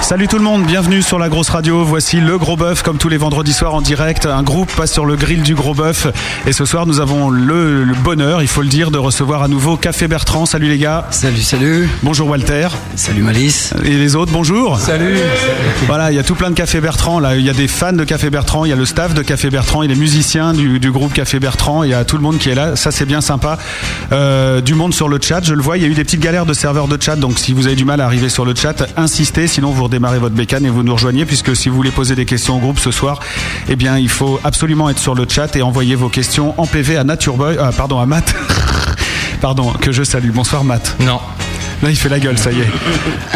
[0.00, 1.84] Salut tout le monde, bienvenue sur la grosse radio.
[1.84, 4.24] Voici le gros bœuf comme tous les vendredis soirs en direct.
[4.24, 6.06] Un groupe passe sur le grill du gros bœuf.
[6.46, 9.48] Et ce soir, nous avons le, le bonheur, il faut le dire, de recevoir à
[9.48, 10.46] nouveau Café Bertrand.
[10.46, 11.06] Salut les gars.
[11.10, 11.88] Salut, salut.
[12.02, 12.68] Bonjour Walter.
[12.94, 13.74] Salut Malice.
[13.84, 14.78] Et les autres, bonjour.
[14.78, 15.18] Salut.
[15.86, 17.20] Voilà, il y a tout plein de Café Bertrand.
[17.20, 19.22] Là, il y a des fans de Café Bertrand, il y a le staff de
[19.22, 21.82] Café Bertrand, il y a les musiciens du, du groupe Café Bertrand.
[21.82, 22.76] Il y a tout le monde qui est là.
[22.76, 23.58] Ça, c'est bien sympa.
[24.12, 25.76] Euh, du monde sur le chat, je le vois.
[25.76, 27.16] Il y a eu des petites galères de serveurs de chat.
[27.16, 29.46] Donc, si vous avez du mal à arriver sur le chat, insistez.
[29.46, 31.24] Sinon, vous redémarrez votre bécane et vous nous rejoignez.
[31.24, 33.20] Puisque si vous voulez poser des questions au groupe ce soir,
[33.68, 36.96] eh bien, il faut absolument être sur le chat et envoyer vos questions en PV
[36.96, 37.56] à Natureboy.
[37.60, 38.34] Ah, pardon, à Matt.
[39.40, 40.30] pardon, que je salue.
[40.30, 40.96] Bonsoir, Matt.
[41.00, 41.20] Non.
[41.82, 42.66] Là, il fait la gueule, ça y est.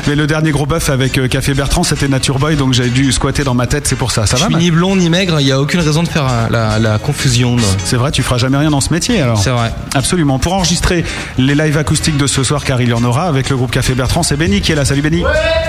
[0.08, 3.12] Mais le dernier gros bœuf avec euh, Café Bertrand, c'était Nature Boy, donc j'ai dû
[3.12, 4.26] squatter dans ma tête, c'est pour ça.
[4.26, 6.08] Ça Je va suis Matt ni blond ni maigre, il n'y a aucune raison de
[6.08, 7.56] faire euh, la, la confusion.
[7.84, 9.38] C'est vrai, tu feras jamais rien dans ce métier alors.
[9.42, 9.72] C'est vrai.
[9.94, 10.38] Absolument.
[10.38, 11.04] Pour enregistrer
[11.38, 13.94] les lives acoustiques de ce soir, car il y en aura avec le groupe Café
[13.94, 14.84] Bertrand, c'est Benny qui est là.
[14.84, 15.22] Salut Benny.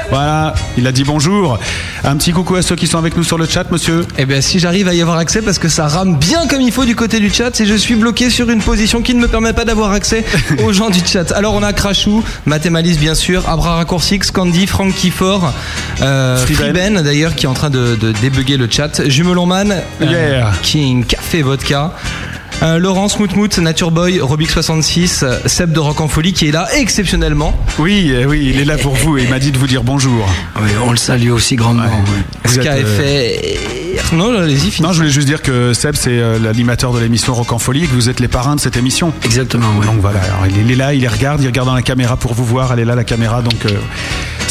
[0.10, 1.60] Voilà, il a dit bonjour.
[2.04, 4.06] Un petit coucou à ceux qui sont avec nous sur le chat, monsieur.
[4.18, 6.72] Eh bien, si j'arrive à y avoir accès, parce que ça rame bien comme il
[6.72, 9.28] faut du côté du chat, et je suis bloqué sur une position qui ne me
[9.28, 10.24] permet pas d'avoir accès
[10.64, 11.32] aux gens du chat.
[11.34, 12.24] Alors, on a Crashou,
[12.62, 15.52] Mathémalis, bien sûr, Abra Raccourcix, Candy, Franck Kiffor,
[16.04, 17.02] euh, Freeben.
[17.02, 20.52] D'ailleurs, qui est en train de, de débugger le chat, Jumelonman, Yeah.
[20.62, 21.92] King, Café Vodka.
[22.64, 26.68] Euh, Laurence Moutmout, Nature Boy, Robix66, euh, Seb de Rock en Folie qui est là
[26.76, 27.58] exceptionnellement.
[27.80, 29.84] Oui, eh oui, il est là pour vous et il m'a dit de vous dire
[29.84, 30.28] bonjour.
[30.62, 31.84] Oui, on le salue aussi grandement.
[31.86, 32.24] ouais.
[32.46, 33.34] Vous êtes, euh,
[33.98, 34.14] SKFR.
[34.16, 34.80] Non, allez-y.
[34.82, 37.86] Non, je voulais juste dire que Seb, c'est euh, l'animateur de l'émission Rock en Folie
[37.86, 39.12] et que vous êtes les parrains de cette émission.
[39.26, 39.86] Exactement, oui.
[39.88, 41.82] Donc voilà, alors il est- il est là, il les regarde, il regarde dans la
[41.82, 43.70] caméra pour vous voir, elle est là la caméra, donc euh,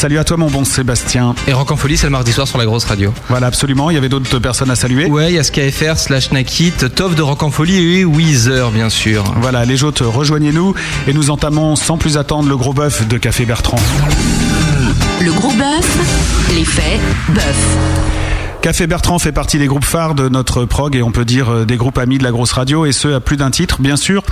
[0.01, 1.35] salut à toi mon bon Sébastien.
[1.47, 3.13] Et Rock en Folie, c'est le mardi soir sur la grosse radio.
[3.29, 5.05] Voilà, absolument, il y avait d'autres personnes à saluer.
[5.05, 9.25] Ouais, il y a Slash Nakit, Tov de Rock en Folie et Weezer, bien sûr.
[9.43, 10.75] Voilà, les autres, rejoignez-nous
[11.07, 13.77] et nous entamons sans plus attendre le gros bœuf de Café Bertrand.
[15.21, 18.20] Le gros bœuf, l'effet bœuf.
[18.63, 21.65] Café Bertrand fait partie des groupes phares de notre prog et on peut dire euh,
[21.65, 24.23] des groupes amis de la grosse radio et ce à plus d'un titre bien sûr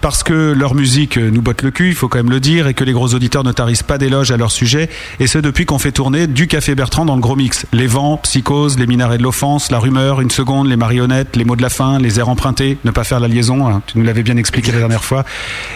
[0.00, 2.66] parce que leur musique euh, nous botte le cul, il faut quand même le dire
[2.66, 5.66] et que les gros auditeurs ne tarissent pas d'éloges à leur sujet et ce depuis
[5.66, 7.64] qu'on fait tourner du Café Bertrand dans le gros mix.
[7.72, 11.54] Les vents, Psychose, les minarets de l'offense, la rumeur, une seconde, les marionnettes, les mots
[11.56, 14.24] de la fin, les airs empruntés, ne pas faire la liaison, hein, tu nous l'avais
[14.24, 15.24] bien expliqué la dernière fois.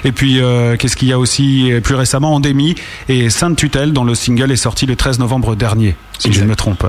[0.04, 2.74] Et puis euh, qu'est-ce qu'il y a aussi plus récemment Endémie
[3.08, 6.46] et Sainte Tutelle dont le single est sorti le 13 novembre dernier si je ne
[6.46, 6.84] me trompe.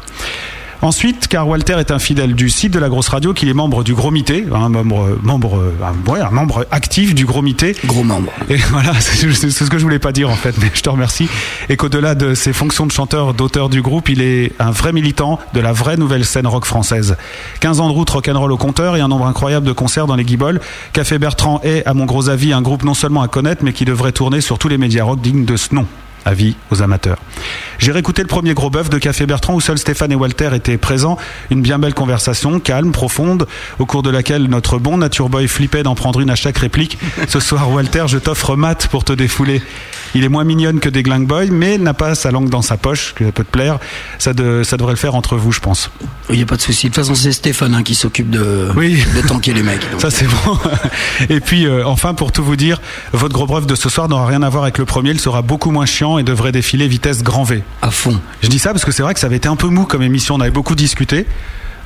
[0.84, 3.84] Ensuite, car Walter est un fidèle du site de la grosse radio, qu'il est membre
[3.84, 7.76] du Gros Mité, un membre, membre, euh, un, ouais, un membre actif du Gros Mité.
[7.86, 8.32] Gros membre.
[8.50, 11.30] Et voilà, c'est ce que je voulais pas dire en fait, mais je te remercie.
[11.70, 15.40] Et qu'au-delà de ses fonctions de chanteur, d'auteur du groupe, il est un vrai militant
[15.54, 17.16] de la vraie nouvelle scène rock française.
[17.60, 20.26] 15 ans de route rock'n'roll au compteur et un nombre incroyable de concerts dans les
[20.26, 20.60] guibolles.
[20.94, 23.86] Café Bertrand est, à mon gros avis, un groupe non seulement à connaître, mais qui
[23.86, 25.86] devrait tourner sur tous les médias rock dignes de ce nom.
[26.26, 27.18] Avis aux amateurs.
[27.80, 30.78] J'ai réécouté le premier gros bœuf de Café Bertrand où seuls Stéphane et Walter étaient
[30.78, 31.18] présents.
[31.50, 33.48] Une bien belle conversation, calme, profonde,
[33.80, 36.98] au cours de laquelle notre bon Nature Boy flippait d'en prendre une à chaque réplique.
[37.28, 39.62] Ce soir, Walter, je t'offre Matt pour te défouler.
[40.14, 42.78] Il est moins mignonne que des Gling Boy, mais n'a pas sa langue dans sa
[42.78, 43.80] poche, que ça peut te plaire.
[44.20, 45.90] Ça, de- ça devrait le faire entre vous, je pense.
[46.30, 46.88] Il n'y a pas de souci.
[46.88, 49.02] De toute façon, c'est Stéphane hein, qui s'occupe de, Oui.
[49.16, 49.90] de tanker les mecs.
[49.92, 50.02] donc.
[50.02, 50.58] Ça c'est bon.
[51.30, 52.80] Et puis euh, enfin pour tout vous dire,
[53.14, 55.42] votre gros bref de ce soir n'aura rien à voir avec le premier, il sera
[55.42, 57.64] beaucoup moins chiant et devrait défiler vitesse grand V.
[57.82, 58.20] À fond.
[58.42, 60.02] Je dis ça parce que c'est vrai que ça avait été un peu mou comme
[60.04, 61.26] émission, on avait beaucoup discuté.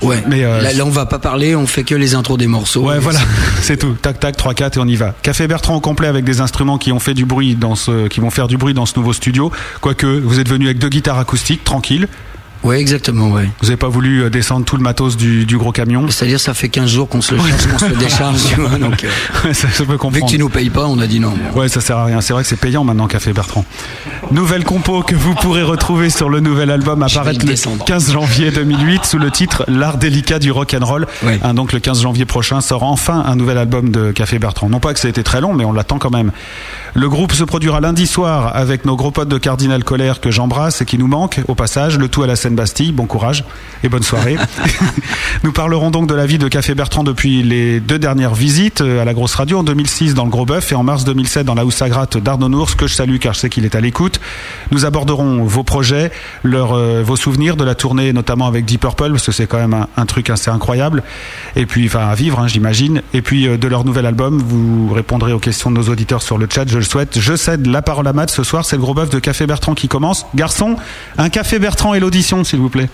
[0.01, 0.21] Ouais.
[0.27, 2.81] Mais, euh, là, là, on va pas parler, on fait que les intros des morceaux.
[2.85, 3.93] Ouais, voilà, c'est- c'est tout.
[4.01, 5.15] Tac, tac, 3, 4 et on y va.
[5.21, 8.19] Café Bertrand au complet avec des instruments qui ont fait du bruit dans ce, qui
[8.19, 9.51] vont faire du bruit dans ce nouveau studio.
[9.79, 12.07] Quoique, vous êtes venu avec deux guitares acoustiques, tranquille.
[12.65, 13.47] Ouais, exactement, ouais.
[13.61, 16.09] Vous n'avez pas voulu euh, descendre tout le matos du, du gros camion?
[16.09, 18.77] C'est-à-dire, ça fait 15 jours qu'on se le charge, qu'on se le décharge, tu vois.
[18.79, 20.25] Donc, euh, ça, ça peut vu comprendre.
[20.25, 21.33] que tu nous payes pas, on a dit non.
[21.55, 22.21] Ouais, ça sert à rien.
[22.21, 23.63] C'est vrai que c'est payant maintenant, Café Bertrand.
[24.31, 27.85] Nouvelle compo que vous pourrez retrouver sur le nouvel album apparaître le le descendre.
[27.85, 31.05] 15 janvier 2008 sous le titre L'art délicat du rock and roll.
[31.23, 31.39] Ouais.
[31.43, 34.69] Hein, donc le 15 janvier prochain sort enfin un nouvel album de Café Bertrand.
[34.69, 36.31] Non pas que ça a été très long, mais on l'attend quand même.
[36.95, 40.81] Le groupe se produira lundi soir avec nos gros potes de Cardinal Colère que j'embrasse
[40.81, 42.91] et qui nous manquent au passage, le tout à la scène Seine-Bastille.
[42.93, 43.43] Bon courage
[43.83, 44.37] et bonne soirée.
[45.43, 49.01] Nous parlerons donc de la vie de Café Bertrand depuis les deux dernières visites euh,
[49.01, 51.53] à la grosse radio en 2006 dans le Gros Bœuf et en mars 2007 dans
[51.53, 54.21] la Housse à Gratte d'Arnonours que je salue car je sais qu'il est à l'écoute.
[54.71, 56.11] Nous aborderons vos projets,
[56.43, 59.59] leurs, euh, vos souvenirs de la tournée notamment avec Deep Purple parce que c'est quand
[59.59, 61.03] même un, un truc assez incroyable
[61.55, 64.93] et puis enfin à vivre hein, j'imagine et puis euh, de leur nouvel album vous
[64.93, 67.19] répondrez aux questions de nos auditeurs sur le chat je le souhaite.
[67.19, 69.75] Je cède la parole à Matt ce soir c'est le Gros Bœuf de Café Bertrand
[69.75, 70.25] qui commence.
[70.33, 70.77] Garçon,
[71.17, 72.89] un Café Bertrand et l'audition s'il vous plaît.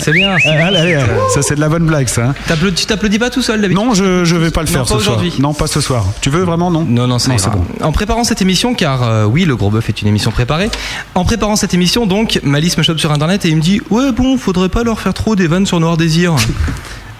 [0.00, 0.30] C'est bien.
[0.44, 1.00] Allez, bien.
[1.00, 2.26] allez, ça c'est de la bonne blague ça.
[2.28, 2.34] hein.
[2.76, 4.86] Tu t'applaudis pas tout seul d'habitude Non, je je vais pas le Non, faire pas
[4.86, 5.16] ce soir.
[5.16, 5.32] aujourd'hui.
[5.40, 6.04] Non, pas ce soir.
[6.20, 7.64] Tu veux vraiment non Non, non, Non, c'est bon.
[7.80, 10.70] En préparant cette émission, car euh, oui, le gros bœuf est une émission préparée.
[11.16, 14.12] En préparant cette émission, donc, Malice me chope sur internet et il me dit Ouais,
[14.12, 16.36] bon, faudrait pas leur faire trop des vannes sur Noir Désir.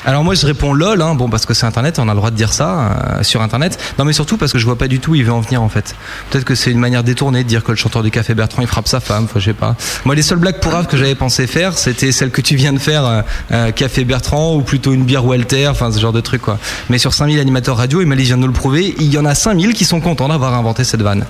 [0.05, 2.31] Alors moi je réponds lol, hein, bon parce que c'est internet, on a le droit
[2.31, 3.79] de dire ça euh, sur internet.
[3.99, 5.63] Non mais surtout parce que je vois pas du tout où il veut en venir
[5.63, 5.95] en fait.
[6.31, 8.69] Peut-être que c'est une manière détournée de dire que le chanteur du Café Bertrand il
[8.69, 9.77] frappe sa femme, enfin je sais pas.
[10.05, 12.79] Moi les seules blagues pourraves que j'avais pensé faire, c'était celle que tu viens de
[12.79, 13.23] faire, euh,
[13.53, 16.59] euh, Café Bertrand ou plutôt une bière Walter, enfin ce genre de truc quoi.
[16.91, 19.25] Mais sur 5000 animateurs radio, et Malice vient de nous le prouver, il y en
[19.25, 21.25] a 5000 qui sont contents d'avoir inventé cette vanne.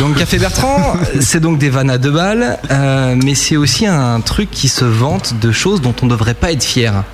[0.00, 4.20] Donc Café Bertrand, c'est donc des vannes à deux balles, euh, mais c'est aussi un
[4.20, 7.04] truc qui se vante de choses dont on devrait pas être fier.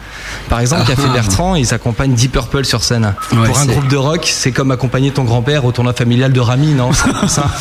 [0.48, 1.12] Par exemple, Café Ah.
[1.12, 3.14] Bertrand, ils accompagnent Deep Purple sur scène.
[3.32, 6.40] Ouais, Pour un groupe de rock, c'est comme accompagner ton grand-père au tournoi familial de
[6.40, 6.90] Rami, non?
[6.92, 7.50] Ça.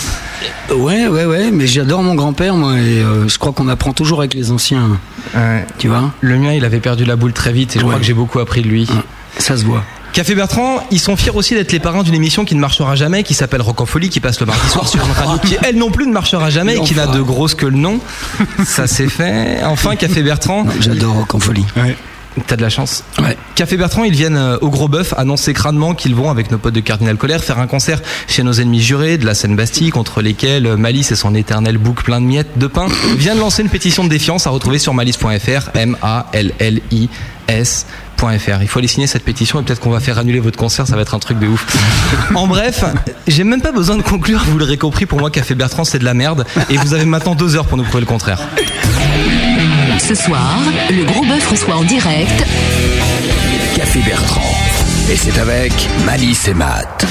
[0.75, 4.19] Ouais, ouais, ouais, mais j'adore mon grand-père, moi, et euh, je crois qu'on apprend toujours
[4.19, 4.99] avec les anciens,
[5.33, 5.65] Ouais.
[5.77, 6.11] tu vois?
[6.21, 7.89] Le mien, il avait perdu la boule très vite et je Ouais.
[7.91, 8.87] crois que j'ai beaucoup appris de lui.
[9.39, 9.83] Ça se voit.
[10.13, 13.23] Café Bertrand, ils sont fiers aussi d'être les parrains d'une émission qui ne marchera jamais,
[13.23, 15.77] qui s'appelle Rock en Folie, qui passe le mardi soir sur une radio qui, elle
[15.77, 17.99] non plus, ne marchera jamais et qui n'a de grosse que le nom.
[18.65, 19.59] Ça c'est fait.
[19.63, 21.65] Enfin, Café Bertrand, J'adore Rock en folie.
[22.45, 23.03] T'as de la chance.
[23.19, 23.37] Ouais.
[23.55, 26.73] Café Bertrand, ils viennent euh, au Gros Bœuf annoncer crânement qu'ils vont, avec nos potes
[26.73, 30.67] de Cardinal Colère, faire un concert chez nos ennemis jurés de la Seine-Bastille, contre lesquels
[30.67, 32.87] euh, Malice et son éternel bouc plein de miettes de pain
[33.17, 37.07] vient de lancer une pétition de défiance à retrouver sur malice.fr, M-A-L-L-I-S.
[38.17, 38.61] .fr.
[38.61, 40.95] Il faut aller signer cette pétition et peut-être qu'on va faire annuler votre concert, ça
[40.95, 41.65] va être un truc de ouf.
[42.35, 42.83] En bref,
[43.27, 46.03] j'ai même pas besoin de conclure, vous l'aurez compris, pour moi Café Bertrand c'est de
[46.03, 48.39] la merde et vous avez maintenant deux heures pour nous prouver le contraire.
[49.99, 50.59] Ce soir,
[50.89, 52.45] le gros bœuf reçoit en direct
[53.75, 54.55] Café Bertrand.
[55.11, 57.05] Et c'est avec Malice et Matt.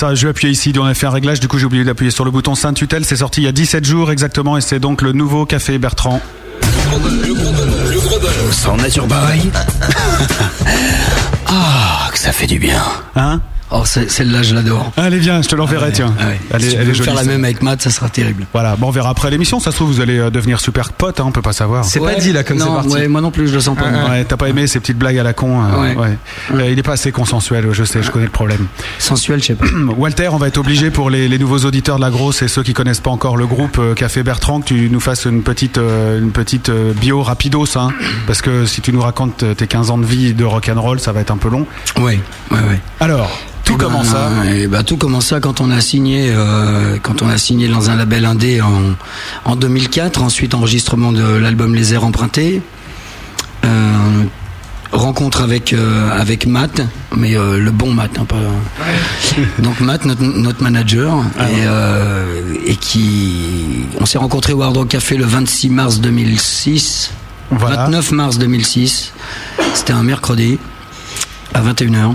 [0.00, 2.10] Ça, je vais appuyer ici, on a fait un réglage, du coup j'ai oublié d'appuyer
[2.10, 4.80] sur le bouton Sainte Tutelle, c'est sorti il y a 17 jours exactement et c'est
[4.80, 6.22] donc le nouveau café Bertrand.
[8.50, 9.50] Sans nature pareil.
[11.52, 12.80] Ah, que ça fait du bien.
[13.16, 13.40] Hein?
[13.72, 14.90] Oh, c'est- celle-là, je l'adore.
[14.96, 16.12] Allez viens, je te l'enverrai tiens.
[16.18, 16.40] Ah ouais.
[16.58, 17.00] Tu veux est jolie.
[17.02, 18.46] faire la même avec Matt, ça sera terrible.
[18.52, 21.20] Voilà, bon on verra après l'émission, ça se trouve vous allez euh, devenir super potes,
[21.20, 21.84] hein, on peut pas savoir.
[21.84, 22.88] C'est Ouais, pas dit là comme c'est parti.
[22.88, 23.84] ouais, moi non plus, je le sens pas.
[24.10, 25.62] Ouais, t'as pas aimé ces petites blagues à la con.
[25.62, 26.16] euh, ouais.
[26.54, 28.66] Euh, il est pas assez consensuel, je sais, je connais le problème.
[28.98, 29.66] Sensuel, je sais pas.
[29.96, 32.62] Walter, on va être obligé pour les, les nouveaux auditeurs de la grosse et ceux
[32.64, 35.78] qui connaissent pas encore le groupe euh, Café Bertrand que tu nous fasses une petite
[35.78, 37.90] une petite bio rapidos hein,
[38.26, 40.98] parce que si tu nous racontes tes 15 ans de vie de rock and roll,
[40.98, 41.66] ça va être un peu long.
[41.98, 42.18] Ouais,
[42.50, 42.80] ouais, ouais.
[42.98, 43.30] Alors,
[43.70, 46.96] tout Eh ben, commence ça eh ben, tout commence ça quand on a signé, euh,
[47.02, 48.70] quand on a signé dans un label indé en,
[49.44, 50.22] en 2004.
[50.22, 52.62] Ensuite, enregistrement de l'album Les Airs empruntés.
[53.64, 54.24] Euh,
[54.92, 56.82] rencontre avec euh, avec Matt,
[57.16, 58.36] mais euh, le bon Matt, hein, pas.
[59.60, 64.76] Donc Matt, notre, notre manager, Ah et, euh, et qui, on s'est rencontrés au Hard
[64.76, 67.12] Rock Café le 26 mars 2006.
[67.52, 67.84] Voilà.
[67.84, 69.12] 29 mars 2006.
[69.74, 70.58] C'était un mercredi
[71.54, 72.14] à 21h.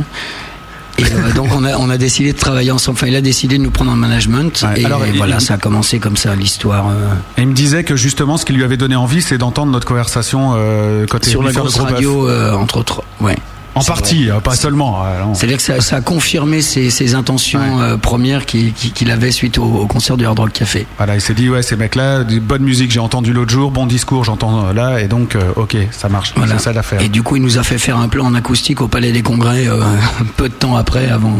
[0.98, 2.98] Et euh, donc on a, on a décidé de travailler ensemble.
[2.98, 4.62] Enfin, il a décidé de nous prendre en management.
[4.64, 4.82] Ouais.
[4.82, 6.88] Et, Alors, voilà, il- ça a commencé comme ça l'histoire.
[6.90, 9.72] euh, Et il me disait que justement ce qui lui avait donné envie, c'est d'entendre
[9.72, 13.04] notre conversation euh, est sur la grosse gros radio, euh, entre autres.
[13.20, 13.36] Ouais.
[13.76, 15.04] En partie, euh, pas seulement.
[15.06, 15.24] euh.
[15.34, 19.32] C'est-à-dire que ça, ça a confirmé ses, ses intentions euh, premières qu'il qui, qu'il avait
[19.32, 20.88] suite au, au concert du Hard Rock Café.
[20.98, 24.24] Voilà, il s'est dit ouais ces mecs-là, bonne musique j'ai entendu l'autre jour, bon discours
[24.24, 26.58] j'entends là et donc euh, ok ça marche, Voilà.
[26.58, 27.02] c'est ça l'affaire.
[27.02, 29.22] Et du coup, il nous a fait faire un plan en acoustique au Palais des
[29.22, 29.82] Congrès euh,
[30.38, 31.36] peu de temps après, avant,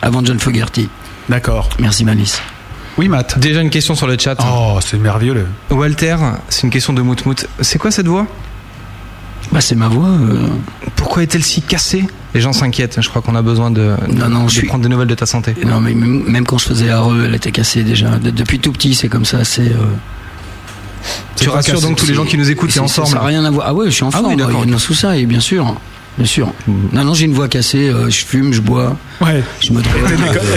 [0.00, 0.88] avant John Fogerty.
[1.28, 1.68] D'accord.
[1.80, 2.40] Merci Malice.
[2.98, 3.38] Oui Matt.
[3.38, 4.36] Déjà une question sur le chat.
[4.44, 5.46] Oh c'est merveilleux.
[5.70, 6.16] Walter,
[6.48, 7.46] c'est une question de mout mout.
[7.60, 8.26] C'est quoi cette voix?
[9.52, 10.08] Bah, c'est ma voix.
[10.08, 10.46] euh,
[10.96, 12.04] Pourquoi est-elle si cassée?
[12.34, 12.98] Les gens s'inquiètent.
[13.00, 15.14] Je crois qu'on a besoin de, Non, non, de je suis- prendre des nouvelles de
[15.16, 15.54] ta santé.
[15.66, 18.10] Non, mais même même quand je faisais Areux, elle était cassée déjà.
[18.10, 19.44] De- depuis tout petit, c'est comme ça.
[19.44, 19.62] C'est.
[19.62, 19.74] euh,
[21.36, 23.08] Tu rassures donc tous les gens qui nous écoutent, t'es en c'est- forme.
[23.08, 23.66] Ça n'a rien à voir.
[23.68, 24.26] Ah ouais, je suis en Ah forme.
[24.28, 25.74] oui, d'accord, Non, sous ça, et bien sûr.
[26.20, 26.52] Bien sûr.
[26.92, 27.88] Non, non, j'ai une voix cassée.
[27.88, 29.42] euh, je fume, je bois, Ouais.
[29.62, 29.94] je me drogue.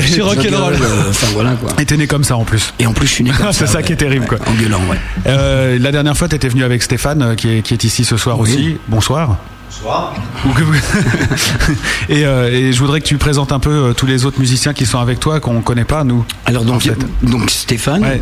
[0.01, 0.73] je suis rock'n'roll.
[0.73, 1.69] euh, Enfin voilà quoi.
[1.79, 2.73] Et t'es né comme ça en plus.
[2.79, 3.53] Et en plus, je suis né comme ça.
[3.53, 3.83] C'est ça ouais.
[3.85, 4.39] qui est terrible, quoi.
[4.45, 4.97] En gueulant, ouais.
[5.27, 8.17] Euh, la dernière fois t'étais venu avec Stéphane euh, qui est, qui est ici ce
[8.17, 8.49] soir Oui.
[8.51, 8.77] aussi.
[8.89, 9.37] Bonsoir.
[9.71, 10.13] Bonsoir.
[12.09, 14.73] et, euh, et je voudrais que tu présentes un peu euh, tous les autres musiciens
[14.73, 16.25] qui sont avec toi qu'on connaît pas nous.
[16.45, 16.97] Alors donc, En fait.
[17.23, 18.21] donc Stéphane, Ouais.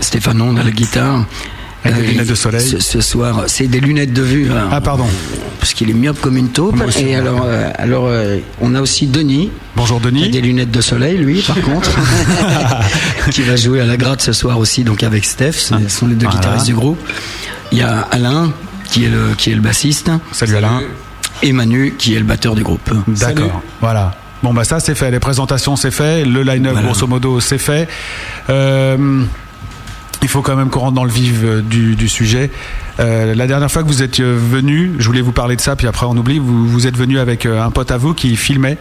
[0.00, 1.24] Stéphane, on a la guitare.
[1.86, 2.60] Avec des Euh, lunettes de soleil.
[2.68, 4.50] Ce, ce soir, c'est des lunettes de vue.
[4.50, 5.06] hein, Ah pardon.
[5.58, 6.80] Parce qu'il est myope comme une taupe.
[6.86, 7.06] Aussi.
[7.06, 9.50] Et alors, euh, alors euh, on a aussi Denis.
[9.74, 10.30] Bonjour Il a Denis.
[10.30, 11.90] des lunettes de soleil, lui, par contre,
[13.30, 15.52] qui va jouer à la gratte ce soir aussi, donc avec Steph.
[15.52, 16.40] Ce sont les deux Voilà.
[16.40, 16.98] guitaristes du groupe.
[17.72, 18.52] Il y a Alain,
[18.90, 20.82] qui est le, qui est le bassiste, Salut Alain.
[21.42, 22.90] et Manu, qui est le batteur du groupe.
[23.08, 23.60] D'accord.
[23.80, 24.14] Voilà.
[24.42, 26.88] Bon bah ça c'est fait, les présentations c'est fait, le line-up Voilà.
[26.88, 27.88] grosso modo c'est fait.
[28.50, 29.24] Euh,
[30.26, 32.50] il faut quand même qu'on rentre dans le vif euh, du, du sujet.
[32.98, 35.86] Euh, la dernière fois que vous êtes venu, je voulais vous parler de ça, puis
[35.86, 38.76] après on oublie, vous, vous êtes venu avec euh, un pote à vous qui filmait.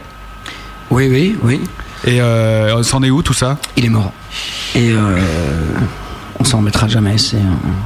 [0.89, 1.61] Oui, oui, oui.
[2.07, 3.57] Et euh, c'en est où tout ça?
[3.77, 4.11] Il est mort.
[4.75, 5.17] Et euh,
[6.39, 7.17] on s'en remettra jamais.
[7.19, 7.37] C'est,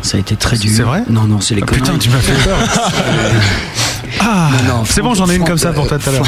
[0.04, 0.72] ça a été très dur.
[0.74, 1.04] C'est vrai?
[1.10, 2.58] Non, non, c'est les Ah, Putain, tu m'as fait peur.
[4.22, 4.50] ah,
[4.86, 6.25] c'est bon, j'en ai une comme ça pour toi tout à l'heure.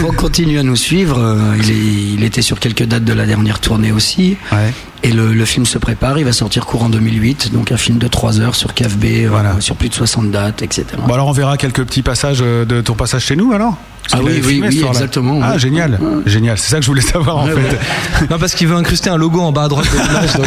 [0.00, 1.36] Faut continuer à nous suivre.
[1.62, 4.36] Il, est- il était sur quelques dates de la dernière tournée aussi.
[4.52, 4.72] Ouais.
[5.06, 6.18] Et le, le film se prépare.
[6.18, 7.52] Il va sortir courant 2008.
[7.52, 9.60] Donc un film de 3 heures sur KFB, euh, Voilà.
[9.60, 10.84] sur plus de 60 dates, etc.
[11.06, 13.76] Bon alors on verra quelques petits passages euh, de ton passage chez nous alors?
[14.12, 15.58] Ah qu'il oui, oui, exactement, Ah oui.
[15.60, 16.58] génial, génial.
[16.58, 17.76] C'est ça que je voulais savoir en Ouais, fait.
[17.76, 18.26] ouais.
[18.30, 20.34] Non, parce qu'il veut incruster un logo en bas à droite de l'image.
[20.34, 20.46] donc.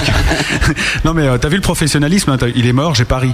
[1.06, 3.32] Non mais euh, t'as vu le professionnalisme hein, Il est mort, j'ai pari.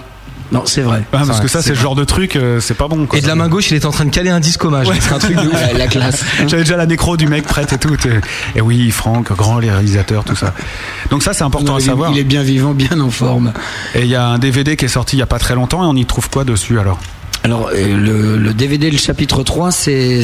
[0.52, 1.02] Non, c'est vrai.
[1.12, 3.08] Ah, parce vrai, que ça, c'est le genre de truc, euh, c'est pas bon.
[3.08, 3.18] Quoi.
[3.18, 4.88] Et de la main gauche, il est en train de caler un disque hommage.
[5.00, 5.54] C'est un truc de ouf.
[5.54, 6.24] La, la classe.
[6.48, 7.96] J'avais déjà la nécro du mec prête et tout.
[8.56, 10.54] Et oui, Franck, grand les réalisateurs, tout ça.
[11.10, 12.12] Donc ça, c'est important Non, à il, est, savoir.
[12.12, 13.54] il est bien vivant, bien en forme.
[13.96, 15.84] Et il y a un DVD qui est sorti il y a pas très longtemps
[15.84, 17.00] et on y trouve quoi dessus alors?
[17.44, 20.24] Alors, euh, le, le DVD, le chapitre 3, c'est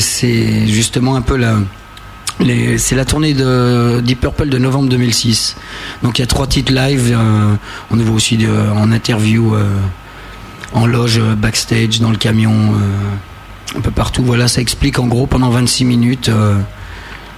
[0.68, 1.56] justement un peu la.
[2.78, 5.56] C'est la tournée de Deep Purple de novembre 2006.
[6.01, 7.16] Donc il y a trois titres live.
[7.16, 7.54] euh,
[7.92, 9.63] on y voit aussi de- en interview, euh,
[10.74, 14.24] en loge, euh, backstage, dans le camion, euh, un peu partout.
[14.24, 16.58] Voilà, ça explique en gros pendant 26 minutes euh,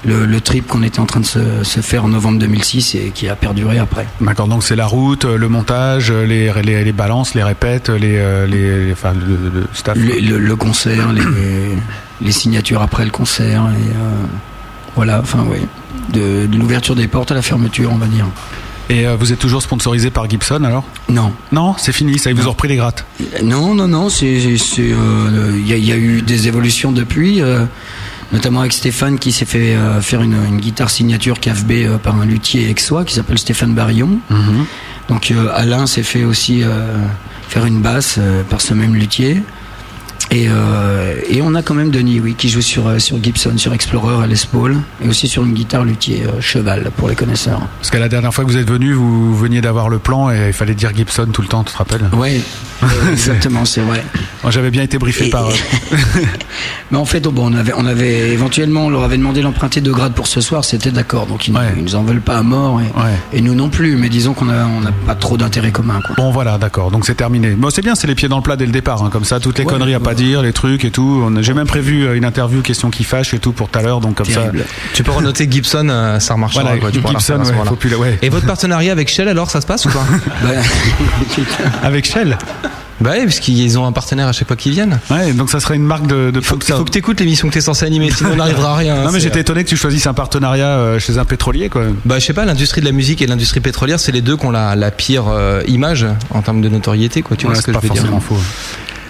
[0.06, 3.12] le, le trip qu'on était en train de se, se faire en novembre 2006 et
[3.16, 4.06] qui a perduré après.
[4.20, 8.92] D'accord, donc c'est la route, le montage, les, les, les balances, les répètes, les, les,
[8.92, 9.98] enfin, le, le staff.
[9.98, 11.24] le, concert, les,
[12.22, 14.26] les signatures après le concert, et euh,
[14.96, 15.60] voilà, enfin oui,
[16.12, 18.26] de, de l'ouverture des portes à la fermeture, on va dire.
[18.90, 20.84] Et euh, vous êtes toujours sponsorisé par Gibson alors?
[21.10, 23.06] Non, Non, c'est fini, ça, ils vous ont repris les grattes.
[23.42, 27.66] non, non, non, euh, il y, a- il y a eu des évolutions depuis, euh,
[28.34, 32.20] notamment avec Stéphane qui s'est fait euh, faire une, une guitare signature KFB euh, par
[32.20, 34.20] un luthier aixois qui s'appelle Stéphane Barillon.
[35.10, 36.98] Donc euh, Alain s'est fait aussi euh,
[37.50, 39.42] faire une basse euh, par ce même luthier.
[40.34, 43.54] Et, euh, et on a quand même Denis, oui, qui joue sur, euh, sur Gibson,
[43.58, 47.14] sur Explorer à Les Paul, et aussi sur une guitare luthier euh, cheval pour les
[47.16, 47.62] connaisseurs.
[47.80, 50.48] Parce qu'à la dernière fois que vous êtes venu, vous veniez d'avoir le plan et
[50.48, 52.10] il fallait dire Gibson tout le temps, tu te rappelles?
[52.12, 54.04] Euh, exactement, c'est vrai.
[54.50, 55.50] J'avais bien été briefé Et- par.
[56.92, 59.92] Mais en fait, bon, on avait, on avait éventuellement, on leur avait demandé l'emprunter de
[59.92, 61.28] grade pour ce soir, c'était d'accord.
[61.28, 61.74] Donc ils, Ouais.
[61.78, 63.12] ils nous en veulent pas à mort, et, Ouais.
[63.34, 63.96] et nous non plus.
[63.98, 66.00] Mais disons qu'on a, on n'a pas trop d'intérêt commun.
[66.06, 66.16] Quoi.
[66.18, 67.52] Bon voilà, d'accord, donc c'est terminé.
[67.52, 69.40] Bon, c'est bien, c'est les pieds dans le plat dès le départ, hein, comme ça,
[69.40, 70.16] toutes les Ouais, conneries à pas ouais.
[70.24, 71.30] Dire, les trucs et tout.
[71.42, 74.00] J'ai même prévu euh, une interview question qui fâche et tout pour tout à l'heure,
[74.00, 74.66] donc comme Terrible.
[74.94, 76.62] Tu peux renoter Gibson, euh, ça remarchera.
[76.64, 76.68] ça.
[76.70, 77.70] Voilà, quoi, tu Gibson, ouais, moment-là.
[77.70, 78.18] faut plus la- ouais.
[78.22, 80.06] Et votre partenariat avec Shell alors ça se passe ou pas
[80.44, 80.50] Bah,
[81.84, 82.38] Avec Shell.
[83.02, 85.00] Bah oui, parce qu'ils ont un partenaire à chaque fois qu'ils viennent.
[85.10, 86.32] Ouais, donc ça serait une marque de.
[86.32, 88.76] de Faut que, faut que t'écoutes l'émission que t'es censé animer, sinon on n'arrivera à
[88.78, 89.04] rien.
[89.04, 91.82] Non mais j'étais étonné que tu choisisses un partenariat euh, chez un pétrolier quoi.
[92.06, 94.46] Bah je sais pas, l'industrie de la musique et l'industrie pétrolière, c'est les deux qui
[94.46, 97.36] ont la, la pire euh, image en termes de notoriété, quoi.
[97.36, 98.38] Tu vois ce que c'est je pas veux dire forcément faux.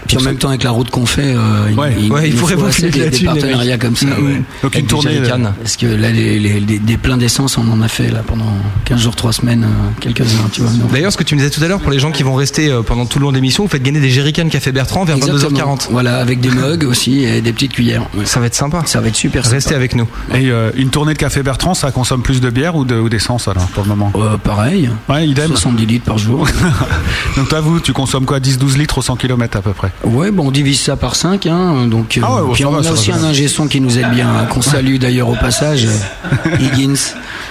[0.07, 1.95] Puis en même temps, avec la route qu'on fait, euh, il- Ouais.
[1.99, 4.05] il, Ouais, il faut assez filer des, des partenariats comme ça.
[4.07, 4.33] Mm, ouais.
[4.33, 4.43] mm.
[4.63, 5.13] Donc une tournée.
[5.15, 5.53] jerrycans.
[5.61, 8.53] Parce que là, les, les- les- des pleins d'essence, on en a fait là pendant
[8.85, 9.67] 15 jours, 3 semaines, euh,
[9.99, 10.49] quelques-uns,
[10.91, 12.69] D'ailleurs, ce que tu me disais tout à l'heure, pour les gens qui vont rester
[12.69, 15.15] euh, pendant tout le long de l'émission, vous faites gagner des jerrycans Café Bertrand vers
[15.17, 15.75] Exactement.
[15.75, 15.87] 22h40.
[15.91, 18.03] Voilà, avec des mugs aussi et des petites cuillères.
[18.15, 18.25] Ouais.
[18.25, 18.83] Ça va être sympa.
[18.85, 19.55] Ça va être super sympa.
[19.55, 20.07] Restez avec nous.
[20.33, 23.09] Et euh, une tournée de café Bertrand, ça consomme plus de bière ou de- ou
[23.09, 24.11] d'essence alors pour le moment?
[24.15, 25.47] Euh, pareil, Ouais, idem.
[25.47, 26.47] 70 litres par jour.
[27.37, 28.39] Donc toi vous, tu consommes quoi?
[28.39, 29.91] 10-12 litres au 100 km à peu près?
[30.03, 32.17] Ouais, bon, on divise ça par 5, hein, donc.
[32.17, 34.11] euh, Ah ouais, bon, puis on va, a aussi un ingé son qui nous aide
[34.11, 36.95] bien, hein, qu'on salue d'ailleurs au passage, euh, Higgins.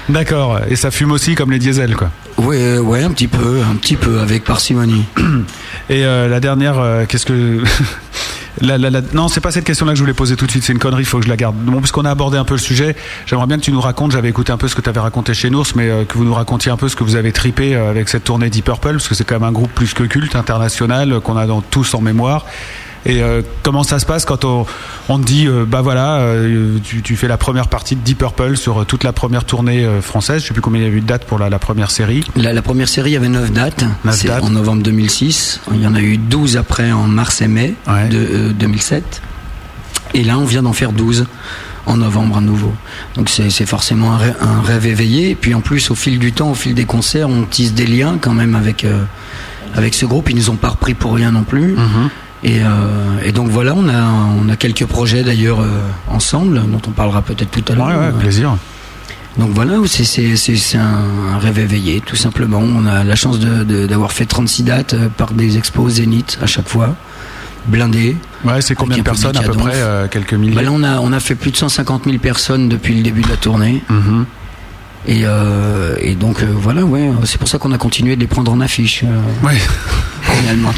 [0.09, 0.61] D'accord.
[0.69, 2.11] Et ça fume aussi comme les diesels quoi.
[2.37, 5.05] Ouais, ouais, un petit peu, un petit peu avec parcimonie.
[5.89, 7.63] Et euh, la dernière, euh, qu'est-ce que
[8.61, 10.65] Non, c'est pas cette question-là que je voulais poser tout de suite.
[10.65, 11.03] C'est une connerie.
[11.03, 11.57] Il faut que je la garde.
[11.57, 12.95] Bon, puisqu'on a abordé un peu le sujet,
[13.27, 14.13] j'aimerais bien que tu nous racontes.
[14.13, 16.25] J'avais écouté un peu ce que tu avais raconté chez Nours, mais euh, que vous
[16.25, 18.93] nous racontiez un peu ce que vous avez tripé euh, avec cette tournée Deep Purple,
[18.93, 21.63] parce que c'est quand même un groupe plus que culte international euh, qu'on a dans,
[21.63, 22.45] tous en mémoire.
[23.05, 24.65] Et euh, comment ça se passe quand on,
[25.09, 28.19] on te dit, euh, bah voilà, euh, tu, tu fais la première partie de Deep
[28.19, 30.43] Purple sur euh, toute la première tournée française?
[30.43, 32.25] Je sais plus combien il y a eu de dates pour la, la première série.
[32.37, 34.45] La, la première série avait 9 dates, Neuf c'est dates.
[34.45, 35.61] en novembre 2006.
[35.75, 38.09] Il y en a eu 12 après en mars et mai Ouais.
[38.09, 39.21] de euh, 2007.
[40.15, 41.27] Et là, on vient d'en faire 12
[41.87, 42.73] en novembre à nouveau.
[43.17, 45.31] Donc c'est forcément un rêve, un rêve éveillé.
[45.31, 47.87] Et puis en plus, au fil du temps, au fil des concerts, on tisse des
[47.87, 49.03] liens quand même avec, euh,
[49.75, 50.31] avec ce groupe.
[50.31, 51.75] Ils nous ont pas repris pour rien non plus.
[52.45, 52.67] Et, euh,
[53.25, 54.03] et donc voilà, on a,
[54.43, 55.69] on a quelques projets d'ailleurs euh,
[56.09, 57.87] ensemble, dont on parlera peut-être tout à l'heure.
[57.87, 58.57] Ouais, ouais, Euh, plaisir.
[59.39, 62.59] donc voilà, c'est- un, rêve éveillé, tout simplement.
[62.61, 66.97] On a la chance d'avoir fait 36 dates par des expos Zénith à chaque fois,
[67.67, 68.17] blindés.
[68.45, 70.55] Ouais, c'est combien de personnes à peu près euh, Quelques milliers.
[70.57, 73.23] Bah là, on a, on a fait plus de 150 000 personnes depuis le début
[73.23, 73.83] de la tournée.
[73.89, 74.27] Mhm.
[75.09, 78.27] Et, euh, et donc euh, voilà, ouais, c'est pour ça qu'on a continué de les
[78.29, 79.03] prendre en affiche.
[79.05, 79.59] euh, Ouais.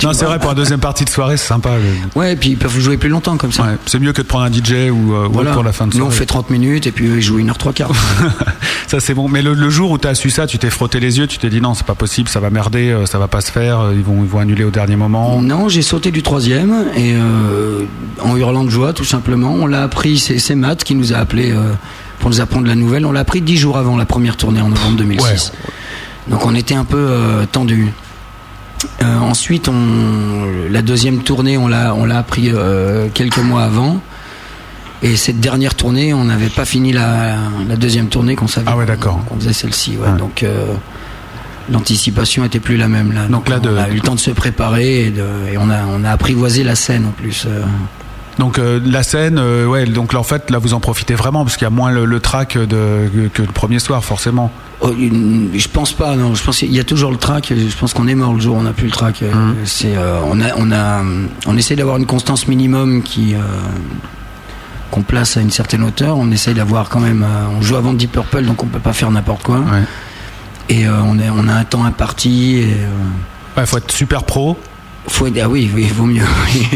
[0.02, 1.70] Non, c'est vrai, pour la deuxième partie de soirée, c'est sympa.
[1.76, 3.62] le- Ouais, et puis ils peuvent jouer plus longtemps comme ça.
[3.64, 5.52] Ouais, c'est mieux que de prendre un DJ ou, euh, Voilà.
[5.52, 6.12] pour la fin de Nous, soirée.
[6.14, 7.92] on fait 30 minutes et puis eux, ils jouent 1h3 quart.
[8.86, 9.28] Ça, c'est bon.
[9.28, 11.38] Mais le, le jour où tu as su ça, tu t'es frotté les yeux, tu
[11.38, 14.02] t'es dit non, c'est pas possible, ça va merder, ça va pas se faire, ils
[14.02, 15.40] vont, ils vont annuler au dernier moment.
[15.40, 17.14] Non, j'ai sauté du troisième et
[18.22, 19.52] en hurlant de joie, tout simplement.
[19.54, 21.54] On l'a appris, c'est Matt qui nous a appelé
[22.18, 23.04] pour nous apprendre la nouvelle.
[23.06, 25.52] On l'a appris dix jours avant la première tournée en novembre 2006.
[26.28, 27.88] Donc on était un peu euh, tendu.
[29.02, 34.00] Euh, ensuite, on, la deuxième tournée, on l'a, on l'a appris euh, quelques mois avant.
[35.02, 37.34] Et cette dernière tournée, on n'avait pas fini la,
[37.68, 39.22] la deuxième tournée qu'on savait Ah ouais, d'accord.
[39.26, 39.96] qu'on faisait celle-ci.
[39.98, 40.08] ouais.
[40.08, 40.18] Ouais.
[40.18, 40.72] Donc, euh,
[41.70, 43.26] l'anticipation était plus la même là.
[43.26, 45.22] Donc là, de- on a eu le temps de se préparer et, de-
[45.52, 47.46] et on a on a apprivoisé la scène en plus.
[48.38, 51.44] Donc euh, la scène, euh, ouais, donc là en fait là vous en profitez vraiment
[51.44, 54.50] parce qu'il y a moins le, le track de, que le premier soir forcément.
[54.80, 56.34] Oh, je pense pas, non.
[56.34, 57.52] Je pense qu'il y a toujours le track.
[57.56, 59.22] Je pense qu'on est mort le jour où on n'a plus le track.
[59.22, 59.54] Hum.
[59.64, 61.02] C'est, euh, on a, on a,
[61.46, 63.34] on essaie d'avoir une constance minimum qui,
[64.90, 66.18] qu'on place à une certaine hauteur.
[66.18, 67.24] On essaye d'avoir quand même.
[67.56, 69.60] on joue avant Deep Purple, donc on peut pas faire n'importe quoi.
[69.60, 69.82] Ouais.
[70.68, 72.56] Et on, est, on a un temps imparti.
[72.56, 72.76] Et,
[73.56, 74.58] Ouais, faut être super pro.
[75.06, 76.24] Faut ah oui, oui, il vaut mieux.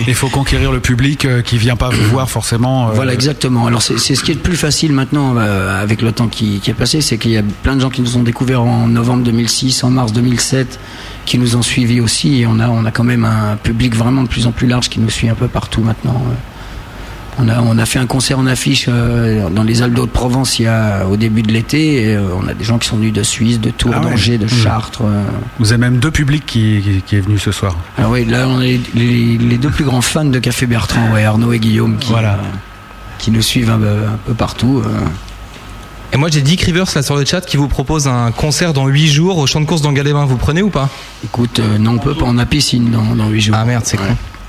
[0.07, 2.89] Il faut conquérir le public euh, qui vient pas vous voir forcément.
[2.89, 3.67] euh, Voilà, exactement.
[3.67, 6.61] Alors c'est c'est ce qui est le plus facile maintenant euh, avec le temps qui,
[6.61, 8.87] qui est passé, c'est qu'il y a plein de gens qui nous ont découvert en
[8.87, 10.79] novembre 2006, en mars 2007,
[11.25, 12.41] qui nous ont suivis aussi.
[12.43, 14.89] Et on a, on a quand même un public vraiment de plus en plus large
[14.89, 16.23] qui nous suit un peu partout maintenant.
[16.29, 16.35] Euh,
[17.41, 19.97] On a, on a fait un concert en affiche euh, dans les Alpes
[20.59, 22.03] il y a, au début de l'été.
[22.03, 24.11] Et, euh, on a des gens qui sont venus de Suisse, de Tours, Ah ouais.
[24.11, 24.49] d'Angers, de Mmh.
[24.49, 25.03] Chartres.
[25.05, 25.23] euh.
[25.61, 27.77] Vous avez même deux publics qui, qui, qui est venu ce soir.
[27.97, 31.25] Alors oui, là on est les, les deux plus grands fans de Café Bertrand, ouais,
[31.25, 32.35] Arnaud et Guillaume, qui, Voilà.
[32.35, 32.37] euh,
[33.19, 34.83] qui nous suivent un, peu- un peu partout.
[34.85, 34.91] euh.
[36.13, 38.87] Et moi j'ai Dick Rivers là sur le chat qui vous propose un concert dans
[38.89, 40.25] 8 jours au champ de course d'Angalébin.
[40.25, 40.89] Vous prenez ou pas?
[41.25, 43.57] Écoute, euh, non, on peut pas, on a piscine dans, dans 8 jours.
[43.59, 44.05] Ah merde, c'est con.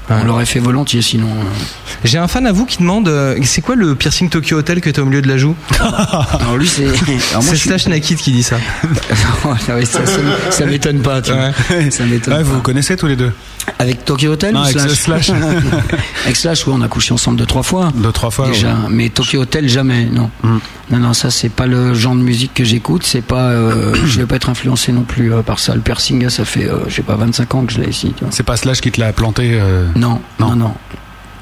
[0.09, 1.27] On l'aurait fait volontiers sinon.
[1.27, 1.43] euh.
[2.03, 4.89] J'ai un fan à vous qui demande euh, c'est quoi le piercing Tokyo Hotel que
[4.89, 6.87] t'as au milieu de la joue Alors lui, c'est.
[6.87, 8.57] je suis- Slash Naked qui dit ça.
[9.69, 10.19] Ouais, ça, ça,
[10.49, 11.51] ça m'étonne pas, tu vois.
[11.91, 12.55] Ça m'étonne Ouais, vous pas.
[12.57, 13.31] vous connaissez tous les deux
[13.77, 15.31] Avec Tokyo Hotel Non, ou avec Slash Slash.
[16.25, 17.91] Avec Slash, oui, on a couché ensemble deux, trois fois.
[17.95, 18.47] Deux, trois fois.
[18.47, 18.73] Déjà, ouais.
[18.89, 20.29] mais Tokyo Hotel jamais, non.
[20.43, 20.57] Mm.
[20.91, 24.19] Non, non, ça c'est pas le genre de musique que j'écoute, c'est pas, euh, je
[24.19, 25.75] vais pas être influencé non plus euh, par ça.
[25.75, 28.13] Le piercing, ça fait, euh, je sais pas, 25 ans que je l'ai ici.
[28.31, 29.59] C'est pas Slash qui te l'a planté.
[29.99, 30.49] Non, Non.
[30.49, 30.73] non, non,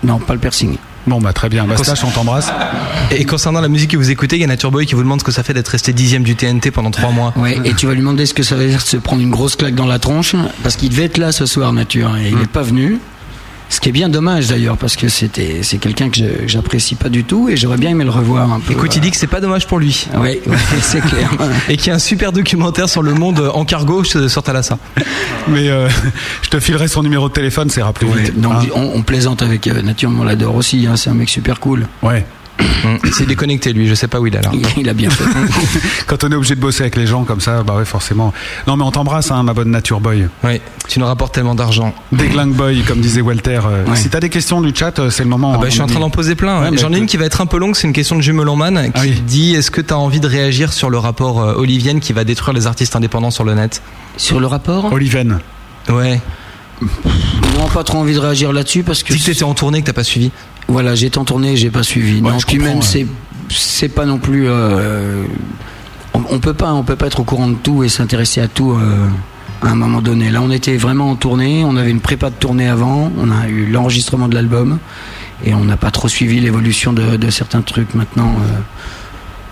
[0.04, 0.78] non, pas le piercing.
[1.06, 1.66] Bon bah très bien.
[1.66, 2.52] Bah, Slash, on t'embrasse.
[3.12, 5.22] Et concernant la musique que vous écoutez, il y a Nature Boy qui vous demande
[5.22, 7.34] ce que ça fait d'être resté dixième du TNT pendant 3 mois.
[7.38, 9.30] Ouais, et tu vas lui demander ce que ça veut dire de se prendre une
[9.32, 12.36] grosse claque dans la tronche, parce qu'il devait être là ce soir, Nature, et il
[12.38, 13.00] n'est pas venu.
[13.70, 16.96] Ce qui est bien dommage d'ailleurs, parce que c'était, c'est quelqu'un que je- que j'apprécie
[16.96, 18.72] pas du tout, et j'aurais bien aimé le revoir un peu.
[18.74, 20.08] Écoute, il dit que c'est pas dommage pour lui.
[20.18, 20.42] Ouais,
[20.82, 21.30] c'est clair.
[21.70, 24.78] Et qu'il y a un super documentaire sur le monde en cargo sur Thalassa.
[25.50, 25.90] Mais euh,
[26.44, 27.70] je te filerai son numéro de téléphone,
[28.16, 28.40] Ouais, vite.
[28.40, 31.14] donc, Hein on, on plaisante avec euh, Nature, mais on l'adore aussi, hein, c'est un
[31.14, 31.88] mec super cool.
[32.04, 32.26] ouais.
[33.12, 34.54] C'est déconnecté lui, je sais pas où il est alors.
[34.54, 35.24] Il, il a bien fait.
[36.08, 38.34] Quand on est obligé de bosser avec les gens comme ça, bah ouais, forcément.
[38.66, 40.28] Non, mais on t'embrasse, hein, ma bonne nature boy.
[40.44, 41.94] Oui, tu nous rapportes tellement d'argent.
[42.12, 43.60] Déglingue boy, comme disait Walter.
[43.66, 43.96] euh, Ouais.
[43.96, 45.52] Si t'as des questions du chat, euh, c'est le moment.
[45.54, 46.62] Ah bah, hein, je suis en train d'en poser plein.
[46.62, 46.72] ouais.
[46.72, 48.86] Bah, J'en ai une qui va être un peu longue, c'est une question de Jumelonman
[48.86, 49.22] qui Ah oui.
[49.26, 52.24] dit est-ce que tu as envie de réagir sur le rapport euh, Olivienne qui va
[52.24, 53.82] détruire les artistes indépendants sur le net?
[54.18, 54.92] Sur le rapport?
[54.92, 55.40] Oliven.
[55.90, 56.20] Ouais.
[56.82, 59.14] Non, pas trop envie de réagir là-dessus, parce que.
[59.14, 60.32] Que t'étais en tournée que t'as pas suivi.
[60.68, 62.22] Voilà, j'étais en tournée, j'ai pas suivi.
[62.22, 62.84] Ouais, non, je puis même ouais.
[62.84, 63.06] c'est
[63.50, 64.48] c'est pas non plus.
[64.50, 65.24] euh,
[66.14, 68.48] on, on peut pas, on peut pas être au courant de tout et s'intéresser à
[68.48, 69.08] tout euh,
[69.62, 70.30] à un moment donné.
[70.30, 73.48] Là, on était vraiment en tournée, on avait une prépa de tournée avant, on a
[73.48, 74.80] eu l'enregistrement de l'album
[75.46, 78.36] et on n'a pas trop suivi l'évolution de, de certains trucs maintenant.
[78.42, 78.60] euh.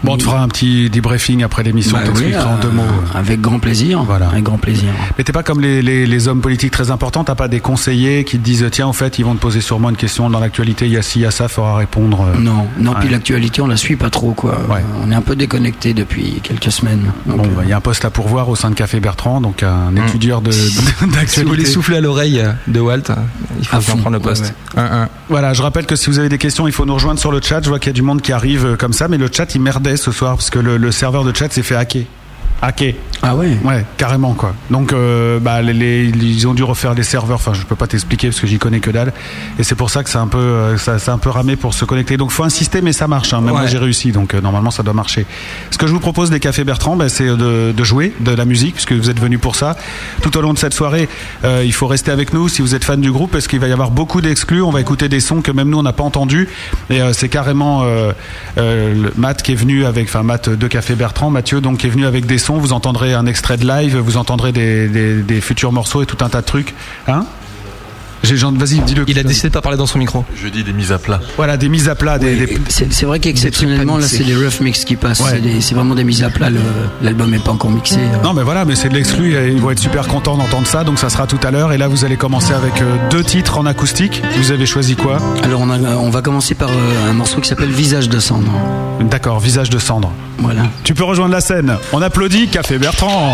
[0.06, 2.70] Bon, on te fera un petit debriefing après l'émission, Bah on oui, en euh, deux
[2.70, 2.84] mots.
[3.14, 4.04] Avec grand plaisir.
[4.04, 4.28] Voilà.
[4.30, 4.90] Avec grand plaisir.
[5.18, 8.24] Mais t'es pas comme les, les, les hommes politiques très importants, t'as pas des conseillers
[8.24, 10.86] qui te disent tiens, en fait, ils vont te poser sûrement une question dans l'actualité,
[10.86, 12.22] il y a ci, il y a ça, faudra répondre.
[12.36, 12.40] euh.
[12.40, 12.94] Non, non.
[13.00, 14.60] Puis l'actualité, on la suit pas trop, quoi.
[14.70, 14.84] Ouais.
[15.04, 17.12] On est un peu déconnecté depuis quelques semaines.
[17.26, 18.76] Donc, Bon, euh, bah, il y a un poste là pour voir au sein de
[18.76, 20.52] Café Bertrand, donc un étudieur de-
[21.28, 23.16] Si vous voulez souffler à l'oreille euh, de Walt, euh,
[23.60, 24.54] il faut À bien fond, prendre le poste.
[24.76, 25.10] ouais, Un, un.
[25.30, 27.42] Voilà, je rappelle que si vous avez des questions, il faut nous rejoindre sur le
[27.42, 27.62] chat.
[27.64, 29.54] Je vois qu'il y a du monde qui arrive euh, comme ça, mais le chat
[29.56, 32.04] il merdait ce soir parce que le, serveur de chat s'est fait hacker.
[32.62, 32.94] Hacker.
[33.22, 33.58] Ah ouais.
[33.64, 34.54] Ouais, carrément quoi.
[34.70, 37.38] Donc euh, bah, les, les- ils ont dû refaire les serveurs.
[37.38, 39.14] Enfin, je peux pas t'expliquer parce que j'y connais que dalle.
[39.58, 41.74] Et c'est pour ça que c'est un peu, euh, ça, c'est un peu ramé pour
[41.74, 42.18] se connecter.
[42.18, 43.34] Donc faut insister, mais ça marche.
[43.34, 43.42] Hein.
[43.42, 43.62] Même Ouais.
[43.62, 45.26] moi j'ai réussi, donc euh, normalement ça doit marcher.
[45.72, 48.46] Ce que je vous propose des cafés Bertrand, bah, c'est de, de jouer de la
[48.46, 49.76] musique puisque vous êtes venus pour ça.
[50.22, 51.08] Tout au long de cette soirée,
[51.44, 53.72] il faut rester avec nous si vous êtes fan du groupe parce qu'il va y
[53.72, 54.62] avoir beaucoup d'exclus.
[54.62, 56.48] On va écouter des sons que même nous on n'a pas entendus.
[56.90, 57.84] Et c'est carrément
[59.18, 62.06] Matt qui est venu avec, enfin Matt de Café Bertrand, Mathieu donc qui est venu
[62.06, 66.04] avec des Vous entendrez un extrait de live, vous entendrez des, des, des futurs morceaux
[66.04, 66.76] et tout un tas de trucs.
[67.08, 67.26] Hein?
[68.26, 69.04] J'ai genre, vas-y, dis-le.
[69.08, 70.26] Il a décidé de pas parler dans son micro.
[70.36, 71.20] Je dis des mises à plat.
[71.38, 74.36] Voilà, des mises à plat, des, des- Et C'est c'est vrai qu'exceptionnellement, là, c'est des
[74.36, 75.20] rough mix qui passent.
[75.22, 75.32] Ouais.
[75.32, 76.50] C'est des- C'est vraiment des mises à plat.
[76.50, 76.60] le-
[77.02, 78.00] L'album n'est pas encore mixé.
[78.24, 81.00] Non mais voilà, mais c'est de l'exclu ils vont être super contents d'entendre ça, donc
[81.00, 81.72] ça sera tout à l'heure.
[81.72, 84.22] Et là vous allez commencer avec euh, deux titres en acoustique.
[84.38, 85.18] Vous avez choisi quoi?
[85.44, 88.52] Alors, on, a- on va commencer par euh, un morceau qui s'appelle Visage de cendre.
[89.02, 90.12] D'accord, Visage de cendre.
[90.40, 90.64] Voilà.
[90.84, 91.76] Tu peux rejoindre la scène.
[91.94, 93.34] On applaudit Café Bertrand.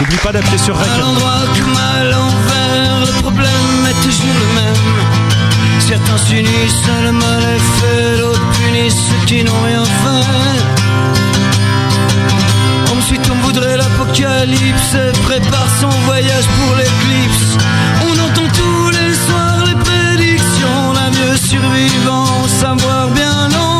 [0.00, 0.86] N'oublie pas d'appuyer sur Rec.
[0.94, 4.86] À l'endroit comme à l'envers, le problème est toujours le même.
[5.80, 10.56] Certains s'unissent, le mal est fait, d'autres punissent ceux qui n'ont rien fait.
[12.96, 17.56] Ensuite on voudrait l'apocalypse prépare son voyage pour l'éclipse.
[18.08, 23.75] On entend tous les soirs les prédictions, la mieux survivant, savoir bien non.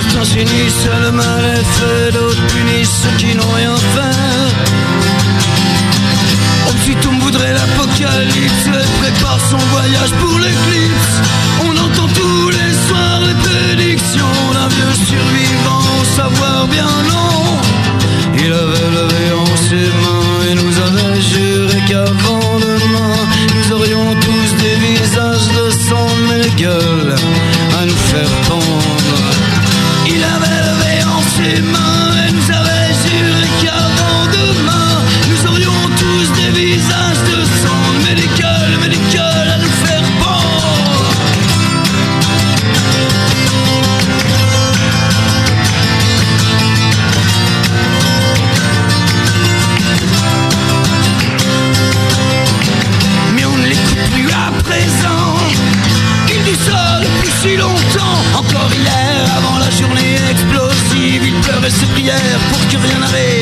[0.00, 4.20] Certains s'unissent, le mal est fait, d'autres punissent ceux qui n'ont rien fait.
[6.68, 11.14] Ensuite on voudrait l'apocalypse et prépare son voyage pour l'éclipse.
[11.66, 17.60] On entend tous les soirs les prédictions d'un vieux survivant, savoir bien non.
[18.38, 23.16] Il avait levé en ses mains et nous avait juré qu'avant demain,
[23.54, 27.14] nous aurions tous des visages de sang, les gueules
[27.78, 28.79] à nous faire pendre.
[30.22, 32.79] Avait levé en ses mains et nous avait
[62.00, 63.39] prières pour que rien n'arrive.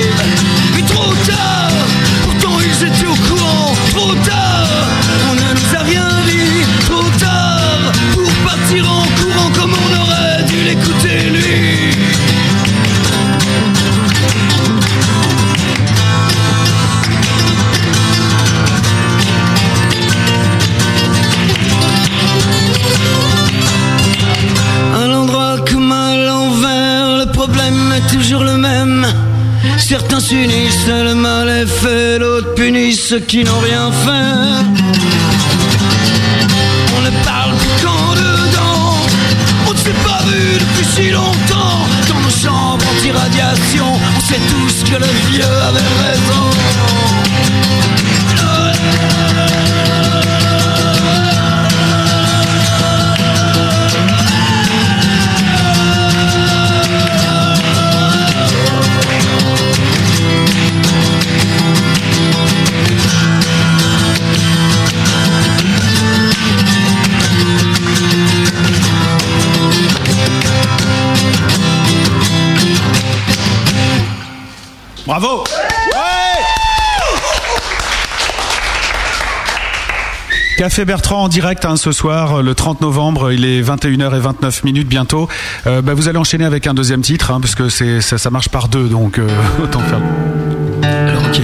[33.09, 34.66] Ceux qui n'ont rien fait.
[36.94, 38.97] On ne parle qu'en dedans,
[39.66, 41.87] on ne s'est pas vu depuis si longtemps.
[42.07, 46.49] Dans nos chambres anti-radiation, on sait tous que le vieux avait raison.
[80.68, 85.26] Café Bertrand en direct hein, ce soir, le 30 novembre, il est 21h29 minutes bientôt.
[85.66, 88.50] Euh, bah, vous allez enchaîner avec un deuxième titre, hein, parce que ça, ça marche
[88.50, 89.26] par deux, donc euh,
[89.62, 90.00] autant faire.
[90.83, 91.40] Alors, ok.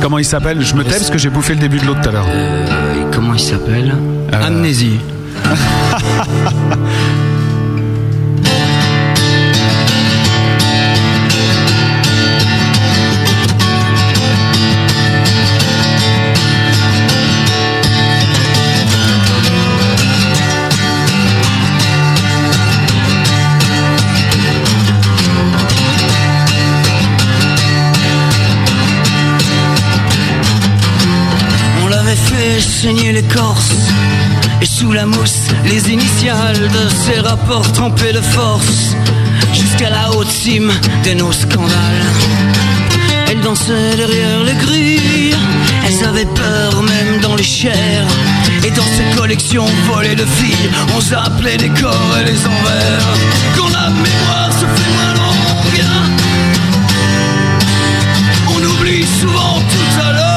[0.00, 0.64] Comment il s'appelle?
[0.64, 2.26] Je me tais parce que j'ai bouffé le début de l'autre tout à l'heure.
[2.28, 3.96] Euh, comment il s'appelle?
[4.32, 4.46] Euh.
[4.46, 5.00] Amnésie.
[32.82, 33.74] saigner l'écorce
[34.62, 38.94] Et sous la mousse, les initiales de ces rapports trempés de force.
[39.52, 40.70] Jusqu'à la haute cime
[41.04, 42.12] de nos scandales.
[43.28, 45.36] Elles dansaient derrière les grilles.
[45.86, 48.06] Elles avaient peur même dans les chairs.
[48.64, 53.06] Et dans ces collections volées de filles On s'appelait les corps et les envers.
[53.56, 55.84] Quand la mémoire se fait moins longue
[58.54, 60.27] On oublie souvent tout à l'heure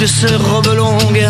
[0.00, 1.28] de ces robes longues.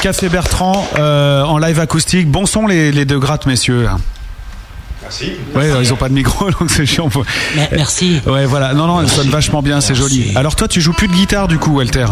[0.00, 2.30] Café Bertrand euh, en live acoustique.
[2.30, 3.86] Bon son les, les deux grattes, messieurs.
[5.02, 5.32] Merci.
[5.54, 7.10] Ouais, ils ont pas de micro, donc c'est chiant.
[7.72, 8.20] Merci.
[8.26, 8.72] Ouais, voilà.
[8.72, 10.32] Non, non, elle sonne vachement bien, c'est joli.
[10.36, 12.06] Alors toi, tu joues plus de guitare du coup, Walter?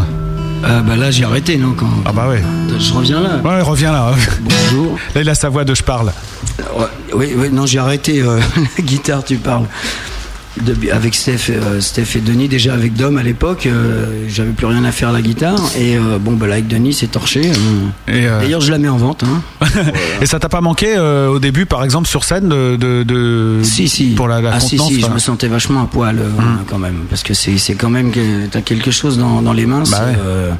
[0.64, 1.88] Euh, bah là, j'ai arrêté, non quand...
[2.04, 2.42] Ah bah ouais.
[2.78, 3.36] Je reviens là.
[3.44, 4.12] Ouais, reviens là.
[4.40, 4.98] Bonjour.
[5.14, 6.12] Là, il a sa voix de je parle.
[7.14, 8.40] Oui, oui, non, j'ai arrêté euh,
[8.78, 9.66] la guitare, tu parles.
[10.64, 14.66] De- avec Steph, euh, Steph et Denis, déjà avec Dom à l'époque, euh, j'avais plus
[14.66, 15.58] rien à faire à la guitare.
[15.78, 17.42] Et euh, bon, bah là, avec Denis, c'est torché.
[17.50, 18.12] euh.
[18.12, 19.24] Et, euh, D'ailleurs, je la mets en vente.
[19.24, 19.66] Hein.
[20.22, 23.60] Et ça t'a pas manqué euh, au début, par exemple, sur scène, de, de, de-
[23.62, 24.06] Si, si.
[24.10, 26.24] pour la, la ah, si, contenance si, je me sentais vachement à poil euh,
[26.68, 27.04] quand même.
[27.08, 29.84] Parce que c'est c'est quand même que t'as quelque chose dans, dans les mains.
[29.90, 30.16] Bah ouais.
[30.24, 30.50] euh,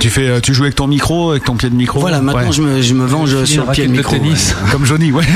[0.00, 2.00] Tu fais, tu joues avec ton micro, avec ton pied de micro.
[2.00, 2.52] Voilà, maintenant Ouais.
[2.52, 4.14] je, me, je me venge sur le pied de micro.
[4.16, 4.20] ouais.
[4.70, 5.24] Comme Johnny, ouais.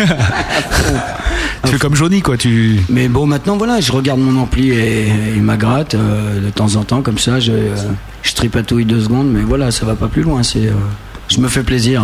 [1.65, 2.37] tu fais comme Johnny, quoi.
[2.37, 2.81] Tu.
[2.89, 6.77] Mais bon, maintenant, voilà, je regarde mon ampli et il ma gratte euh, de temps
[6.77, 7.75] en temps, comme ça, je, euh,
[8.23, 10.43] je tripatouille deux secondes, mais voilà, ça va pas plus loin.
[10.43, 10.73] C'est, euh,
[11.29, 12.03] je me fais plaisir.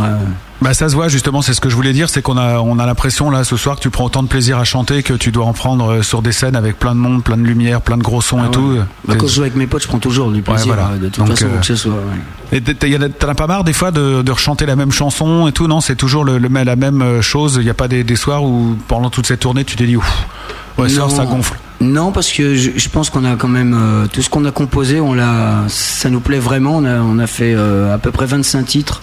[0.62, 0.64] Euh.
[0.64, 2.78] Bah ça se voit justement, c'est ce que je voulais dire, c'est qu'on a on
[2.78, 5.32] a l'impression là ce soir que tu prends autant de plaisir à chanter que tu
[5.32, 7.96] dois en prendre euh, sur des scènes avec plein de monde, plein de lumière, plein
[7.96, 8.52] de gros sons Ah et ouais.
[8.52, 8.78] tout.
[9.06, 10.90] Bah, quand je joue avec mes potes, je prends toujours du plaisir, voilà.
[10.94, 11.92] euh, de toute Donc, façon, euh, que ce soit.
[11.92, 12.58] ouais.
[12.58, 15.66] Et t'en as pas marre des fois de, de rechanter la même chanson et tout
[15.68, 17.56] Non, c'est toujours le, le- la même euh, chose.
[17.58, 19.96] Il n'y a pas des, des soirs où pendant toute cette tournée tu t'es dit
[19.96, 20.26] ouf,
[20.78, 21.58] ouais, soir, ça gonfle.
[21.80, 24.52] Non, parce que je, je pense qu'on a quand même euh, tout ce qu'on a
[24.52, 26.76] composé, on l'a, ça nous plaît vraiment.
[26.76, 29.02] On a, on a fait euh, à peu près 25 titres.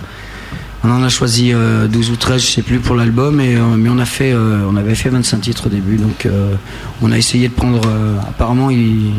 [0.83, 3.61] On en a choisi euh, 12 ou 13, je sais plus pour l'album, et, euh,
[3.77, 6.53] mais on a fait, euh, on avait fait 25 titres au début, donc euh,
[7.01, 7.81] on a essayé de prendre.
[7.85, 9.11] euh, apparemment, ils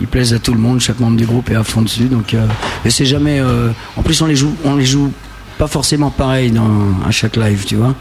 [0.00, 2.34] il plaisent à tout le monde, chaque membre du groupe est à fond dessus, donc
[2.34, 2.44] euh,
[2.88, 3.38] c'est jamais.
[3.40, 5.12] euh, en plus, on les joue, on les joue
[5.58, 6.68] pas forcément pareil dans,
[7.06, 7.94] à chaque live, tu vois.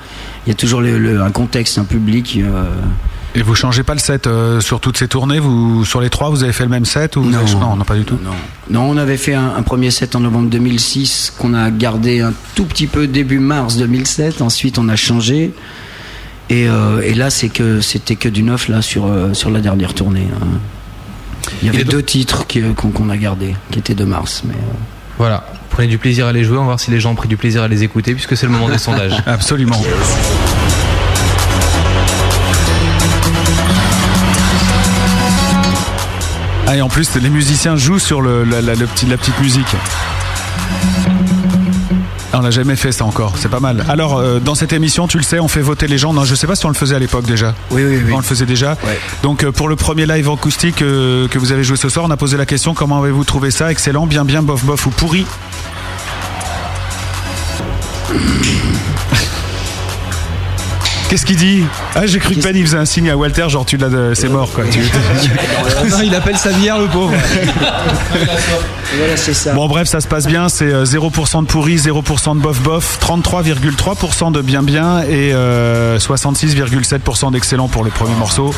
[0.46, 2.40] Il y a toujours un contexte, un public.
[2.42, 2.70] euh,
[3.38, 5.40] Et vous changez pas le set euh, sur toutes ces tournées?
[5.40, 7.40] Vous, Sur les trois, vous avez fait le même set ou Non.
[7.40, 8.18] avez- non, non, pas du tout.
[8.24, 8.32] Non.
[8.70, 12.34] Non, on avait fait un, un premier set en novembre 2006 qu'on a gardé un
[12.56, 14.42] tout petit peu début mars 2007.
[14.42, 15.52] Ensuite, on a changé.
[16.50, 19.60] Et, euh, et là, c'est que c'était que du neuf là sur euh, sur la
[19.60, 20.28] dernière tournée.
[20.34, 20.46] hein.
[21.62, 24.44] Il y avait deux titres qui, qu'on a gardés, qui étaient de mars.
[24.46, 24.74] Mais euh,
[25.18, 25.46] Voilà.
[25.70, 27.36] Prenez du plaisir à les jouer, on va voir si les gens ont pris du
[27.38, 29.22] plaisir à les écouter, puisque c'est le moment des sondages.
[29.28, 29.80] Absolument.
[36.68, 39.40] Ah, et en plus, les musiciens jouent sur le, la, la- le petit, la petite
[39.40, 39.76] musique.
[42.34, 43.86] On l'a jamais fait ça encore, c'est pas mal.
[43.88, 46.12] Alors, euh, dans cette émission, tu le sais, on fait voter les gens.
[46.12, 47.54] Non, je sais pas si on le faisait à l'époque déjà.
[47.72, 48.12] Oui, oui, oui.
[48.12, 48.76] On le faisait déjà.
[49.24, 52.12] Donc, euh, pour le premier live acoustique euh, que vous avez joué ce soir, on
[52.12, 53.72] a posé la question comment avez-vous trouvé ça?
[53.72, 55.26] Excellent, bien, bien, bof, bof ou pourri?
[61.10, 63.66] Qu'est-ce qu'il dit Ah, j'ai cru que Ben il faisait un signe à Walter, genre
[63.66, 64.64] tu l'as, de- c'est mort quoi.
[64.66, 64.80] Tu-
[65.90, 67.14] non, il appelle sa bière, le pauvre.
[68.98, 69.52] Voilà, c'est ça.
[69.54, 72.98] Bon bref, ça se passe bien, c'est euh, 0% de pourri, 0% de bof bof,
[73.02, 78.54] 33,3% de bien bien et euh, 66,7% d'excellent pour le premier morceau.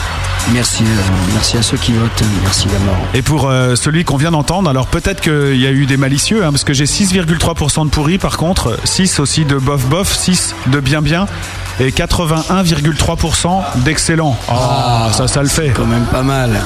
[0.54, 2.22] Merci, euh, merci à ceux qui votent.
[2.43, 2.98] Merci d'abord.
[3.16, 6.43] Et pour euh, celui qu'on vient d'entendre, alors peut-être qu'il y a eu des malicieux,
[6.45, 10.54] hein, parce que j'ai 6,3% de pourri par contre, 6 aussi de bof bof, 6
[10.68, 11.26] de bien bien
[11.80, 11.91] et
[12.42, 14.38] 81,3% d'excellent.
[14.50, 15.70] Ah, ça, ça le fait.
[15.76, 16.62] Quand même pas mal.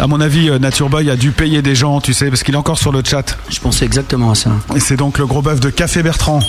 [0.00, 2.54] À mon avis, euh, Nature Boy a dû payer des gens, tu sais, parce qu'il
[2.54, 3.36] est encore sur le chat.
[3.48, 4.50] Je pensais exactement à ça.
[4.76, 6.40] Et c'est donc le gros bœuf de Café Bertrand.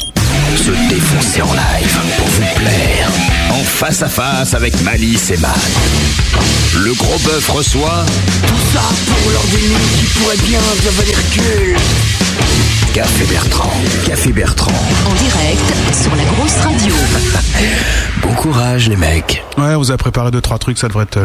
[0.55, 3.09] Se défoncer en live pour vous plaire.
[3.51, 5.51] En face à face avec Malice et Man.
[6.75, 8.05] Le gros bœuf reçoit
[8.47, 11.79] Tout ça pour nuits qui pourrait bien devenir culte.
[12.93, 13.71] Café Bertrand.
[14.05, 14.71] Café Bertrand.
[15.05, 15.61] En direct
[16.01, 16.95] sur la grosse radio.
[18.21, 19.43] Bon courage les mecs.
[19.57, 21.19] Ouais, on vous a préparé deux, trois trucs, ça devrait être.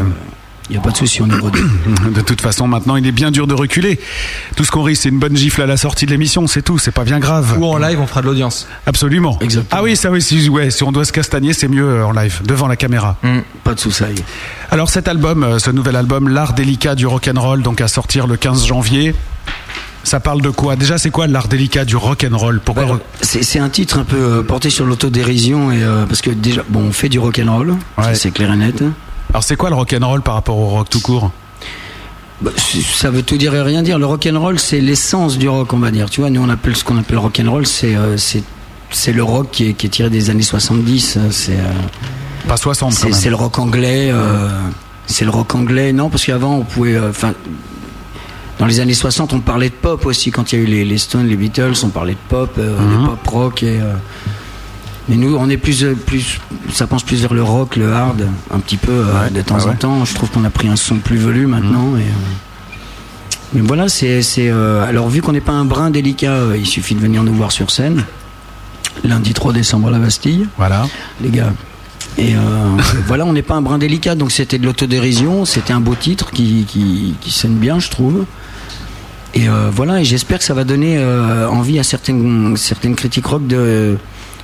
[0.70, 1.58] Il n'y a pas de souci au niveau de.
[2.10, 4.00] De toute façon, maintenant, il est bien dur de reculer.
[4.56, 6.78] Tout ce qu'on risque, c'est une bonne gifle à la sortie de l'émission, c'est tout,
[6.78, 7.56] c'est pas bien grave.
[7.58, 8.66] Ou en live, on fera de l'audience.
[8.86, 9.38] Absolument.
[9.70, 12.12] Ah oui, ça oui, si, ouais, si on doit se castagner, c'est mieux euh, en
[12.12, 13.18] live, devant la caméra.
[13.62, 14.04] Pas de souci.
[14.70, 18.36] Alors cet album, euh, ce nouvel album, L'art délicat du rock'n'roll, donc à sortir le
[18.36, 19.14] 15 janvier.
[20.02, 20.76] Ça parle de quoi?
[20.76, 22.60] Déjà, c'est quoi l'art délicat du rock'n'roll?
[22.64, 26.20] Pourquoi rock- C'est c'est un titre un peu euh, porté sur l'autodérision et euh, parce
[26.20, 28.82] que déjà, bon, on fait du rock'n'roll, ça, c'est clair et net.
[29.34, 31.30] Alors c'est quoi le rock'n'roll par rapport au rock tout court
[32.40, 33.98] Bah, ça veut tout dire et rien dire.
[33.98, 36.08] Le rock'n'roll, c'est l'essence du rock, on va dire.
[36.08, 38.42] Tu vois, nous on appelle ce qu'on appelle rock'n'roll, c'est euh, c'est
[38.90, 41.16] c'est le rock qui est, qui est tiré des années 70.
[41.16, 41.72] euh, C'est euh,
[42.46, 44.08] pas 60 quand c'est le rock anglais.
[44.12, 44.48] euh,
[45.06, 45.92] c'est le rock anglais.
[45.92, 46.96] Non, parce qu'avant on pouvait.
[47.00, 47.34] Enfin.
[48.60, 50.30] dans les années 60, on parlait de pop aussi.
[50.30, 52.62] Quand il y a eu les, les Stones, les Beatles, on parlait de pop, Mhm.
[53.02, 53.62] de pop rock.
[53.64, 53.80] Et,
[55.08, 56.40] mais nous, on est plus, euh, plus,
[56.72, 59.64] ça pense plus vers le rock, le hard, un petit peu euh, de temps ouais,
[59.64, 59.68] en.
[59.68, 59.76] Mhm.
[59.76, 60.04] temps.
[60.04, 61.96] Je trouve qu'on a pris un son plus velu maintenant.
[61.96, 62.74] Et, euh,
[63.52, 67.22] mais voilà, c'est, alors vu qu'on n'est pas un brin délicat, il suffit de venir
[67.22, 68.04] nous voir sur scène.
[69.04, 70.46] Lundi 3 décembre à la Bastille.
[70.56, 70.86] Voilà.
[71.20, 71.52] Les gars.
[72.18, 72.38] Et euh,
[73.06, 76.30] voilà, on n'est pas un brin délicat, donc c'était de l'autodérision, c'était un beau titre
[76.30, 78.24] qui, qui, qui sonne bien, je trouve.
[79.34, 83.26] Et euh, voilà, et j'espère que ça va donner euh, envie à certaines, certaines critiques
[83.26, 83.98] rock de,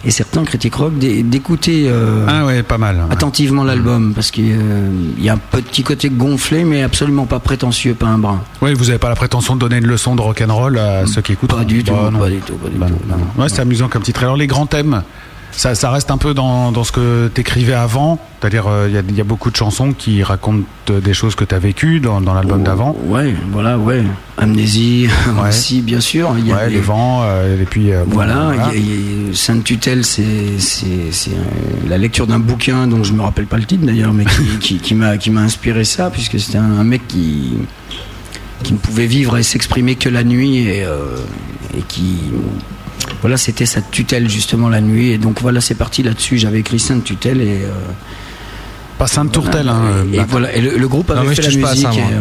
[0.05, 2.97] et certains critiques rock d'é- d'écouter euh, Ah ouais, pas mal.
[2.97, 3.03] ouais.
[3.13, 7.95] attentivement l'album, parce qu'il euh, y a un petit côté gonflé, mais absolument pas prétentieux,
[7.95, 8.43] pas un brin.
[8.63, 11.33] Oui, vous n'avez pas la prétention de donner une leçon de rock'n'roll à ceux qui
[11.33, 12.19] écoutent Pas du tout, Bah, non.
[12.19, 12.95] pas du tout, pas du Bah, tout.
[13.09, 13.43] non, non.
[13.43, 14.23] Ouais, c'est amusant comme titre.
[14.23, 15.03] Alors les grands thèmes,
[15.53, 18.99] ça, ça reste un peu dans, dans ce que t'écrivais avant, c'est-à-dire euh, il y,
[18.99, 21.59] a- il y a beaucoup de chansons qui racontent euh, des choses que tu as
[21.59, 22.97] vécues dans, dans l'album d'avant.
[23.07, 24.03] Ouais, voilà, ouais.
[24.39, 25.09] Amnésie
[25.49, 26.31] aussi, bien sûr.
[26.39, 28.71] Y a Ouais, les- les vents, euh, et puis euh, Voilà, voilà.
[28.75, 30.23] il y a- il y a- Sainte Tutelle, c'est
[31.89, 34.79] la lecture d'un bouquin dont je me rappelle pas le titre d'ailleurs, mais qui, qui,
[34.79, 37.53] qui m'a qui m'a inspiré ça, puisque c'était un, un mec qui
[38.63, 42.19] qui ne pouvait vivre et s'exprimer que la nuit et, et qui
[43.21, 46.39] voilà, c'était sa tutelle justement la nuit, et donc voilà, c'est parti là-dessus.
[46.39, 47.73] J'avais écrit Sainte Tutelle et euh,
[48.99, 51.43] Pas Sainte Tourtelle, voilà, hein, et, euh, et voilà, et le, le groupe avait fait
[51.43, 51.87] la pas musique.
[51.87, 52.03] ça, moi.
[52.11, 52.21] et, euh,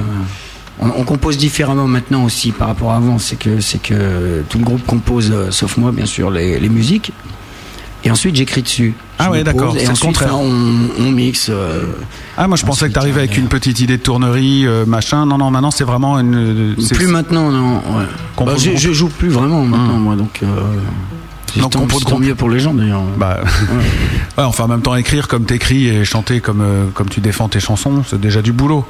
[0.81, 3.19] on, on compose différemment maintenant aussi par rapport à avant.
[3.19, 7.11] C'est que c'est que tout le groupe compose, sauf moi bien sûr, les, les musiques.
[8.03, 8.93] Et ensuite j'écris dessus.
[9.17, 10.37] Ah ouais, d'accord, Et le ensuite contraire.
[10.37, 11.47] on, on mixe.
[11.49, 11.83] euh,
[12.37, 15.25] Ah, moi je pensais que tu arrivais avec une petite idée de tournerie, euh, machin.
[15.25, 16.75] Non, non, maintenant c'est vraiment une.
[16.79, 17.75] c'est- plus maintenant, non.
[17.97, 18.05] Ouais.
[18.45, 20.39] Bah, je, joue plus vraiment maintenant, moi, donc.
[20.43, 20.47] Euh,
[21.53, 23.01] c'est Donc, tant, c'est tant mieux pour les gens d'ailleurs.
[23.17, 23.39] Bah,
[24.37, 27.49] ouais, enfin en même temps écrire comme t'écris et chanter comme euh, comme tu défends
[27.49, 28.85] tes chansons, c'est déjà du boulot.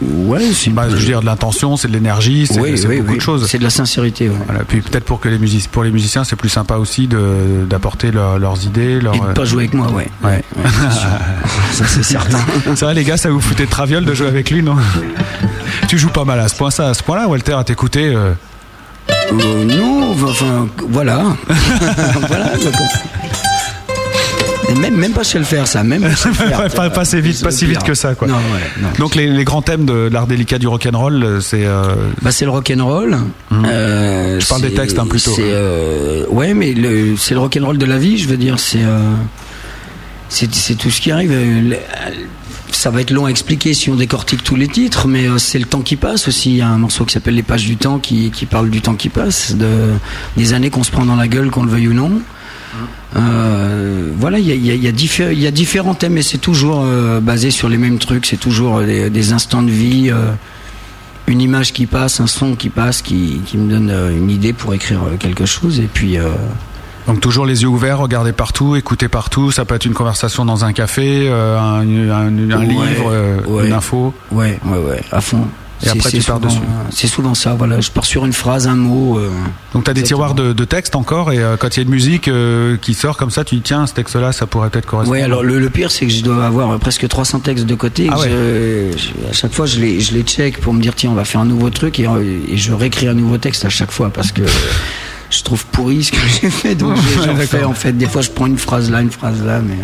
[0.00, 0.70] Ouais, c'est.
[0.70, 3.16] Bah, je veux dire de l'intention, c'est de l'énergie, c'est Oui, c'est oui, beaucoup oui.
[3.18, 3.46] de choses.
[3.46, 4.28] C'est de la sincérité.
[4.30, 4.36] ouais.
[4.46, 4.64] Voilà.
[4.64, 8.10] Puis peut-être pour que les music- pour les musiciens, c'est plus sympa aussi de d'apporter
[8.10, 9.14] leur- leurs idées, leurs.
[9.14, 10.08] Et de pas jouer avec moi, ouais.
[10.24, 10.42] Ouais.
[11.72, 12.38] Ça c'est certain.
[12.74, 14.76] C'est vrai les gars, ça vous foutait de traviole de jouer avec lui, non?
[15.88, 18.12] Tu joues pas mal à ce point ça, à ce point-là, Walter, à t'écouter.
[18.14, 18.32] euh,
[19.32, 21.22] Euh, non, enfin, voilà.
[22.28, 22.46] voilà.
[24.72, 25.82] Et même, même pas chez le faire, ça.
[25.84, 26.68] Même pas chez le faire.
[26.74, 28.26] pas, pas si vite, pas si vite que ça, quoi.
[28.28, 28.40] Non, ouais,
[28.82, 28.88] non.
[28.98, 31.64] Donc les, les grands thèmes de l'art délicat du rock'n'roll, euh, c'est.
[31.66, 33.14] euh, Bah, c'est le rock'n'roll.
[33.14, 34.40] Euh, Mhm.
[34.40, 35.36] Je parle des textes, hein, plutôt.
[35.38, 38.58] Euh, ouais, mais le, c'est le rock'n'roll de la vie, je veux dire.
[38.58, 38.98] C'est, euh,
[40.28, 41.30] c'est, tout ce qui arrive.
[41.32, 41.74] Euh,
[42.70, 45.58] ça va être long à expliquer si on décortique tous les titres, mais euh, c'est
[45.58, 46.50] le temps qui passe aussi.
[46.52, 48.80] Il y a un morceau qui s'appelle Les pages du temps qui, qui parle du
[48.80, 49.66] temps qui passe, de,
[50.38, 52.10] des années qu'on se prend dans la gueule, qu'on le veuille ou non.
[53.16, 55.50] Euh, voilà, il y a, il y a- il y a diffé- il y a
[55.50, 58.26] différents thèmes, mais c'est toujours euh, basé sur les mêmes trucs.
[58.26, 60.32] C'est toujours euh, des, des instants de vie, euh,
[61.26, 64.74] une image qui passe, un son qui passe, qui, qui me donne une idée pour
[64.74, 65.78] écrire quelque chose.
[65.78, 66.16] Et puis,
[67.06, 69.50] Donc toujours les yeux ouverts, regarder partout, écouter partout.
[69.50, 73.66] Ça peut être une conversation dans un café, un, un- un Ouais, livre, ouais.
[73.68, 74.12] une info.
[74.32, 75.46] Ouais, ouais, ouais, à fond.
[75.82, 76.60] Et C'est- après, tu pars souvent- dessus.
[76.90, 77.80] C'est souvent ça, voilà.
[77.80, 79.18] Je pars sur une phrase, un mot.
[79.18, 79.30] euh,
[79.74, 81.82] Donc tu as des tiroirs de, de textes encore et euh, quand il y a
[81.82, 84.86] une musique euh, qui sort comme ça, tu dis tiens, ce texte-là, ça pourrait peut-être
[84.86, 85.18] correspondre.
[85.18, 88.08] Ouais, alors le, le pire, c'est que je dois avoir presque 300 textes de côté.
[88.10, 90.94] Ah que je- je- à chaque fois, je les, je les check pour me dire,
[90.94, 93.64] tiens, on va faire un nouveau truc et, euh, et je réécris un nouveau texte
[93.64, 94.42] à chaque fois parce que
[95.30, 96.74] je trouve pourri ce que j'ai fait.
[96.74, 97.92] Donc je- j'en fais en fait.
[97.92, 99.76] Des fois, je prends une phrase là, une phrase là, mais.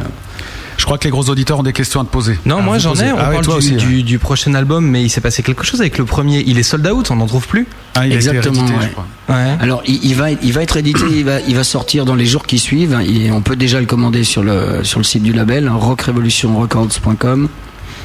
[0.89, 2.39] Je crois que les gros auditeurs ont des questions à te poser.
[2.47, 3.12] Non, À moi j'en ai.
[3.12, 3.76] On Ah parle toi du, aussi, ouais.
[3.76, 6.43] du- du prochain album, mais il s'est passé quelque chose avec le premier.
[6.47, 7.66] Il est sold out, on n'en trouve plus.
[7.95, 8.64] Ah, il a été Exactement.
[8.64, 8.97] réédité,
[9.28, 9.34] ouais.
[9.34, 9.57] Ouais.
[9.61, 12.14] Alors, il, il va, être- il va être édité, il va, il va sortir dans
[12.14, 12.99] les jours qui suivent.
[13.07, 17.49] Et on peut déjà le commander sur le, sur le site du label, rockrevolutionrecords.com.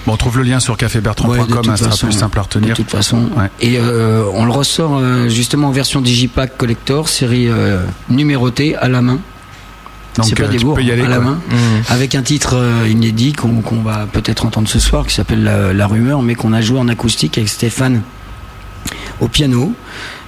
[0.05, 2.41] Bon, on trouve le lien sur cafébertrand.com, toute hein, ça sera façon, plus simple à
[2.41, 2.69] retenir.
[2.71, 3.29] De toute façon.
[3.37, 3.49] Ouais.
[3.61, 8.89] Et euh, on le ressort euh, justement en version Digipack Collector, série euh, numérotée à
[8.89, 9.19] la main.
[10.15, 11.03] Donc C'est pas euh, des tu bourgs, peux y aller.
[11.03, 11.55] à la main, Mmh.
[11.89, 15.73] avec un titre euh, inédit qu'on qu'on va peut-être entendre ce soir, qui s'appelle la,
[15.73, 18.01] La Rumeur, mais qu'on a joué en acoustique avec Stéphane
[19.21, 19.73] au piano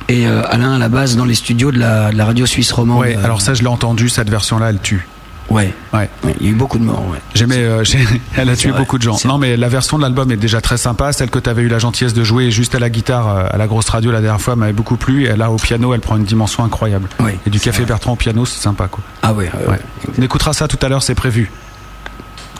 [0.07, 2.71] et euh, Alain à la basse dans les studios de la, de la radio suisse
[2.71, 2.99] romande.
[3.01, 5.07] Ouais, alors ça, je l'ai entendu, cette version-là, elle tue.
[5.49, 6.09] Ouais, Ouais.
[6.39, 7.05] il y a eu beaucoup de morts.
[7.11, 7.19] Ouais.
[7.33, 7.83] J'aimais, euh,
[8.37, 9.17] elle a tué vrai, beaucoup de gens.
[9.25, 11.13] Non, mais la version de l'album est déjà très sympa.
[11.13, 13.57] Celle que tu avais eu la gentillesse de jouer juste à la guitare, euh, à
[13.57, 15.25] la grosse radio la dernière fois, m'avait beaucoup plu.
[15.25, 17.09] Et là, au piano, elle prend une dimension incroyable.
[17.19, 17.87] Ouais, Et du café vrai.
[17.87, 19.03] Bertrand au piano, c'est sympa, quoi.
[19.21, 19.79] Ah ouais, ouais, Ouais.
[20.17, 21.51] On écoutera ça tout à l'heure, c'est prévu.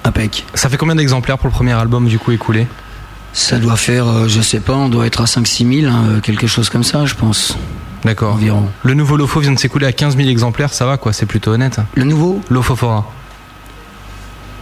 [0.03, 0.45] impec.
[0.53, 2.67] Ça fait combien d'exemplaires pour le premier album du coup écoulé?
[3.33, 6.19] Ça doit faire, euh, je sais pas, on doit être à 5-6 000, hein, euh,
[6.21, 7.57] quelque chose comme ça, je pense,
[8.05, 8.37] D'accord.
[8.83, 11.51] Le nouveau Lofo vient de s'écouler à 15 000 exemplaires, ça va quoi, c'est plutôt
[11.51, 11.79] honnête.
[11.95, 12.39] Le nouveau?
[12.49, 13.05] Lofofora.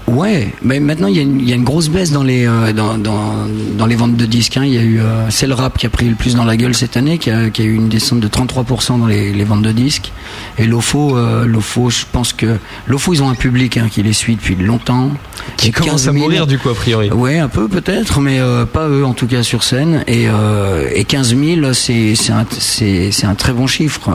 [0.07, 2.45] Ouais, mais maintenant il y, a une- il y a une grosse baisse dans les
[2.45, 3.47] euh, dans, dans,
[3.77, 4.57] dans les ventes de disques.
[4.57, 4.63] hein.
[4.65, 6.57] Il y a eu euh, c'est le rap qui a pris le plus dans la
[6.57, 9.43] gueule cette année, qui a, qui a eu une descente de 33% dans les, les
[9.45, 10.11] ventes de disques.
[10.57, 14.13] Et l'OFO, euh, l'OFO, je pense que l'OFO ils ont un public hein, qui les
[14.13, 15.09] suit depuis longtemps,
[15.57, 17.09] Qui commence 15 à 000 mourir du coup a priori.
[17.09, 20.03] Ouais, un peu peut-être, mais euh, pas eux en tout cas sur scène.
[20.07, 24.09] Et, euh, et 15 000, c'est c'est un, un très bon chiffre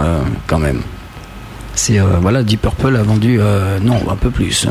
[0.47, 0.80] quand même.
[1.78, 4.66] C'est euh, voilà, Deep Purple a vendu euh, non un peu plus.
[4.66, 4.70] euh,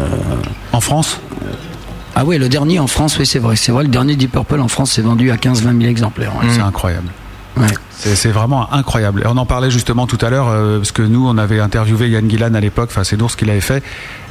[0.73, 1.21] En France?
[2.15, 4.59] Ah ouais, le dernier en France, oui c'est vrai, c'est vrai, le dernier Deep Purple
[4.59, 6.33] en France s'est vendu à 15-20 000 exemplaires.
[6.35, 6.49] ouais.
[6.49, 7.07] C'est incroyable.
[7.55, 7.67] Ouais.
[7.91, 9.21] C'est vraiment incroyable.
[9.23, 12.09] Et on en parlait justement tout à l'heure, euh, parce que nous, on avait interviewé
[12.09, 13.81] Yann Gillan à l'époque, enfin c'est Nours qui l'avait fait.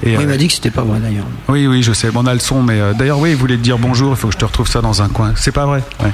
[0.05, 1.25] Et, Ouais, il m'a dit que c'était pas vrai d'ailleurs.
[1.49, 3.57] oui, oui, je sais, bon, on a le son, mais euh, d'ailleurs, oui, il voulait
[3.57, 5.33] te dire bonjour, il faut que je te retrouve ça dans un coin.
[5.35, 6.11] C'est pas vrai Ouais.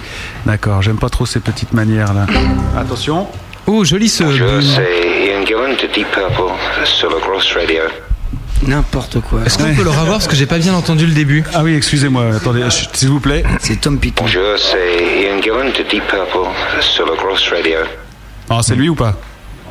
[0.47, 2.27] D'accord, j'aime pas trop ces petites manières là.
[2.79, 3.27] Attention.
[3.67, 4.33] Oh, joli ce.
[4.33, 6.53] Je c'est Ian Gillan de Deep Purple
[6.85, 7.83] sur le Gross Radio.
[8.67, 9.41] N'importe quoi.
[9.47, 11.75] Est-ce qu'on peut le revoir parce que j'ai pas bien entendu le début Ah oui,
[11.75, 13.45] excusez-moi, attendez, chut, s'il vous plaît.
[13.61, 14.27] C'est Tom Piton.
[14.27, 16.49] Je c'est Ian Gillan de Deep Purple
[16.81, 17.79] sur le Gross Radio.
[18.51, 19.15] Alors, c'est lui ou pas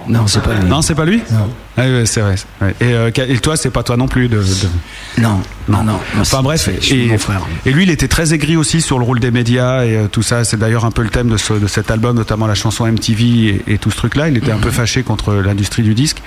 [0.08, 0.70] Non, c'est pas lui.
[0.70, 1.49] Non, c'est pas lui Non.
[1.78, 2.36] Ah oui, c'est vrai.
[2.61, 2.76] ouais.
[2.82, 4.38] Et, euh, et toi, c'est pas toi non plus de.
[4.38, 5.99] de- Non, non, non.
[6.19, 7.41] Enfin bref, et, mon frère.
[7.65, 10.22] et lui il était très aigri aussi sur le rôle des médias et euh, tout
[10.22, 10.43] ça.
[10.43, 13.24] C'est d'ailleurs un peu le thème de, ce- de cet album, notamment la chanson MTV
[13.67, 14.28] et, et tout ce truc-là.
[14.28, 14.61] Il était un Mhm.
[14.61, 16.17] peu fâché contre l'industrie du disque.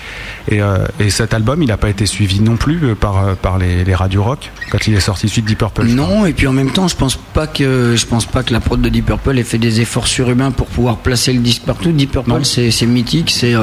[0.50, 3.84] Et, euh, et cet album, il n'a pas été suivi non plus par, par les,
[3.84, 5.84] les radios rock quand il est sorti suite Deep Purple.
[5.84, 8.60] Non, et puis en même temps, je pense pas que je pense pas que la
[8.60, 11.92] prod de Deep Purple ait fait des efforts surhumains pour pouvoir placer le disque partout.
[11.92, 13.54] Deep Purple, c'est c'est mythique, c'est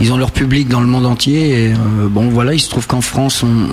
[0.00, 1.64] ils ont leur public dans le monde entier.
[1.64, 1.76] Et, euh,
[2.08, 3.68] bon, voilà, il se trouve qu'en France, on,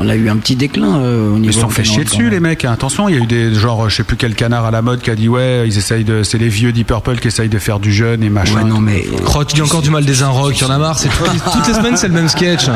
[0.00, 1.50] on a eu un petit déclin euh, au niveau.
[1.50, 2.64] Ils se sont fait chier dessus les mecs.
[2.64, 2.72] hein.
[2.72, 5.00] Attention, il y a eu des genre je sais plus quel canard à la mode
[5.00, 7.58] qui a dit ouais ils essayent de c'est les vieux Deep Purple qui essayent de
[7.58, 8.56] faire du jeune et machin.
[8.56, 9.04] Ouais, non, mais
[9.34, 11.08] Oh, tu dis encore du mal des un rock, il y en a marre, c'est
[11.52, 12.66] toutes, les semaines c'est le même sketch.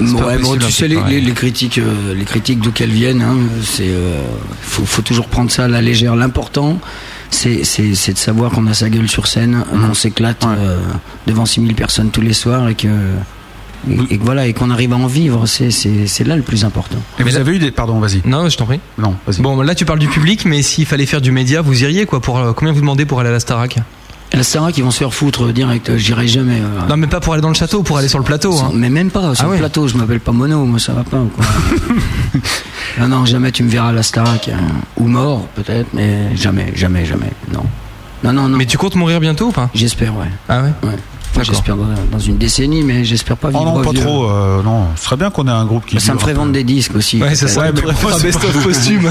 [0.00, 1.16] Ouais, bon, tu un sais, les, pareil.
[1.16, 4.22] les- les critiques, euh, les critiques d'où qu'elles viennent, hein, c'est, euh,
[4.62, 6.14] faut, faut toujours prendre ça à la légère.
[6.16, 6.78] L'important,
[7.30, 10.78] c'est, c'est, c'est de savoir qu'on a sa gueule sur scène, qu'on s'éclate euh,
[11.26, 12.88] devant 6000 personnes tous les soirs et que,
[14.10, 15.46] et, voilà, et qu'on arrive à en vivre.
[15.46, 16.98] C'est, c'est, c'est là le plus important.
[17.18, 18.22] Et vous avez eu des pardon vas-y.
[18.24, 18.80] Non, je t'en prie.
[18.98, 19.40] Non vas-y.
[19.40, 22.20] Bon, là tu parles du public, mais s'il fallait faire du média, vous iriez quoi
[22.20, 23.78] pour, euh, Combien vous demandez pour aller à la Starac?
[24.32, 26.60] La Sarah qui vont se faire foutre direct, euh, j'irai jamais.
[26.60, 28.58] euh, Non, mais pas pour aller dans le château, pour aller sur le plateau.
[28.58, 28.70] Hein.
[28.74, 29.58] Mais même pas sur Ah le ouais.
[29.58, 31.18] plateau, je m'appelle pas Mono, moi ça va pas.
[31.34, 31.44] Quoi.
[32.98, 34.48] non, non, jamais tu me verras à la Starac.
[34.48, 34.58] hein.
[34.96, 37.30] Ou mort, peut-être, mais jamais, jamais, jamais.
[37.52, 37.62] Non.
[38.24, 38.56] Non, non, non.
[38.58, 39.70] Mais tu comptes mourir bientôt ou pas?
[39.74, 40.26] J'espère, ouais.
[40.48, 40.72] Ah ouais?
[40.82, 40.96] Ouais.
[41.42, 44.00] J'espère dans, dans une décennie, mais j'espère pas Oh vivre non, pas vieux.
[44.00, 44.24] trop.
[44.30, 46.00] euh, non, ce serait bien qu'on ait un groupe qui.
[46.00, 47.20] Ça me ferait vendre des disques aussi.
[47.20, 47.72] Ouais, c'est ça, Ouais,
[48.22, 49.10] best-of posthume.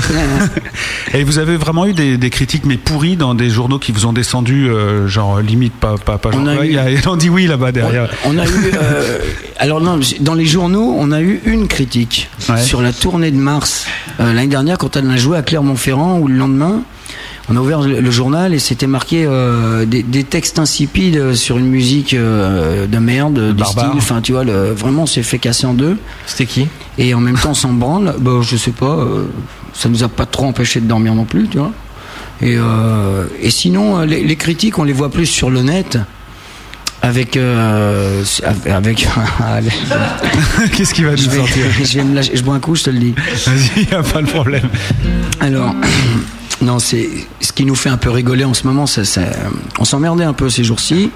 [1.14, 4.06] Et vous avez vraiment eu des, des critiques mais pourries dans des journaux qui vous
[4.06, 6.30] ont descendu, euh, genre limite pas pas pas.
[6.34, 8.10] On genre, a ouais, eu- Il y a dit oui là-bas derrière.
[8.26, 9.20] On a eu, euh,
[9.58, 12.62] alors non, dans les journaux, on a eu une critique Ouais.
[12.62, 13.86] sur la tournée de mars
[14.20, 16.82] euh, l'année dernière quand on a joué à Clermont-Ferrand ou le lendemain.
[17.48, 21.68] On a ouvert le, journal et c'était marqué euh, des, des textes insipides sur une
[21.68, 23.84] musique euh, de merde, du style.
[23.96, 25.98] Enfin, tu vois, le- vraiment, on s'est fait casser en deux.
[26.26, 26.68] C'était qui?
[26.98, 28.16] Et en même temps, s'en branle.
[28.20, 28.86] Bah, je sais pas.
[28.98, 29.26] euh,
[29.74, 31.72] ça nous a pas trop empêché de dormir non plus, tu vois.
[32.42, 36.00] Et, euh, et sinon, euh, les, les critiques, on les voit plus sur le net.
[37.04, 37.38] Avec.
[37.38, 38.24] euh,
[38.66, 39.08] avec.
[40.76, 41.66] Qu'est-ce qui va nous je, vais, sortir?
[41.84, 42.32] je vais me lâcher.
[42.36, 43.14] Je bois un coup, je te le dis.
[43.46, 44.68] Vas-y, y a pas de problème.
[45.40, 45.76] Alors.
[46.62, 47.10] Non, c'est
[47.42, 48.86] ce qui nous fait un peu rigoler en ce moment.
[48.88, 49.22] Ça, ça-
[49.80, 51.12] on s'emmerdait un peu ces jours-ci.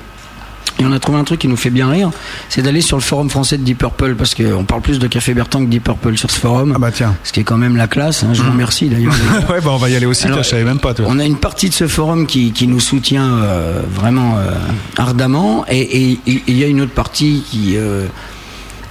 [0.77, 2.09] Et on a trouvé un truc qui nous fait bien rire,
[2.47, 5.33] c'est d'aller sur le forum français de Deep Purple, parce qu'on parle plus de Café
[5.33, 6.71] Bertrand que Deep Purple sur ce forum.
[6.73, 7.15] Ah bah tiens.
[7.25, 9.13] Ce qui est quand même la classe, hein, je vous remercie d'ailleurs.
[9.49, 10.25] ouais, bah on va y aller aussi.
[10.27, 10.93] Alors, je savais même pas.
[10.93, 11.05] Toi.
[11.09, 14.51] On a une partie de ce forum qui, qui nous soutient euh, vraiment euh,
[14.97, 18.05] ardemment, et, il y a une autre partie qui, euh,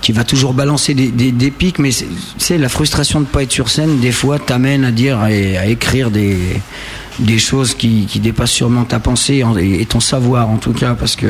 [0.00, 3.68] qui va toujours balancer des, des, pics, mais c'est la frustration de pas être sur
[3.68, 6.38] scène, des fois, t'amène à dire et à écrire des,
[7.18, 10.94] des choses qui, qui dépassent sûrement ta pensée en- et, ton savoir en tout cas,
[10.94, 11.26] parce que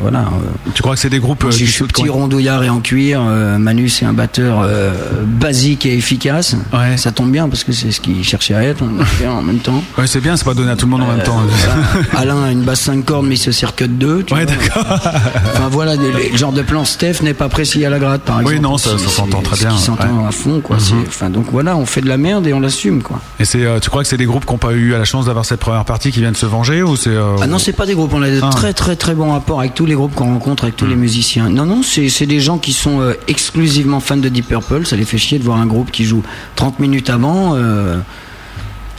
[0.00, 0.20] voilà.
[0.20, 3.20] euh, Tu crois que c'est des groupes euh, je suis petit rondouillard et en cuir.
[3.26, 4.92] euh, Manu, c'est un batteur euh,
[5.26, 6.56] basique et efficace.
[6.72, 6.96] Ouais.
[6.96, 8.82] Ça tombe bien parce que c'est ce qu'il cherchait à être.
[8.82, 9.82] On le fait en même temps.
[9.98, 11.40] Ouais, c'est bien, c'est pas donné à tout le monde en même temps.
[11.40, 14.22] Euh, Alain a une basse 5 cordes, mais il se sert que de deux.
[14.22, 14.86] tu Ouais, d'accord.
[14.88, 18.54] Enfin voilà, le genre de plan Steph n'est pas précis à la gratte, par exemple.
[18.56, 20.28] Oui, non, ça- s'entend très bien, Qui s'entend ouais.
[20.28, 20.76] à fond, quoi.
[20.76, 21.04] Mhm.
[21.08, 23.20] Enfin donc voilà, on fait de la merde et on l'assume, quoi.
[23.40, 25.44] Et c'est, tu crois que c'est des groupes qui n'ont pas eu la chance d'avoir
[25.44, 27.94] cette première partie qui viennent se venger ou c'est euh, Ah non, c'est pas des
[27.94, 28.12] groupes.
[28.14, 28.50] On a de Ah.
[28.50, 31.48] très très très bons rapports avec tous les groupes qu'on rencontre, avec tous les musiciens.
[31.50, 34.86] Non, non, c'est c'est des gens qui sont euh, exclusivement fans de Deep Purple.
[34.86, 36.22] Ça les fait chier de voir un groupe qui joue
[36.56, 37.54] 30 minutes avant.
[37.54, 37.98] euh,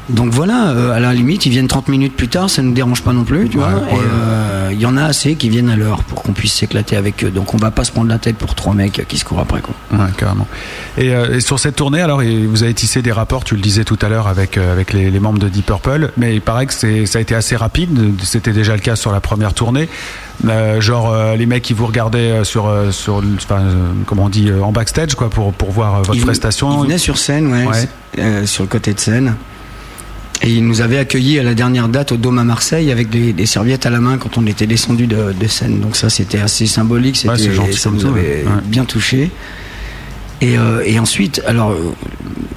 [0.10, 3.02] donc voilà, euh, à la limite, ils viennent 30 minutes plus tard, ça nous dérange
[3.04, 3.80] pas non plus, tu Ouais, vois.
[3.82, 4.04] ouais.
[4.04, 7.24] Euh, il y en a assez qui viennent à l'heure pour qu'on puisse s'éclater avec
[7.24, 7.30] eux.
[7.30, 9.62] Donc on va pas se prendre la tête pour trois mecs qui se courent après,
[9.62, 9.74] quoi.
[9.94, 10.48] Ouais, carrément.
[10.98, 13.84] Et, euh, et sur cette tournée, alors, vous avez tissé des rapports, tu le disais
[13.86, 16.74] tout à l'heure, avec, avec les, les membres de Deep Purple, mais il paraît que
[16.74, 19.88] ça a été assez rapide, c'était déjà le cas sur la première tournée.
[20.80, 23.62] Genre, les mecs qui vous regardaient sur, sur le- enfin,
[24.06, 26.78] comment on dit, en backstage, quoi, pour, pour voir votre Ils- prestation.
[26.82, 29.36] Ils venaient sur scène, ouais, sur le côté de scène.
[30.44, 33.34] Et ils nous avaient accueillis à la dernière date au Dôme à Marseille avec des,
[33.34, 35.80] des serviettes à la main quand on était descendu de, de scène.
[35.80, 37.18] Donc ça, c'était assez symbolique.
[37.18, 38.62] C'était, Ouais, gentil ça nous avait ouais.
[38.66, 39.32] bien touché.
[40.42, 41.92] Et, euh, et ensuite, alors euh,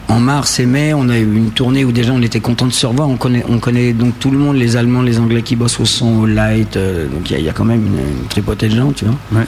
[0.09, 2.72] en mars et mai, on a eu une tournée où déjà on était content de
[2.72, 3.09] se revoir.
[3.09, 5.87] On connaît, on connaît donc tout le monde, les Allemands, les Anglais qui bossent au
[5.87, 6.76] son, au light.
[6.76, 8.93] euh, donc il y, a- il y a quand même une, une tripotée de gens,
[8.93, 9.16] tu vois.
[9.41, 9.47] Ouais.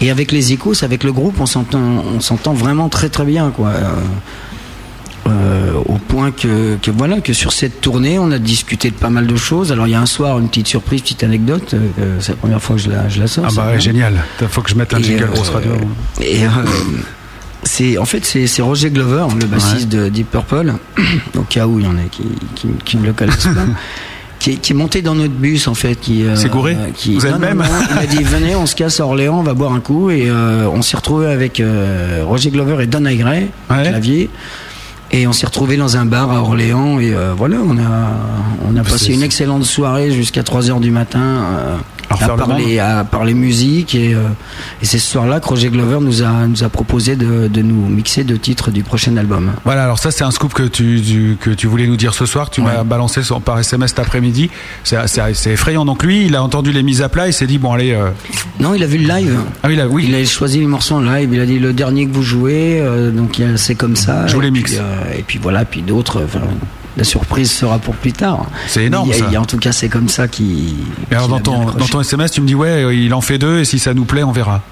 [0.00, 3.50] Et avec les Icos, avec le groupe, on s'entend, on s'entend vraiment très très bien,
[3.50, 3.68] quoi.
[3.68, 3.90] Euh,
[5.28, 9.10] euh, au point que, que voilà que sur cette tournée, on a discuté de pas
[9.10, 9.72] mal de choses.
[9.72, 11.74] Alors il y a un soir une petite surprise, petite anecdote.
[11.74, 13.44] euh, c'est la première fois que je la, je la sors.
[13.46, 14.14] Ah bah ouais, génial.
[14.48, 15.72] Faut que je mette un Et, jingle euh, grosse radio.
[16.20, 16.48] Et euh,
[17.62, 20.74] c'est en fait c'est Roger Glover, le bassiste de Deep Purple,
[21.36, 22.22] au cas où il y en a qui
[22.54, 23.66] qui, qui ne le connaissent pas.
[24.38, 26.76] Qui est, qui est monté dans notre bus en fait qui euh, C'est gouré?
[26.94, 29.38] qui Vous êtes non, même non, il a dit venez on se casse à Orléans
[29.38, 32.86] on va boire un coup et euh, on s'est retrouvé avec euh, Roger Glover et
[32.86, 33.88] Don Aigret Ouais.
[33.88, 34.28] clavier
[35.16, 37.82] et on s'est retrouvé dans un bar à Orléans et euh, voilà on a
[38.68, 41.18] on a C'est- passé une excellente soirée jusqu'à 3 heures du matin
[42.08, 44.20] À refaire à le parler à parler musique et, euh,
[44.80, 47.86] et c'est ce soir-là que Roger Glover nous a nous a proposé de, de nous
[47.88, 49.52] mixer deux titres du prochain album.
[49.64, 52.24] Voilà, alors ça c'est un scoop que tu, tu- que tu voulais nous dire ce
[52.26, 54.50] soir, tu m'as balancé par SMS cet après-midi.
[54.84, 54.96] C'est
[55.50, 55.84] effrayant.
[55.84, 57.92] Donc lui, il a entendu les mises à plat, il s'est dit bon allez.
[57.92, 58.10] euh,
[58.60, 59.38] Non, il a vu le live.
[59.62, 60.06] Ah oui, là, oui.
[60.08, 61.30] Il a choisi les morceaux en live.
[61.32, 64.26] Il a dit le dernier que vous jouez, euh, donc il a- c'est comme ça.
[64.26, 64.74] Je vous les mixe.
[65.16, 66.22] et puis voilà, puis d'autres.
[66.24, 66.40] enfin,
[66.96, 68.46] la surprise sera pour plus tard.
[68.68, 69.40] C'est énorme, ça.
[69.40, 70.74] en tout cas, c'est comme ça qui.
[71.10, 73.64] Alors dans ton, dans ton SMS, tu me dis ouais, il en fait deux et
[73.64, 74.62] si ça nous plaît, on verra.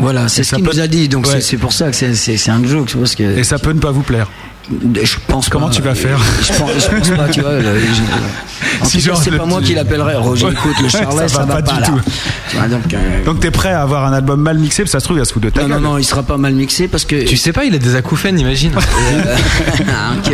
[0.00, 1.08] Voilà, c'est ce qu'il peut- nous a dit.
[1.08, 1.40] Donc Ouais.
[1.40, 2.94] c'est- pour ça que c'est un joke.
[2.96, 4.28] Parce que Et ça peut ne pas vous plaire.
[4.70, 5.72] Je pense Comment pas.
[5.74, 7.54] tu vas faire je pense, je pense pas, tu vois.
[7.58, 10.16] le- je- en Si tout cas, genre c'est pas moi qui l'appellerai.
[10.16, 10.52] Roger, Ouais.
[10.52, 11.86] écoute, le Charlet, Ça ça, va va pas pas, du là.
[11.86, 12.56] tout.
[12.58, 15.00] Vois, donc, euh, Donc t'es prêt à avoir un album mal mixé, parce que ça
[15.00, 15.82] se trouve, il va se foutre de ta non, non, gueule.
[15.84, 17.24] non, il sera pas mal mixé parce que.
[17.24, 18.72] Tu sais pas, il a des acouphènes, imagine.
[18.74, 19.36] Euh,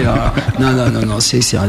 [0.09, 0.33] horreur.
[0.59, 1.65] non, non, non, non, c'est, c'est un-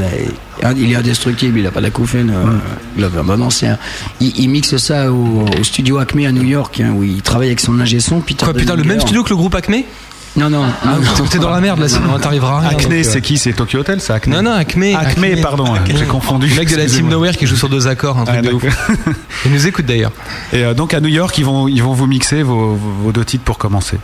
[0.75, 2.31] il est indestructible, il a pas d'acouphène.
[2.33, 3.09] Euh.
[3.23, 3.77] Bah non, c'est un-
[4.21, 7.47] il, il mixe ça au, au studio Acme à New York, hein, où il travaille
[7.49, 8.45] avec son ingé son, Peter.
[8.45, 9.75] Quoi, putain, le même studio que le groupe Acme?
[10.37, 10.65] Non, non.
[10.83, 10.97] Ah,
[11.29, 12.69] t'es dans la merde là, sinon t'arriveras à rien.
[12.71, 13.03] Acne, donc, euh.
[13.03, 13.37] c'est qui?
[13.37, 14.33] C'est Tokyo Hotel, c'est Acne?
[14.33, 14.83] Non, non, Acme.
[14.99, 16.47] Acme, pardon, j'ai confondu.
[16.47, 17.07] Le mec de la Team.
[17.07, 18.63] Nowhere qui joue sur deux accords, un truc Ah, de ouf.
[19.45, 20.11] Il nous écoute d'ailleurs.
[20.51, 23.11] Et euh, donc à New York, ils vont, ils vont vous mixer vos, vos- vos
[23.13, 23.97] deux titres pour commencer.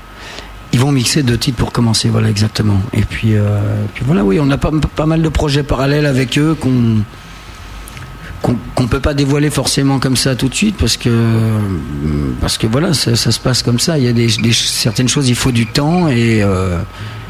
[0.73, 2.79] Ils vont mixer deux titres pour commencer, voilà, exactement.
[2.93, 3.59] Et puis, euh,
[3.93, 6.99] puis voilà, oui, on a pas, pas mal de projets parallèles avec eux qu'on
[8.41, 11.09] qu'on qu'on peut pas dévoiler forcément comme ça tout de suite parce que
[12.39, 13.97] parce que voilà ça, se passe comme ça.
[13.97, 16.79] Il y a des, des- certaines choses il faut du temps et euh,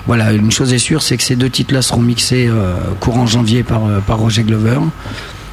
[0.07, 3.26] voilà une chose est sûre c'est que ces deux titres là seront mixés euh, courant
[3.28, 4.78] janvier par euh, par Roger Glover.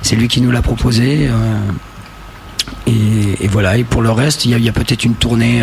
[0.02, 1.28] C'est lui qui nous l'a proposé
[2.86, 3.76] et, voilà.
[3.76, 5.62] Et pour le reste il y a, peut-être une tournée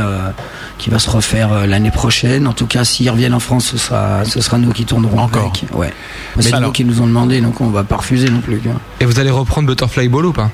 [0.78, 3.78] qui va se refaire euh, l'année prochaine en tout cas s'ils reviennent en France ce
[3.78, 5.52] sera ce sera nous qui tournerons Encore.
[5.56, 5.66] avec.
[5.74, 5.94] ouais
[6.36, 8.62] Mais c'est alors- nous qui nous ont demandé donc on va pas refuser non plus
[8.68, 8.78] hein.
[9.00, 10.50] Et vous allez reprendre Butterfly Ball ou pas?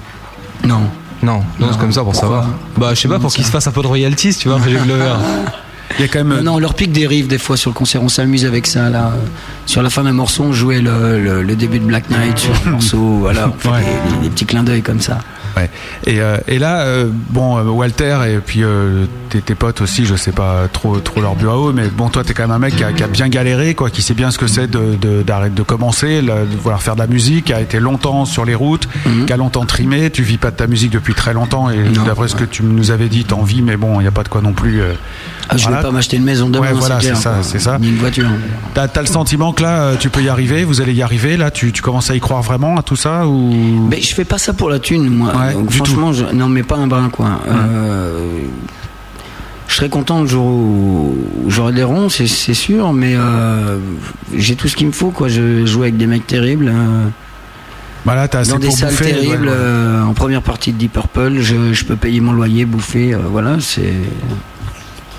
[0.66, 0.82] Non
[1.24, 2.46] Non, non, c'est comme ça pour savoir.
[2.78, 4.60] Bah, je sais pas, pour qu'il se fasse un peu de royalties, tu vois.
[6.00, 6.38] Il y a quand même.
[6.38, 8.66] Non, non, on leur pique des riffs des fois sur le concert, on s'amuse avec
[8.66, 9.12] ça là.
[9.66, 12.54] Sur la fin d'un morceau, on jouait le, le- le début de Black Knight sur
[12.66, 13.80] le morceau, voilà, on fait Ouais.
[14.10, 15.20] des, des- des petits clins d'œil comme ça.
[15.58, 15.70] Ouais.
[16.06, 20.16] Et, euh, et là, euh, bon, Walter et puis euh, tes, tes potes aussi, je
[20.16, 22.60] sais pas trop trop leur but à eux, mais bon, toi, t'es quand même un
[22.60, 24.96] mec qui a, qui a bien galéré, quoi, qui sait bien ce que c'est de
[25.02, 28.46] de- d'arrêter de, commencer, de vouloir faire de la musique, qui a été longtemps sur
[28.46, 28.88] les routes,
[29.26, 30.10] qui a longtemps trimé.
[30.12, 32.06] Tu vis pas de ta musique depuis très longtemps, et Mhm.
[32.06, 34.24] D'après ce que tu nous avais dit, t'en vis, mais bon, il y a pas
[34.24, 34.82] de quoi non plus.
[34.82, 34.94] euh,
[35.50, 35.78] Ah, je voilà.
[35.78, 37.78] vais pas m'acheter une maison demain, Ouais, voilà, c'est ça, c'est ça.
[37.80, 38.28] Ni une voiture.
[38.74, 41.38] T'as as le sentiment que là, euh, tu peux y arriver, vous allez y arriver,
[41.38, 43.88] là, tu, tu commences à y croire vraiment à tout ça ou?
[43.90, 45.34] Mais je fais pas ça pour la thune, moi.
[45.36, 47.42] Ouais, Donc, du franchement, je, non, mais pas un brin, quoi.
[47.48, 48.40] Euh,
[49.72, 51.16] je serais content le jour où
[51.48, 53.78] j'aurai des ronds, c'est sûr, mais euh,
[54.36, 55.30] j'ai tout ce qu'il me faut, quoi.
[55.30, 56.68] Je joue avec des mecs terribles.
[56.68, 57.08] euh,
[58.06, 59.58] Bah là, dans des salles bouffer, terribles, ouais, ouais.
[59.58, 63.20] euh, en première partie de Deep Purple, je, je peux payer mon loyer, bouffer, euh,
[63.32, 63.94] voilà, c'est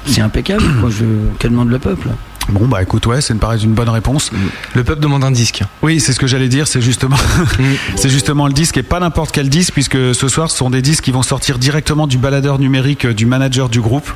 [0.04, 0.64] c'est impeccable.
[0.80, 1.04] Quoi, je,
[1.38, 2.08] que demande le peuple
[2.48, 4.30] Bon, bah écoute, ouais, c'est une, pareil, une bonne réponse.
[4.74, 5.62] Le peuple demande un disque.
[5.82, 7.16] Oui, c'est ce que j'allais dire, c'est justement,
[7.58, 7.62] Mm.
[7.96, 10.82] c'est justement le disque et pas n'importe quel disque, puisque ce soir, ce sont des
[10.82, 14.10] disques qui vont sortir directement du baladeur numérique euh, du manager du groupe.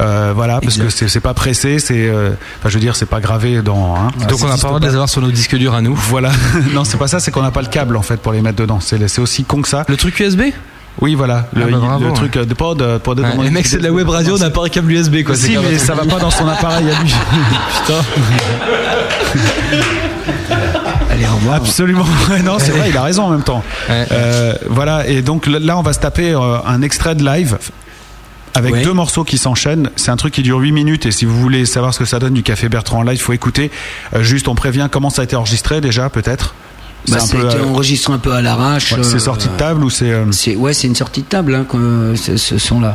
[0.00, 3.20] Euh, voilà, parce que c'est pas pressé, c'est, euh, enfin, je veux dire, c'est pas
[3.20, 3.96] gravé dans.
[3.96, 5.56] hein, Donc ça on n'a existe pas le droit de les avoir sur nos disques
[5.56, 5.94] durs à nous.
[5.94, 6.30] Voilà,
[6.74, 8.56] non, c'est pas ça, c'est qu'on n'a pas le câble en fait pour les mettre
[8.58, 8.78] dedans.
[8.80, 9.84] C'est aussi con que ça.
[9.88, 10.42] Le truc USB
[11.00, 13.66] Oui, voilà, le, Ah bah bravo, le truc euh, de pod, pod Ouais, Les mecs,
[13.66, 15.34] c'est de la web radio, on n'a pas un câble USB quoi.
[15.34, 17.14] Si, mais ça va pas dans son appareil à lui.
[17.80, 18.00] Putain.
[21.10, 21.56] Allez, au revoir.
[21.56, 22.04] Absolument.
[22.44, 23.62] Non, c'est vrai, il a raison en même temps.
[23.88, 24.06] Ouais.
[24.12, 27.58] Euh, voilà, et donc là, on va se taper euh, un extrait de live
[28.54, 28.82] avec Ouais.
[28.82, 29.90] deux morceaux qui s'enchaînent.
[29.96, 32.18] C'est un truc qui dure 8 minutes et si vous voulez savoir ce que ça
[32.18, 33.70] donne du Café Bertrand en live, il faut écouter.
[34.14, 36.54] Euh, juste, on prévient comment ça a été enregistré déjà, peut-être.
[37.08, 38.92] Bah, un c'est peu, euh, enregistré un peu à l'arrache.
[38.92, 41.26] ouais, c'est euh, sorti de table ou c'est euh, c'est ouais, c'est une sortie de
[41.26, 42.94] table, hein, que- ce, son-là.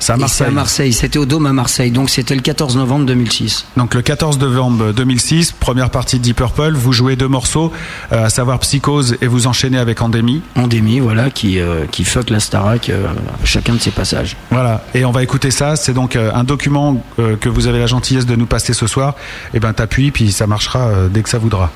[0.00, 0.46] c'est à Marseille.
[0.48, 0.92] à Marseille.
[0.92, 1.90] C'était au Dôme à Marseille.
[1.92, 3.66] Donc c'était le 14 novembre 2006.
[3.76, 7.70] Donc le 14 novembre 2006, première partie de Deep Purple, vous jouez deux morceaux,
[8.10, 10.42] euh, à savoir Psychose et vous enchaînez avec Endémie.
[10.56, 13.06] Endémie, voilà, qui, euh, qui fuck la Starac euh,
[13.44, 14.36] chacun de ses passages.
[14.50, 15.76] Voilà, et on va écouter ça.
[15.76, 19.14] C'est donc un document que vous avez la gentillesse de nous passer ce soir.
[19.54, 21.70] Et ben t'appuies, puis ça marchera dès que ça voudra.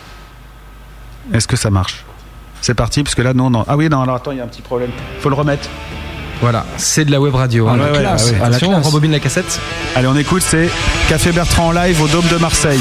[1.33, 2.05] Est-ce que ça marche?
[2.61, 3.64] C'est parti, parce que là, non, non.
[3.68, 4.91] Ah oui, non, alors attends, il y a un petit problème.
[5.20, 5.68] Faut le remettre.
[6.41, 7.66] Voilà, c'est de la web radio.
[7.68, 7.79] Ah, hein.
[7.79, 8.31] ouais, ouais, classe.
[8.31, 8.41] ouais.
[8.43, 9.59] Attention, on rembobine la cassette.
[9.95, 10.68] Allez, on écoute, c'est
[11.09, 12.81] Café Bertrand en live au Dôme de Marseille.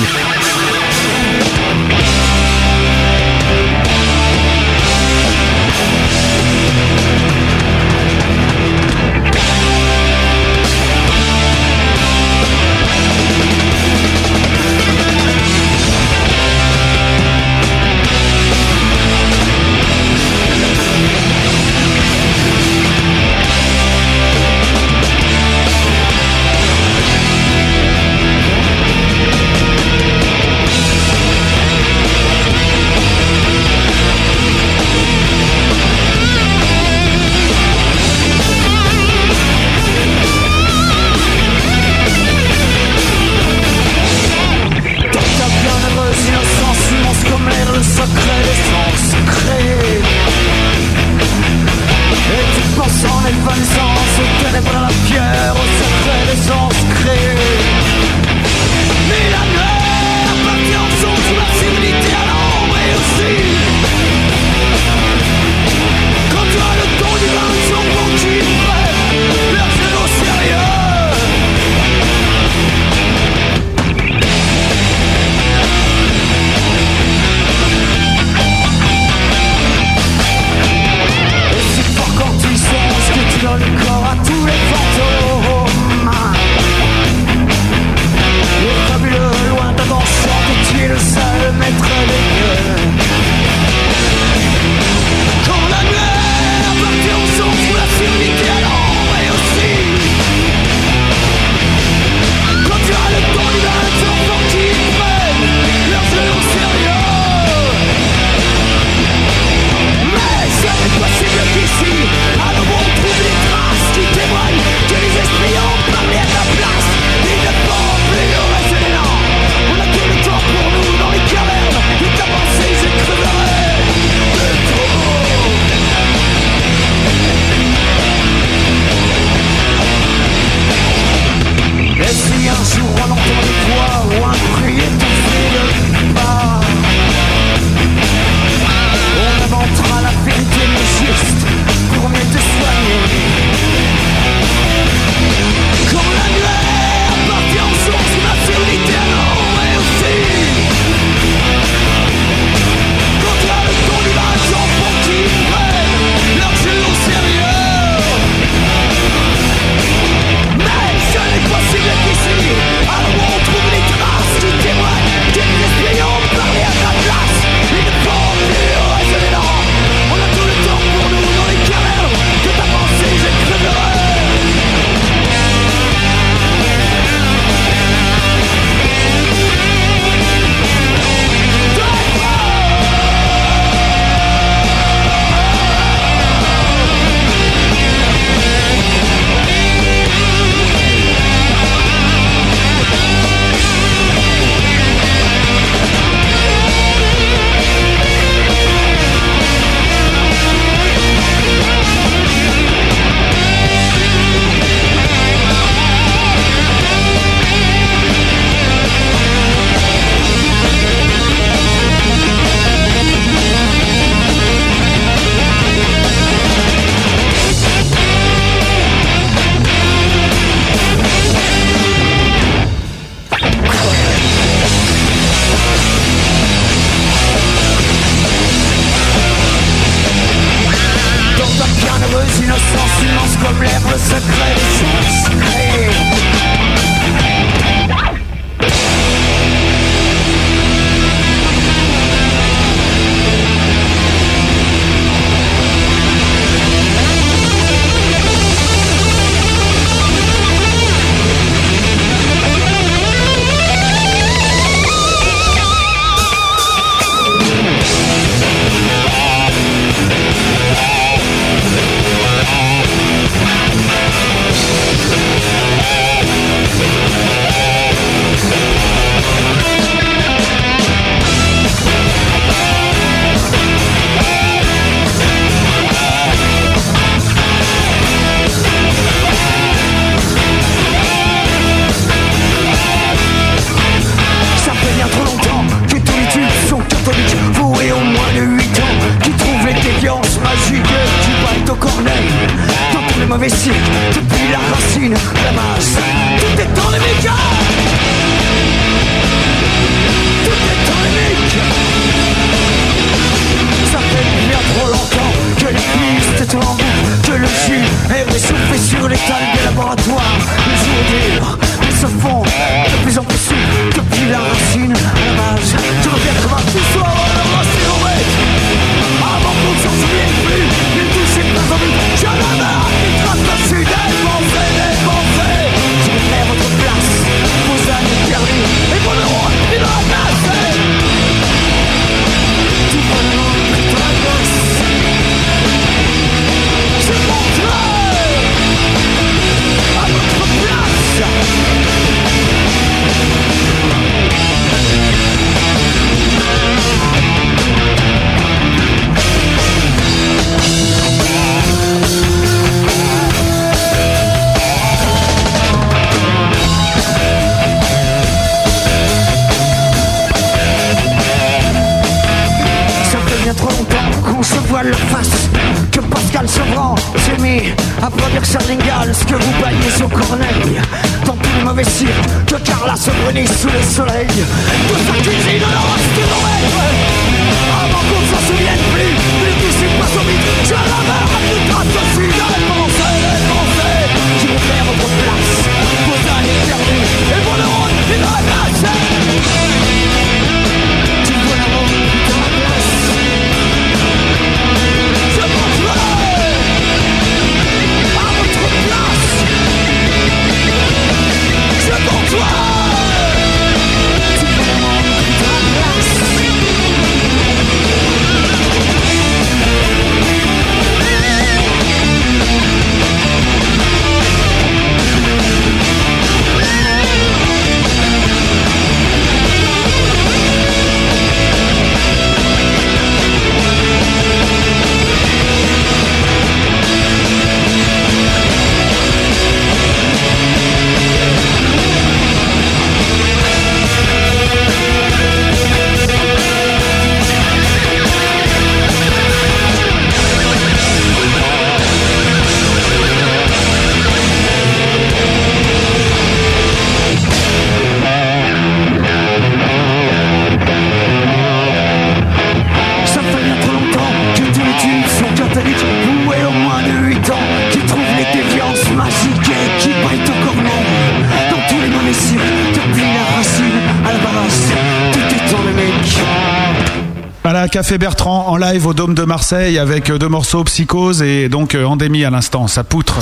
[469.48, 473.20] Marseille avec euh, deux morceaux Psychose et donc euh, Endémie à l'instant, sa poutre.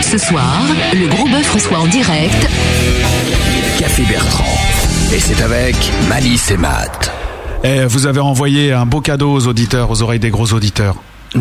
[0.00, 0.62] Ce soir,
[0.94, 2.48] le gros bœuf reçoit en direct
[3.80, 4.44] Café Bertrand.
[5.12, 5.74] Et c'est avec
[6.08, 7.10] Malice et Matt.
[7.64, 10.94] Et vous avez envoyé un beau cadeau aux auditeurs, aux oreilles des gros auditeurs.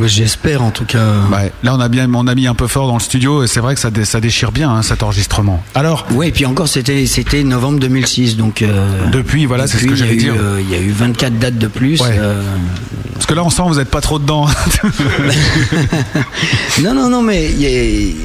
[0.06, 1.06] J'espère en tout cas.
[1.32, 1.52] Ouais.
[1.62, 3.60] Là, on a bien, on a mis un peu fort dans le studio et c'est
[3.60, 5.64] vrai que ça, dé- ça déchire bien hein, cet enregistrement.
[5.76, 8.64] Alors, Ouais, et puis encore, c'était c'était novembre 2006, donc.
[8.64, 10.34] euh, Depuis, voilà, c'est ce que j'allais dire.
[10.36, 12.02] euh, Il y a eu 24 dates de plus.
[12.02, 12.08] Ouais.
[12.18, 12.42] euh,
[13.16, 14.46] parce que là, on sent que vous n'êtes pas trop dedans.
[16.84, 18.16] Non, non, non, mais il y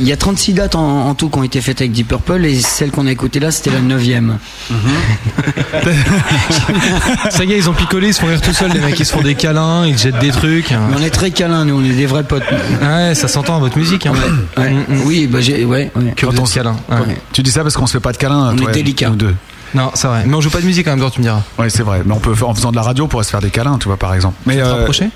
[0.00, 2.60] y a 36 dates en, en tout qui ont été faites avec Deep Purple et
[2.60, 4.02] celle qu'on a écoutée là, c'était la 9
[7.30, 9.06] Ça y est, ils ont picolé, ils se font rire tout seuls, les mecs, ils
[9.06, 10.72] se font des câlins, ils jettent des trucs.
[10.72, 12.42] Mais on est très câlins, nous, on est des vrais potes.
[12.82, 14.06] Ouais, ça s'entend à votre musique.
[14.06, 14.14] Hein.
[14.56, 14.74] Ouais.
[15.04, 15.64] Oui, bah j'ai.
[15.64, 16.12] Ouais, ouais.
[16.16, 16.76] Que vous êtes câlins.
[16.90, 17.16] Ouais.
[17.32, 18.50] tu dis ça parce qu'on se fait pas de câlins.
[18.52, 19.10] On toi, est délicat.
[19.10, 19.34] nous deux.
[19.74, 20.24] Non, c'est vrai.
[20.26, 21.42] Mais on joue pas de musique en même temps, tu me diras.
[21.58, 22.02] Oui, c'est vrai.
[22.04, 23.88] Mais on peut, en faisant de la radio, on pourrait se faire des câlins, tu
[23.88, 24.36] vois, par exemple.
[24.46, 25.10] Mais rapprocher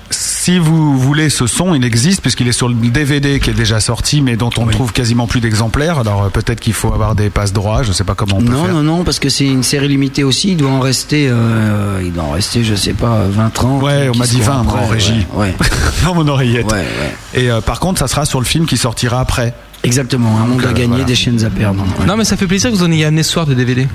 [0.47, 3.81] si vous voulez ce son, il existe puisqu'il est sur le DVD qui est déjà
[3.81, 5.99] sorti, mais dont on ne trouve quasiment plus d'exemplaires.
[5.99, 7.83] Alors euh, peut-être qu'il faut avoir des passes droits.
[7.83, 8.73] Je sais pas comment on peut Non, faire.
[8.73, 10.51] non, non, parce que c'est une série limitée aussi.
[10.51, 13.83] Il doit en rester, euh, il doit en rester, je sais pas, 20, 30.
[13.83, 15.27] Ouais, on m'a dit seront 20 moi, après, en régie.
[15.33, 15.55] Ouais, ouais.
[16.05, 16.71] dans mon oreillette.
[16.71, 17.41] Ouais, ouais.
[17.41, 19.53] Et euh, par contre, ça sera sur le film qui sortira après.
[19.83, 21.03] Exactement, un monde à euh, gagner, voilà.
[21.03, 21.83] des chaînes à perdre.
[21.99, 22.05] ouais.
[22.05, 23.85] Non, mais ça fait plaisir que vous en ayez amené ce soir de DVD.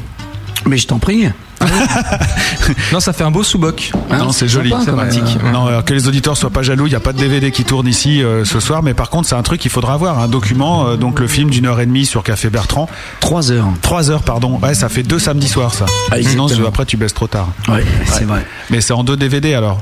[0.66, 1.28] Mais je t'en prie.
[2.92, 3.92] Non, ça fait un beau sous-boc.
[4.10, 5.36] Hein, non, c'est joli, c'est pratique.
[5.52, 7.64] Non, alors que les auditeurs soient pas jaloux, il n'y a pas de DVD qui
[7.64, 10.28] tourne ici euh, ce soir, mais par contre, c'est un truc qu'il faudra avoir, un
[10.28, 12.88] document, euh, donc le film d'une heure et demie sur Café Bertrand.
[13.20, 13.68] 3 heures.
[13.80, 14.58] Trois heures, pardon.
[14.62, 15.86] Ouais, ça fait deux samedis soirs, ça.
[16.10, 17.48] Ah, Sinon, après, tu baisses trop tard.
[17.68, 18.46] Ouais, c'est vrai.
[18.70, 19.80] Mais c'est en deux DVD alors.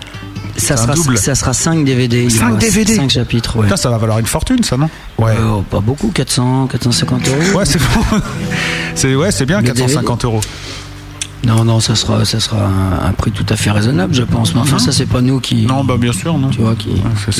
[0.56, 1.16] Ça sera, double.
[1.16, 2.24] ça sera 5 DVD.
[2.24, 2.94] Il y Cinq aura DVD.
[2.96, 3.64] 5 chapitres, ouais.
[3.64, 5.32] Putain, ça va valoir une fortune, ça, non Ouais.
[5.32, 7.58] Euh, pas beaucoup, 400, 450 euros.
[7.58, 8.00] Ouais, c'est bon.
[8.94, 10.40] c'est ouais, c'est bien, Le 450 euros.
[11.46, 14.54] Non, non, ça sera, ça sera un, un prix tout à fait raisonnable, je pense.
[14.54, 15.64] Mais enfin, ça, c'est pas nous qui.
[15.66, 16.48] Non, bah bien sûr, non.
[16.50, 16.90] Tu vois, qui,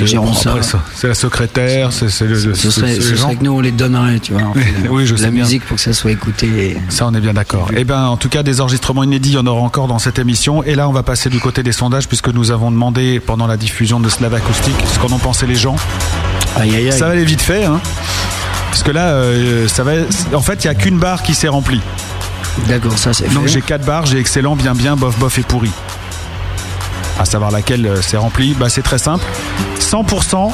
[0.07, 0.51] gérons ça.
[0.51, 2.55] après, ça, C'est la secrétaire, c'est le.
[2.55, 4.43] Ce serait, ce que nous, on les donnerait, tu vois.
[4.43, 4.89] en fait.
[4.91, 5.43] Oui, je sais La bien.
[5.45, 6.77] musique pour que ça soit écouté.
[6.89, 7.69] Ça, on est bien d'accord.
[7.77, 10.19] Eh ben, en tout cas, des enregistrements inédits, il y en aura encore dans cette
[10.19, 10.63] émission.
[10.65, 13.57] Et là, on va passer du côté des sondages, puisque nous avons demandé pendant la
[13.59, 15.77] diffusion de Slave Acoustique ce qu'en ont pensé les gens.
[16.57, 16.93] Aïe, aïe, aïe.
[16.93, 17.81] Ça va aller vite fait, hein.
[18.71, 19.93] Parce que là, euh, ça va.
[20.33, 21.81] En fait, il y a qu'une barre qui s'est remplie.
[22.69, 25.71] D'accord, ça c'est Donc j'ai quatre barres, j'ai excellent, bien, bien, bof, bof et pourri.
[27.19, 29.25] À savoir laquelle euh, c'est rempli, bah, c'est très simple.
[29.81, 30.53] 100%.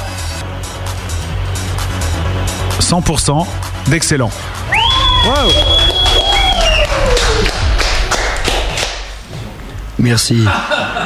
[2.80, 3.46] 100%
[3.88, 4.30] d'excellent.
[5.26, 5.50] Wow.
[9.98, 10.44] Merci.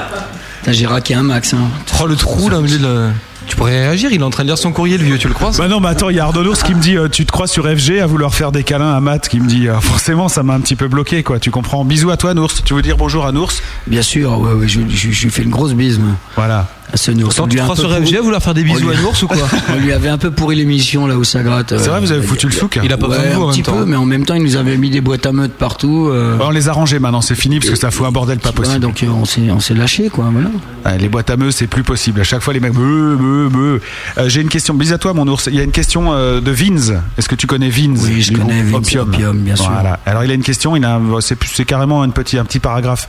[0.68, 1.54] J'ai raqué un max.
[1.54, 1.68] Hein.
[2.02, 3.12] Oh, le trou là, au milieu de la-
[3.46, 5.34] Tu pourrais réagir, il est en train de lire son courrier, le vieux, tu le
[5.34, 7.26] crois Bah non, mais attends, il y a Arnaud Nours qui me dit euh, Tu
[7.26, 9.80] te crois sur FG à vouloir faire des câlins à Matt Qui me dit euh,
[9.80, 11.38] Forcément, ça m'a un petit peu bloqué, quoi.
[11.40, 12.52] Tu comprends Bisous à toi, Nours.
[12.64, 13.52] Tu veux dire bonjour à Nours?
[13.86, 15.98] Bien sûr, ouais, ouais, je, je, je lui fais une grosse bise.
[15.98, 16.68] moi, Voilà.
[16.94, 17.30] Ce Nours.
[17.30, 18.88] Attends, On tu lui a crois un peu sur FG à vouloir faire des bisous
[18.88, 19.36] lui- à Nours ou quoi
[19.76, 21.74] On lui avait un peu pourri l'émission là où ça gratte.
[21.78, 23.46] C'est vrai, vous avez foutu le souk Il a pas besoin de vous en un
[23.46, 23.72] même petit temps.
[23.72, 26.08] peu, mais en même temps, il nous avait mis des boîtes à meutes partout.
[26.10, 28.38] euh, Bah, on les a rangés maintenant, c'est fini, parce que ça fout un bordel
[28.38, 28.80] pas ouais, possible.
[28.80, 30.28] donc euh, on s'est, on s'est lâché, quoi.
[30.32, 30.48] Voilà.
[30.86, 32.20] Ouais, les boîtes à meux, c'est plus possible.
[32.20, 32.72] À chaque fois, les mecs.
[32.76, 33.78] Euh,
[34.26, 34.74] J'ai une question.
[34.74, 35.46] Bis à toi, mon ours.
[35.50, 36.92] Il y a une question euh, de Vince.
[37.18, 38.00] Est-ce que tu connais Vince?
[38.04, 39.70] Oui, je connais groupe Vince Opium, bien sûr.
[39.70, 39.98] Voilà.
[40.06, 40.76] Alors, il a une question.
[40.76, 43.08] Il a, un- c'est c'est carrément un petit, un petit paragraphe.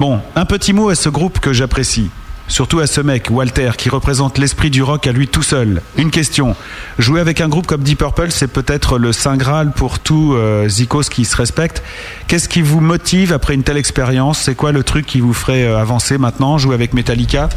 [0.00, 2.10] Bon, un petit mot à ce groupe que j'apprécie.
[2.52, 5.80] Surtout à ce mec, Walter, qui représente l'esprit du rock à lui tout seul.
[5.96, 6.54] Une question.
[6.98, 10.68] Jouer avec un groupe comme Deep Purple, c'est peut-être le saint graal pour tout euh,
[10.68, 11.82] Zikos qui se respecte.
[12.26, 14.38] Qu'est-ce qui vous motive après une telle expérience?
[14.38, 17.48] C'est quoi le truc qui vous ferait euh, avancer maintenant Jouer avec Metallica?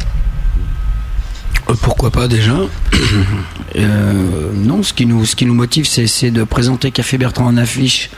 [1.68, 2.54] Euh, Pourquoi pas déjà?
[4.54, 8.08] Non, ce qui nous, motive, c'est, de présenter Café Bertrand en affiche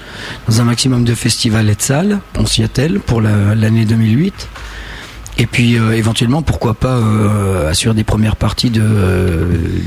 [0.49, 2.20] dans un maximum de festivals et de salles.
[2.39, 2.62] On s'y
[3.05, 4.49] pour la- l'année 2008.
[5.41, 8.82] Et puis euh, éventuellement, pourquoi pas euh, assurer des premières parties de,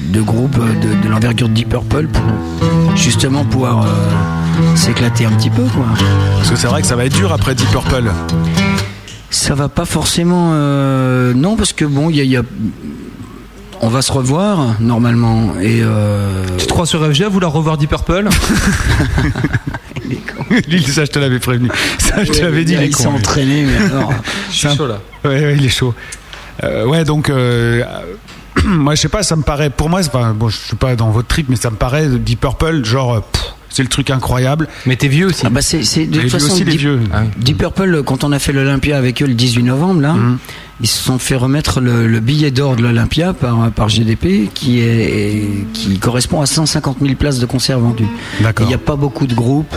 [0.10, 2.24] de groupes de, de l'envergure de Deep Purple pour
[2.96, 5.86] justement pouvoir euh, s'éclater un petit peu, quoi.
[6.38, 8.12] Parce que c'est vrai que ça va être dur après Deep Purple.
[9.30, 10.52] Ça va pas forcément.
[10.54, 12.44] euh, non, parce que bon, il y a, il y a-
[13.82, 15.80] on va se revoir normalement et.
[15.82, 18.30] euh, Tu te crois sur FG à vouloir revoir Deep Purple?
[20.68, 21.70] Lui, ça, je te l'avais prévenu.
[22.00, 22.74] Ça, je te l'avais dit.
[22.74, 24.12] il il est s'est entraîné, mais alors.
[24.52, 25.00] Je suis chaud là.
[25.24, 25.94] Ouais, ouais, il est chaud.
[26.64, 27.84] Euh, ouais, donc, euh,
[28.66, 30.96] moi, je sais pas, ça me paraît, pour moi, c'est pas, bon, je suis pas
[30.96, 34.10] dans votre trip, mais ça me paraît Deep Purple, genre, euh, pff, c'est le truc
[34.10, 34.68] incroyable.
[34.86, 35.42] Mais t'es vieux aussi.
[35.46, 37.00] Ah bah c'est, c'est- de toute façon aussi, les Deep, vieux.
[37.14, 37.30] Ah oui.
[37.44, 40.38] Deep Purple, quand on a fait l'Olympia avec eux le 18 novembre, là, Mhm.
[40.82, 44.80] ils se sont fait remettre le, le billet d'or de l'Olympia par, par GDP qui,
[44.82, 48.06] est, qui correspond à 150 000 places de concert vendues.
[48.40, 48.68] Il D'accord.
[48.68, 49.76] n'y a pas beaucoup de groupes.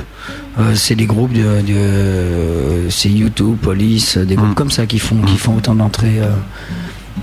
[0.59, 4.55] euh, c'est des groupes de, de c'est YouTube, Police, des groupes Mhm.
[4.55, 6.21] comme ça qui font qui font autant d'entrées.
[6.21, 6.31] euh,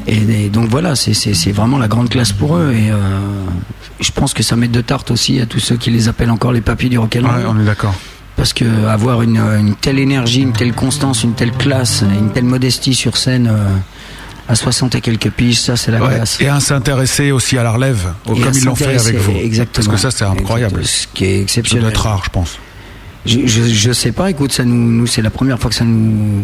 [0.07, 2.71] et, et donc voilà, c'est, c'est, c'est vraiment la grande classe pour eux.
[2.73, 2.97] Et euh,
[3.99, 6.51] je pense que ça met de tarte aussi à tous ceux qui les appellent encore
[6.51, 7.35] les papiers du rock'n'roll.
[7.35, 7.93] Ouais, on est d'accord.
[8.35, 12.45] Parce que avoir une, une telle énergie, une telle constance, une telle classe, une telle
[12.45, 13.67] modestie sur scène euh,
[14.47, 16.39] à 60 et quelques piges, ça c'est la Ouais, classe.
[16.41, 19.35] Et à s'intéresser aussi à la relève, Et comme ils l'ont fait avec vous.
[19.37, 19.85] Exactement.
[19.85, 20.79] Parce que ça, c'est incroyable.
[20.79, 21.07] Exactement.
[21.13, 21.89] Ce qui est exceptionnel.
[21.89, 22.57] être rare, je pense.
[23.25, 25.85] Je, je, je sais pas, écoute, ça nous, nous c'est la première fois que ça
[25.85, 26.43] nous,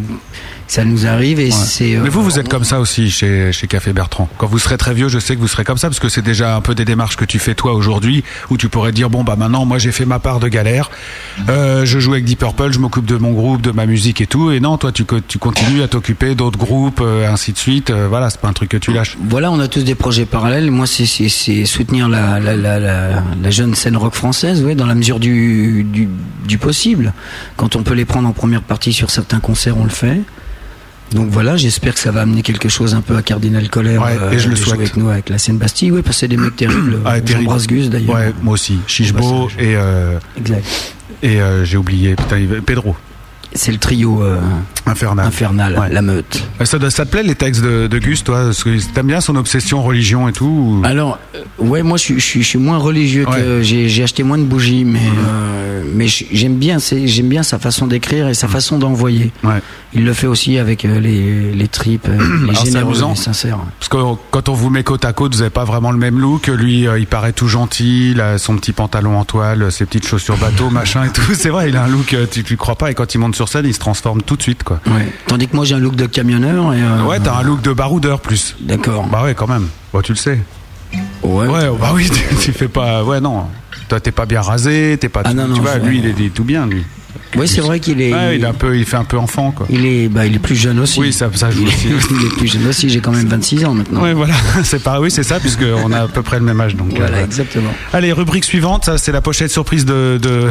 [0.68, 1.51] ça nous arrive et Ouais.
[1.51, 1.95] c'est.
[1.95, 4.30] euh, Mais vous, vous êtes comme ça aussi chez, chez Café Bertrand.
[4.38, 6.22] Quand vous serez très vieux, je sais que vous serez comme ça, parce que c'est
[6.22, 9.24] déjà un peu des démarches que tu fais toi aujourd'hui, où tu pourrais dire, bon,
[9.24, 10.89] bah maintenant, moi j'ai fait ma part de galère,
[11.49, 14.28] Euh, je joue avec Deep Purple, je m'occupe de mon groupe, de ma musique et
[14.28, 17.57] tout, et non, toi tu, co- tu continues à t'occuper d'autres groupes, euh, ainsi de
[17.57, 19.18] suite, Euh, voilà, c'est pas un truc que tu lâches.
[19.30, 20.70] Voilà, on a tous des projets parallèles.
[20.72, 24.95] Moi, c'est- soutenir la, la, la, la, la jeune scène rock française, ouais, dans la
[24.95, 26.09] mesure du, du,
[26.47, 27.13] du possible.
[27.55, 30.22] Quand on peut les prendre en première partie sur certains concerts, on le fait.
[31.13, 34.17] Donc voilà, j'espère que ça va amener quelque chose un peu à Cardinal Colère Ouais,
[34.35, 34.75] et je le souhaite.
[34.79, 35.91] avec nous, avec la scène Bastille.
[35.91, 36.99] Oui, parce que c'est des mecs terribles.
[37.05, 37.43] Ah, terrible.
[37.45, 38.15] J'embrasse Gus d'ailleurs.
[38.15, 38.77] Ouais, moi aussi.
[38.87, 39.57] Chichebo passage.
[39.59, 40.65] et, euh, Exact.
[41.23, 42.95] et euh, j'ai oublié, putain, Pedro.
[43.57, 44.39] C'est le trio euh,
[44.85, 45.25] Infernal.
[45.27, 45.89] infernal, Ouais.
[45.91, 46.43] la meute.
[46.61, 48.51] Euh, Ça, te- ça te plaît les textes de, de Gus, toi?
[48.93, 52.25] T'aimes bien son obsession religion et tout ou- Alors, euh, ouais, moi je suis, je
[52.25, 56.27] suis, je suis moins religieux que j'ai, acheté moins de bougies, mais euh, mais j-
[56.31, 59.31] j'aime bien, j'aime bien sa façon d'écrire et sa façon d'envoyer.
[59.43, 59.61] Ouais.
[59.93, 63.09] Il le fait aussi avec euh, les, les tripes, euh, les Alors, c'est généreux, amusant.
[63.11, 63.57] les sincères.
[63.79, 63.97] Parce que
[64.31, 66.47] quand on vous met côte à côte, vous n'avez pas vraiment le même look.
[66.47, 70.05] Lui, euh, il paraît tout gentil, il a son petit pantalon en toile, ses petites
[70.05, 71.33] chaussures bateau, machin et tout.
[71.33, 73.35] C'est vrai, il a un look, euh, tu, tu crois pas, et quand il monte
[73.35, 74.79] sur scène, il se transforme tout de suite, quoi.
[74.87, 75.11] Ouais.
[75.27, 76.73] Tandis que moi j'ai un look de camionneur.
[76.73, 78.55] Et, euh, Ouais, t'as un look de baroudeur plus.
[78.59, 79.07] D'accord.
[79.07, 79.67] Bah ouais, quand même.
[79.93, 80.39] Bah, tu le sais.
[81.23, 81.47] Ouais.
[81.47, 83.03] Ouais, bah oui, tu, tu fais pas.
[83.03, 83.45] Ouais, non.
[83.89, 85.21] Toi, t'es pas bien rasé, t'es pas.
[85.23, 86.85] Ah tout- non, tu vois, lui, il est, il est tout bien, lui.
[87.36, 88.13] Oui, c'est vrai qu'il est.
[88.13, 89.68] Ouais, il, est un peu, il fait un peu enfant, quoi.
[89.70, 90.99] Il est, bah, il est plus jeune aussi.
[90.99, 91.88] Oui, ça, ça joue il, aussi.
[92.11, 92.89] il est plus jeune aussi.
[92.89, 94.01] J'ai quand même 26 ans maintenant.
[94.03, 96.76] Oui, voilà, c'est pas, oui, c'est ça, puisqu'on a à peu près le même âge.
[96.76, 97.74] Donc, Voilà, euh, exactement.
[97.93, 100.49] Allez, rubrique suivante, ça c'est la pochette surprise de, de,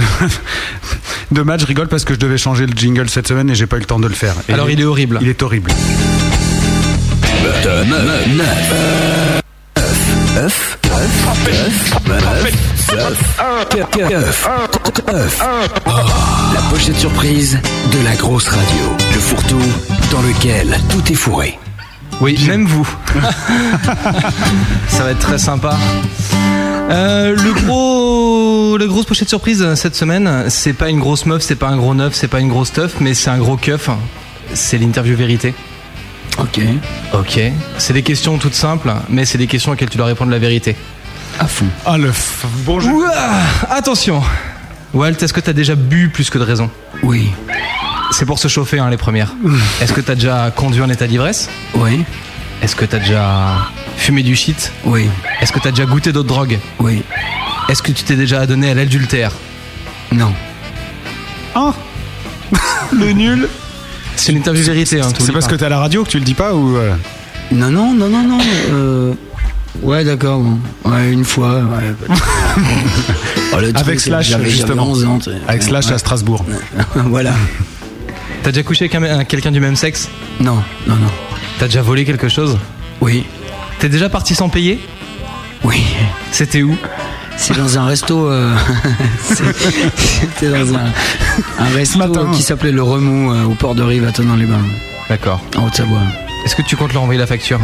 [1.33, 1.61] de match.
[1.61, 3.81] Je rigole parce que je devais changer le jingle cette semaine et j'ai pas eu
[3.81, 4.35] le temps de le faire.
[4.49, 5.19] Et Alors, il est horrible.
[5.21, 5.71] Il est horrible.
[7.43, 7.89] Bottom
[10.37, 10.77] 9.
[16.55, 17.59] La pochette surprise
[17.93, 18.97] de la grosse radio.
[19.13, 19.63] Le fourre-tout
[20.11, 21.59] dans lequel tout est fourré.
[22.21, 22.89] Oui, même vous.
[24.89, 25.77] Ça va être très sympa.
[26.91, 31.43] Euh, le gros, la grosse pochette surprise euh, cette semaine, c'est pas une grosse meuf,
[31.43, 33.91] c'est pas un gros neuf, c'est pas une grosse teuf, mais c'est un gros keuf.
[34.55, 35.53] C'est l'interview vérité.
[36.39, 36.61] Ok.
[37.15, 37.41] Ok.
[37.79, 40.77] C'est des questions toutes simples, mais c'est des questions auxquelles tu dois répondre la vérité.
[41.39, 41.67] À fond.
[41.85, 42.91] Ah, le f- bon jeu.
[42.91, 43.41] Ouah,
[43.71, 44.23] attention.
[44.95, 46.71] Walt, est-ce que t'as déjà bu plus que de raison?
[47.03, 47.31] Oui.
[48.11, 49.35] C'est pour se chauffer, hein, les premières.
[49.81, 51.49] Est-ce que t'as déjà conduit en état d'ivresse?
[51.75, 52.05] Oui.
[52.63, 54.73] Est-ce que t'as déjà fumé du shit?
[54.85, 55.09] Oui.
[55.41, 56.59] Est-ce que t'as déjà goûté d'autres drogues?
[56.79, 57.03] Oui.
[57.69, 59.33] Est-ce que tu t'es déjà adonné à l'adultère?
[60.13, 60.33] Non.
[61.55, 61.75] Ah
[62.93, 63.49] Le nul
[64.17, 65.01] C'est une interview vérité.
[65.01, 66.77] Hein, C'est parce que t'es à la radio que tu le dis pas ou.
[66.77, 66.95] euh,
[67.53, 68.39] Non, non, non, non, non.
[68.73, 69.13] euh,
[69.83, 70.41] Ouais, d'accord.
[70.41, 70.59] bon.
[70.91, 71.61] Ouais, une fois.
[71.61, 71.95] ouais.
[73.53, 74.89] Oh, truc, Avec Slash, justement.
[74.89, 75.37] 11 ans, tu sais.
[75.49, 75.93] Avec Slash Ouais.
[75.95, 76.45] à Strasbourg.
[76.97, 77.33] voilà.
[78.43, 80.09] T'as déjà couché avec un- un- quelqu'un du même sexe?
[80.41, 80.57] Non,
[80.87, 81.09] non, non.
[81.59, 82.59] T'as déjà volé quelque chose?
[83.01, 83.25] Oui.
[83.79, 84.79] T'es déjà parti sans payer?
[85.65, 85.83] Oui.
[86.33, 86.77] C'était où?
[87.37, 88.29] C'est dans un resto.
[88.31, 88.55] euh,
[89.23, 90.87] C'était dans un,
[91.59, 92.31] un resto matin.
[92.35, 94.65] qui s'appelait Le Remous euh, au port de Rive à Tonon-les-Bains,
[95.09, 95.41] D'accord.
[95.57, 96.01] en Haute-Savoie.
[96.45, 97.59] Est-ce que tu comptes leur envoyer la facture?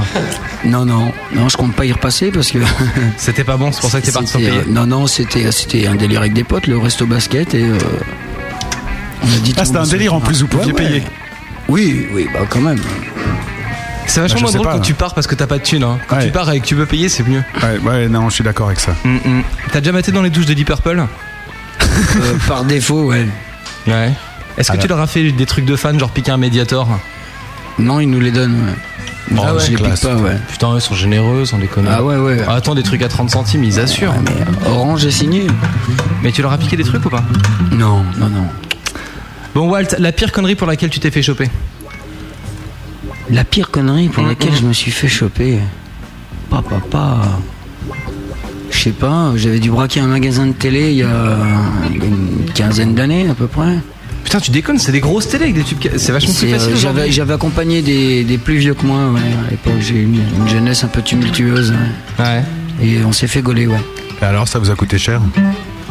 [0.65, 2.59] Non, non, non, je compte pas y repasser parce que.
[3.17, 4.63] C'était pas bon, c'est pour ça que t'es parti sans c'était, payer.
[4.63, 7.63] euh, non, non, c'était, c'était un délire avec des potes, le resto basket et.
[7.63, 7.79] euh,
[9.23, 10.89] on a dit Ah, c'était un délire en plus, vous pouviez Ouais, ouais.
[10.89, 11.03] payer.
[11.69, 12.81] Oui, oui, bah quand même.
[14.13, 15.85] C'est vachement Bah, moins drôle pas, quand tu pars parce que t'as pas de thune.
[15.85, 15.99] Hein.
[16.07, 16.27] Quand Ouais.
[16.27, 17.43] tu pars et que tu peux payer, c'est mieux.
[17.63, 18.93] Ouais, ouais, non, je suis d'accord avec ça.
[19.05, 19.43] Mm, mm.
[19.73, 21.07] T'as déjà maté dans les douches de Deep Purple?
[21.81, 23.27] Euh, par défaut, ouais.
[23.87, 24.13] Ouais.
[24.59, 24.83] Est-ce que Alors.
[24.83, 26.87] tu leur as fait des trucs de fans, genre piquer un médiator?
[27.79, 28.75] Non, ils nous les donnent, ouais.
[29.35, 30.37] Oh, Ah ouais, je les pique pas, ouais.
[30.51, 31.89] Putain, ils sont généreux, sans déconner.
[31.91, 32.37] Ah ouais, ouais.
[32.47, 34.13] Ah, attends, des trucs à 30 centimes, ils assurent.
[34.27, 35.47] Mais Orange est signé
[36.23, 37.25] Mais tu leur as piqué des trucs ou pas?
[37.71, 38.45] Non, non, non.
[39.55, 41.49] Bon, Walt, la pire connerie pour laquelle tu t'es fait choper?
[43.31, 45.59] La pire connerie pour laquelle je me suis fait choper.
[46.51, 47.21] Papa, papa.
[48.71, 51.37] Je sais pas, j'avais dû braquer un magasin de télé il y a
[51.95, 53.79] une quinzaine d'années à peu près.
[54.25, 55.79] Putain, tu déconnes, c'est des grosses télé avec des tubes.
[55.97, 57.11] C'est vachement plus euh, facile.
[57.11, 59.75] j'avais, accompagné des, des plus vieux que moi ouais, à l'époque.
[59.81, 61.73] J'ai eu une, une jeunesse un peu tumultueuse.
[62.19, 62.25] ouais.
[62.25, 62.43] Ouais.
[62.83, 63.81] Et on s'est fait gauler, ouais.
[64.21, 65.21] Et alors, ça vous a coûté cher?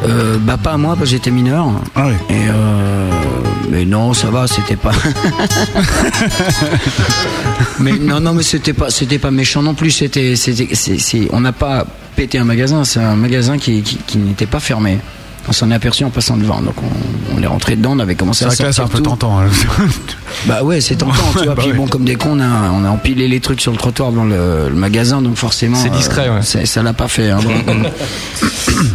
[0.04, 1.68] Euh, bah pas à moi parce que j'étais mineur.
[1.96, 2.14] Ah oui.
[2.30, 3.10] Et euh,
[3.72, 4.92] mais non, ça va, c'était pas.
[7.80, 9.92] mais non, non, mais c'était pas, c'était pas méchant non plus.
[9.92, 11.86] C'était, c'était, c'est, c'est- on n'a pas
[12.16, 12.84] pété un magasin.
[12.84, 15.00] C'est un magasin qui, qui, qui n'était pas fermé.
[15.48, 16.62] On s'en est aperçu en passant devant.
[16.62, 17.94] Donc on, on est rentré dedans.
[17.96, 19.40] On avait commencé C'est à vrai que là, c'est sortir un peu tentant.
[19.40, 19.46] hein.
[20.46, 21.14] Bah ouais, c'est tentant.
[21.38, 21.46] tu vois.
[21.56, 21.78] Bah Puis ouais.
[21.78, 24.24] bon, comme des cons, on a, on a empilé les trucs sur le trottoir dans
[24.26, 25.78] le, le magasin, donc forcément.
[25.78, 26.42] C'est discret, ouais.
[26.44, 27.32] c'est- Ça l'a pas fait.
[27.32, 27.40] hein,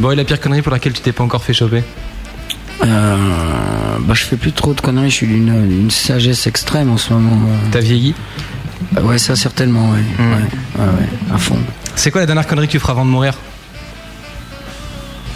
[0.00, 1.82] Bon, et la pire connerie pour laquelle tu t'es pas encore fait choper?
[2.84, 3.16] Euh,
[4.00, 5.10] bah je fais plus trop de conneries.
[5.10, 7.36] Je suis d'une sagesse extrême en ce moment.
[7.48, 7.68] euh.
[7.72, 8.14] T'as vieilli?
[8.96, 10.00] Ah Ouais, ça certainement, ouais.
[10.18, 10.32] Mm.
[10.32, 10.36] Ouais,
[10.78, 11.58] ouais, ouais, à fond.
[11.94, 13.34] C'est quoi la dernière connerie que tu feras avant de mourir?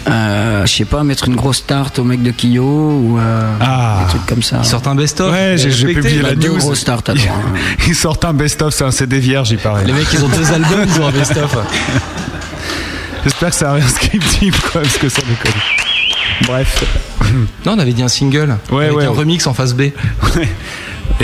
[0.09, 3.99] Euh, je sais pas, mettre une grosse tarte au mec de Kyo ou euh, Ah.
[4.03, 4.57] des trucs comme ça.
[4.63, 6.57] Ils sortent un best-of Ouais, j'ai- publié la Deux news.
[6.57, 7.19] grosses tartes, attends.
[7.21, 7.57] hein.
[7.87, 9.85] Ils sortent un best-of, c'est un CD vierge, il paraît.
[9.85, 11.55] Les mecs, ils ont deux albums, ils ont un best-of.
[13.23, 15.61] J'espère que c'est un inscriptible, quoi, parce que ça déconne.
[16.51, 16.83] Bref.
[17.65, 18.57] Non, on avait dit un single.
[18.71, 19.17] Ouais, avec ouais, un ouais.
[19.17, 19.81] remix en face B.
[19.81, 19.91] Et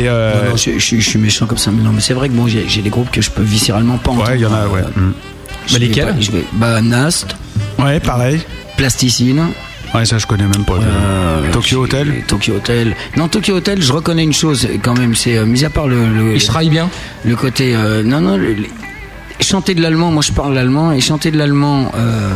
[0.08, 2.14] euh, Non, non, je, je suis- je suis méchant comme ça, mais non, mais c'est
[2.14, 4.30] vrai que bon, j'ai j'ai des groupes que je peux viscéralement pas entendre.
[4.30, 4.82] ouais, il y en a, ouais.
[4.82, 5.14] Euh, Mm.
[5.68, 7.36] je Bah, lesquels je vais- Bah, Nast,
[7.80, 8.40] Ouais, pareil.
[8.78, 9.48] Plasticine.
[9.94, 10.74] Ouais, ça, je connais même pas.
[10.76, 12.24] euh, Tokyo Hotel.
[12.28, 12.96] Tokyo Hotel.
[13.18, 16.06] Non, Tokyo Hotel, je reconnais une chose quand même, c'est euh, mis à part le,
[16.08, 16.90] le, Ils travaillent bien.
[17.26, 18.66] le côté euh, non non le- le-
[19.40, 22.32] chanter de l'allemand moi je parle l'allemand et chanter de l'allemand euh,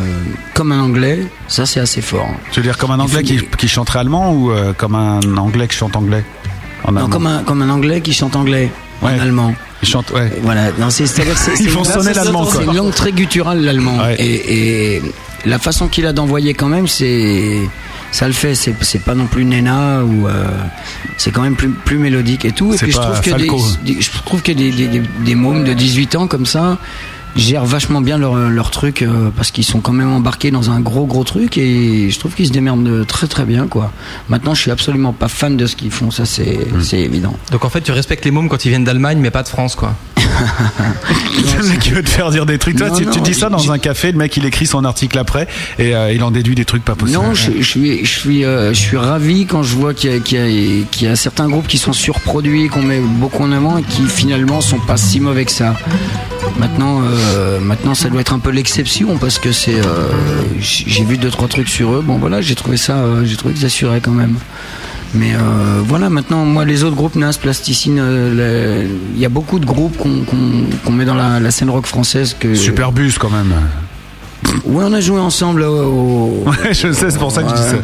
[0.53, 2.29] comme un anglais ça c'est assez fort.
[2.51, 5.67] Tu veux dire comme un anglais qui, qui chanterait allemand ou euh, comme un anglais
[5.67, 6.23] qui chante anglais?
[6.83, 8.71] En non comme un comme un anglais qui chante anglais
[9.01, 9.13] Ouais.
[9.17, 9.55] en allemand.
[9.81, 10.31] Il chante, ouais.
[10.43, 10.71] voilà.
[10.77, 13.97] Non c'est c'est-à-dire c'est Ils une langue très gutturale l'allemand.
[13.97, 14.15] Ouais.
[14.19, 15.01] et, et
[15.45, 17.61] la façon qu'il a d'envoyer quand même c'est
[18.11, 20.45] ça le fait c'est c'est pas non plus Nena ou euh,
[21.17, 23.61] c'est quand même plus plus mélodique et tout et puis je trouve que des, Falco.
[23.83, 26.77] des- je trouve que des, des, des, des mômes de 18 ans comme ça
[27.35, 30.79] gèrent vachement bien leur, leur truc euh, parce qu'ils sont quand même embarqués dans un
[30.79, 33.91] gros gros truc et je trouve qu'ils se démerdent très très bien quoi.
[34.29, 37.35] Maintenant, je suis absolument pas fan de ce qu'ils font, ça c'est c'est évident.
[37.51, 39.75] Donc en fait, tu respectes les mômes quand ils viennent d'Allemagne, mais pas de France,
[39.75, 39.95] quoi.
[41.57, 42.77] le mec qui veut te faire dire des trucs.
[42.77, 45.47] Toi, Non, tu, dis ça dans un café, le mec il écrit son article après
[45.77, 47.19] et euh, il en déduit des trucs pas possibles.
[47.19, 50.15] Non, je, je suis, je suis, euh, je suis ravi quand je vois qu'il y,
[50.15, 53.43] a- qu'il y a- qu'il y a certains groupes qui sont surproduits, qu'on met beaucoup
[53.43, 55.75] en avant et qui finalement sont pas si mauvais que ça.
[56.59, 57.17] Maintenant, euh,
[57.61, 60.07] maintenant, ça doit être un peu l'exception parce que c'est, euh,
[60.59, 62.03] j'ai vu deux trois trucs sur eux.
[62.05, 64.35] Bon, voilà, j'ai trouvé ça, euh, j'ai trouvé que ça assurait quand même.
[65.13, 69.59] Mais euh, voilà, maintenant, moi, les autres groupes, Nas, Plasticine, euh, il y a beaucoup
[69.59, 72.55] de groupes qu'on met dans la, la scène rock française que.
[72.55, 73.53] Superbus quand même.
[74.65, 75.75] Ouais, on a joué ensemble au.
[75.75, 77.75] au- Ouais, je sais, c'est pour ça que je dis ça.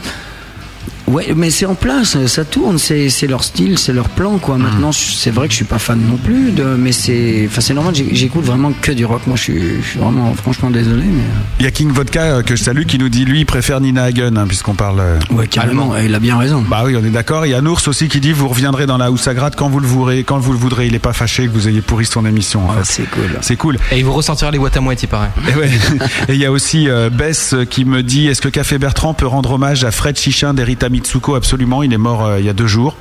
[1.08, 4.58] Ouais, mais c'est en place, ça tourne, c'est c'est leur style, c'est leur plan, quoi.
[4.58, 7.62] Maintenant, je- c'est vrai que je suis pas fan non plus, de, mais c'est, enfin,
[7.62, 7.94] c'est normal.
[8.12, 9.22] J'écoute vraiment que du rock.
[9.26, 11.24] Moi, je suis, je suis vraiment, franchement désolé, mais.
[11.60, 13.80] Il y a King Vodka euh, que je salue qui nous dit lui il préfère
[13.80, 15.00] Nina Hagen hein, puisqu'on parle.
[15.00, 15.94] euh, Ouais, carrément.
[15.94, 16.06] allemand.
[16.06, 16.62] Il a bien raison.
[16.70, 17.46] Bah oui, on est d'accord.
[17.46, 19.88] Il y a Nours aussi qui dit vous reviendrez dans la gratte quand vous le
[19.88, 20.88] voudrez, quand vous le voudrez.
[20.88, 22.66] Il est pas fâché que vous ayez pourri son émission.
[22.70, 22.80] En fait.
[22.82, 23.38] Ah, C'est cool.
[23.42, 23.78] C'est cool.
[23.94, 25.32] Et il vous ressortira les boîtes à mouettes, il paraît.
[25.50, 25.70] Et ouais.
[26.28, 29.26] Et il y a aussi euh, Bess qui me dit est-ce que Café Bertrand peut
[29.28, 31.84] rendre hommage à Fred Chichin d'Erita Mitsuko Absolument.
[31.84, 32.96] Il est mort euh, il y a deux jours.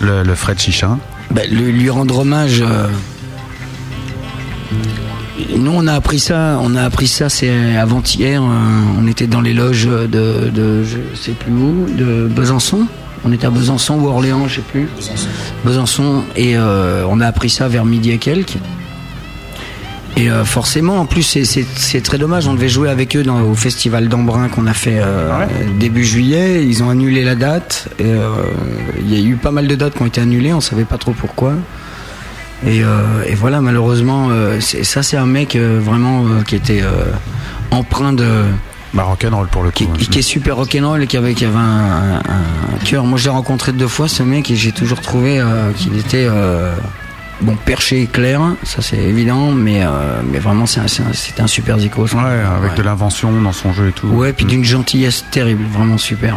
[0.00, 0.98] Le, le Fred Chichin.
[1.32, 2.62] Ben, lui, lui rendre hommage.
[2.62, 2.86] euh,
[5.56, 6.58] Nous, on a appris ça.
[6.62, 7.28] On a appris ça.
[7.28, 8.40] C'est avant-hier.
[8.42, 8.46] euh,
[9.00, 12.86] On était dans les loges de, de, je sais plus où, de Besançon.
[13.24, 14.88] On était à Besançon ou Orléans, je sais plus.
[15.64, 16.22] Besançon.
[16.36, 18.56] Et euh, on a appris ça vers midi et quelques.
[20.16, 22.46] Et euh, forcément, en plus, c'est- très dommage.
[22.46, 25.28] On devait jouer avec eux dans, au festival d'Embrun qu'on a fait euh,
[25.78, 26.66] début juillet.
[26.66, 27.88] Ils ont annulé la date.
[28.00, 28.28] Euh,
[29.00, 30.52] Il y a eu pas mal de dates qui ont été annulées.
[30.52, 31.54] On savait pas trop pourquoi.
[32.66, 36.82] Et, euh, et voilà, malheureusement, euh, ça, c'est un mec euh, vraiment euh, qui était
[36.82, 37.04] euh,
[37.70, 38.26] empreint de.
[38.94, 39.86] Bah rock'n'roll pour le coup.
[39.98, 43.04] Qui, qui est super rock'n'roll et qui avait, qui avait un, un- un cœur.
[43.06, 46.26] Moi, je l'ai rencontré deux fois, ce mec, et j'ai toujours trouvé euh, qu'il était.
[47.42, 50.84] Bon, perché et clair, ça c'est évident, mais, euh, mais vraiment c'est un,
[51.44, 52.02] un- super zico.
[52.02, 52.20] Ouais,
[52.56, 54.06] avec de l'invention dans son jeu et tout.
[54.06, 56.36] Ouais, puis d'une gentillesse terrible, vraiment super.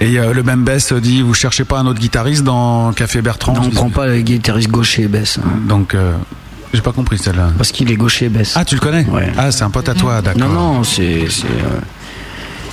[0.00, 3.54] Et euh, le même Bess dit vous cherchez pas un autre guitariste dans Café Bertrand?
[3.54, 5.38] Non, on prend pas le guitariste gaucher Bess.
[5.44, 5.48] hein.
[5.68, 6.12] Donc euh,
[6.72, 7.50] j'ai pas compris celle-là.
[7.58, 8.52] Parce qu'il est gaucher Bess.
[8.54, 9.04] Ah tu le connais?
[9.06, 9.32] Ouais.
[9.36, 10.48] Ah c'est un pote à toi, d'accord.
[10.48, 11.26] Non, non, c'est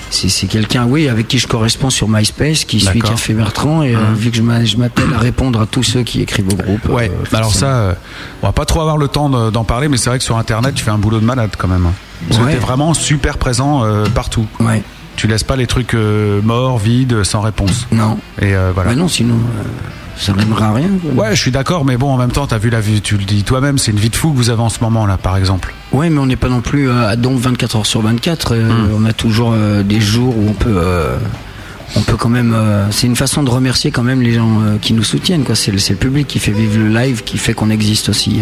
[0.10, 2.99] c'est quelqu'un, oui, avec qui je corresponds sur MySpace, qui suit.
[2.99, 6.03] Café Bertrand, et euh, vu que je m'a- je m'appelle à répondre à tous ceux
[6.03, 6.86] qui écrivent au groupe.
[6.90, 7.94] Ouais, euh, alors ça, euh,
[8.41, 10.38] on va pas trop avoir le temps de- d'en parler, mais c'est vrai que sur
[10.38, 11.86] Internet, tu fais un boulot de malade quand même.
[11.86, 11.94] hein.
[12.27, 12.52] Parce que Ouais.
[12.53, 13.84] t'es vraiment super présent
[14.14, 14.45] partout.
[14.60, 14.82] Ouais.
[15.18, 17.88] Tu laisses pas les trucs morts, vides, sans réponse.
[17.91, 18.18] Non.
[18.41, 18.91] Et voilà.
[18.91, 19.36] Bah non, sinon,
[20.18, 20.90] ça n'aimera rien.
[21.16, 23.24] Ouais, je suis d'accord, mais bon, en même temps, t'as vu la vie, tu le
[23.26, 25.38] dis toi-même, c'est une vie de fou que vous avez en ce moment là, par
[25.38, 25.74] exemple.
[25.92, 28.54] Ouais, mais on n'est pas non plus euh, à Dombe 24 heures sur 24.
[28.56, 28.90] euh, Hmm.
[29.02, 31.18] On a toujours euh, des jours où on peut, euh,
[31.96, 32.56] on peut quand même.
[32.92, 35.44] c'est une façon de remercier quand même les gens qui nous soutiennent.
[35.44, 35.56] Quoi.
[35.56, 38.42] C'est, le- public qui fait vivre le live, qui fait qu'on existe aussi.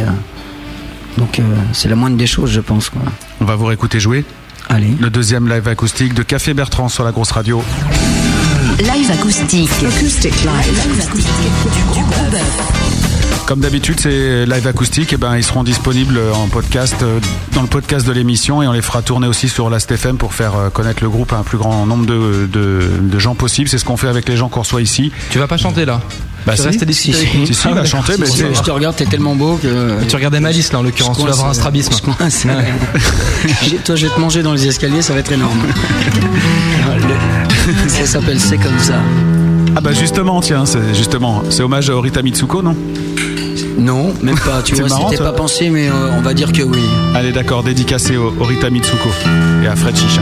[1.18, 1.40] Donc
[1.74, 2.90] c'est la moindre des choses, je pense.
[2.90, 3.02] Quoi.
[3.42, 4.26] On va vous réécouter jouer.
[4.70, 4.96] Allez.
[5.00, 7.62] Le deuxième live acoustique de Café Bertrand sur la grosse radio.
[8.80, 9.70] Live acoustique.
[9.86, 11.10] Acoustic live.
[11.74, 13.44] Du gros bœuf.
[13.46, 15.14] Comme d'habitude, c'est live acoustique.
[15.14, 17.20] Et ben, ils seront disponibles en podcast, euh,
[17.54, 20.56] dans le podcast de l'émission, et on les fera tourner aussi sur Last.fm pour faire
[20.56, 23.70] euh, connaître le groupe à un plus grand nombre de, de, de gens possible.
[23.70, 25.12] C'est ce qu'on fait avec les gens qu'on reçoit ici.
[25.30, 26.02] Tu vas pas chanter là?
[26.46, 26.68] Bah Tu si.
[26.68, 28.36] restes à discuter avec nous Si, si, Ah, il va ouais, chanter, d'accord.
[28.40, 29.98] mais Je, te regarde, t'es tellement beau que.
[30.00, 31.94] Mais Tu regardais Malice là en l'occurrence, tu vas avoir un strabisme.
[31.96, 32.46] Je coince.
[33.64, 35.60] J'ai- Toi, je vais te manger dans les escaliers, ça va être énorme.
[37.88, 38.96] Ça s'appelle C'est comme ça.
[39.76, 42.76] Ah bah justement, tiens, c'est justement, c'est hommage à Orita Mitsuko, non?
[43.78, 44.62] Non, même pas.
[44.64, 46.80] Tu vois, c'était pas pensé, mais euh, on va dire que oui.
[47.16, 49.10] Allez, d'accord, dédicacé au Orita Mitsuko
[49.64, 50.22] et à Fred Chichin.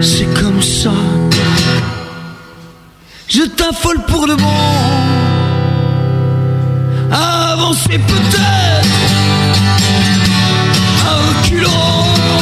[0.00, 0.92] C'est comme ça.
[3.28, 4.46] Je t'affole pour de bon.
[7.12, 8.88] Avancer peut-être.
[11.06, 12.39] À reculons.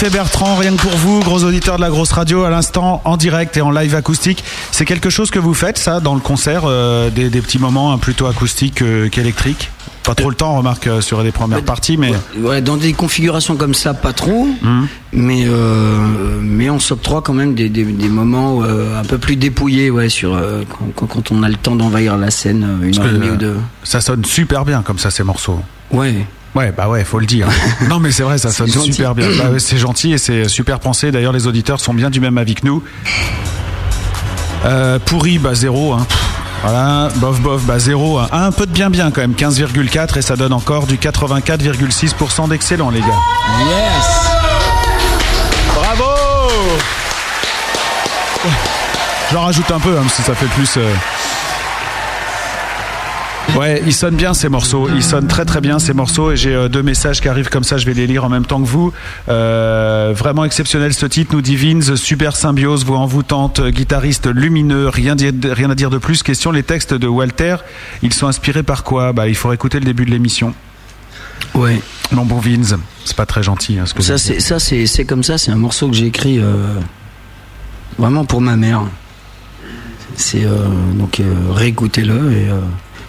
[0.00, 3.18] Café Bertrand, rien que pour vous, gros auditeurs de la grosse radio, à l'instant, en
[3.18, 4.42] direct et en live acoustique.
[4.70, 7.92] C'est quelque chose que vous faites, ça, dans le concert, euh, des, des petits moments
[7.92, 9.70] hein, plutôt acoustiques euh, qu'électriques
[10.02, 12.14] Pas trop le temps, remarque, euh, sur les premières parties, mais.
[12.38, 14.48] Ouais, dans des configurations comme ça, pas trop.
[14.64, 14.88] Hum.
[15.12, 15.98] Mais, euh,
[16.40, 20.40] mais on s'octroie quand même des, des, des moments un peu plus dépouillés ouais, sur,
[20.96, 23.56] quand, on a le temps d'envahir la scène une heure et demie ou deux.
[23.82, 25.60] Ça sonne super bien comme ça, ces morceaux.
[25.90, 26.24] Ouais,
[26.54, 27.46] Ouais, bah ouais, faut le dire.
[27.88, 28.92] non, mais c'est vrai, ça sonne gentil.
[28.92, 29.28] super bien.
[29.38, 31.12] Bah ouais, c'est gentil et c'est super pensé.
[31.12, 32.82] D'ailleurs, les auditeurs sont bien du même avis que nous.
[34.64, 35.92] Euh, pourri, bah zéro.
[35.92, 36.06] Hein.
[36.62, 38.18] Voilà, bof bof, bah zéro.
[38.18, 38.28] hein.
[38.32, 42.90] Un peu de bien bien quand même, 15,4 et ça donne encore du 84,6% d'excellent,
[42.90, 43.06] les gars.
[43.66, 44.30] Yes
[45.74, 46.04] Bravo
[49.32, 50.74] J'en rajoute un peu, hein, si ça fait plus.
[50.76, 50.92] euh.
[53.58, 54.88] Ouais, ils sonnent bien ces morceaux.
[54.94, 56.32] Ils sonnent très très bien ces morceaux.
[56.32, 57.76] Et j'ai euh, deux messages qui arrivent comme ça.
[57.76, 58.92] Je vais les lire en même temps que vous.
[59.28, 61.94] Euh, vraiment exceptionnel ce titre, nous dit Vince.
[61.96, 64.88] Super symbiose, voix envoûtante, guitariste lumineux.
[64.88, 66.22] Rien, rien à dire de plus.
[66.22, 67.56] Question les textes de Walter.
[68.02, 69.12] Ils sont inspirés par quoi?
[69.12, 70.54] Bah, il faut écouter le début de l'émission.
[71.54, 71.80] Ouais.
[72.12, 72.74] Mon bon Vince,
[73.04, 73.78] c'est pas très gentil.
[73.78, 75.38] hein, ce que Ça, c'est ça, c'est c'est comme ça.
[75.38, 76.74] C'est un morceau que j'ai écrit euh,
[77.98, 78.82] vraiment pour ma mère.
[80.16, 82.60] C'est euh, donc euh, réécoutez-le et euh,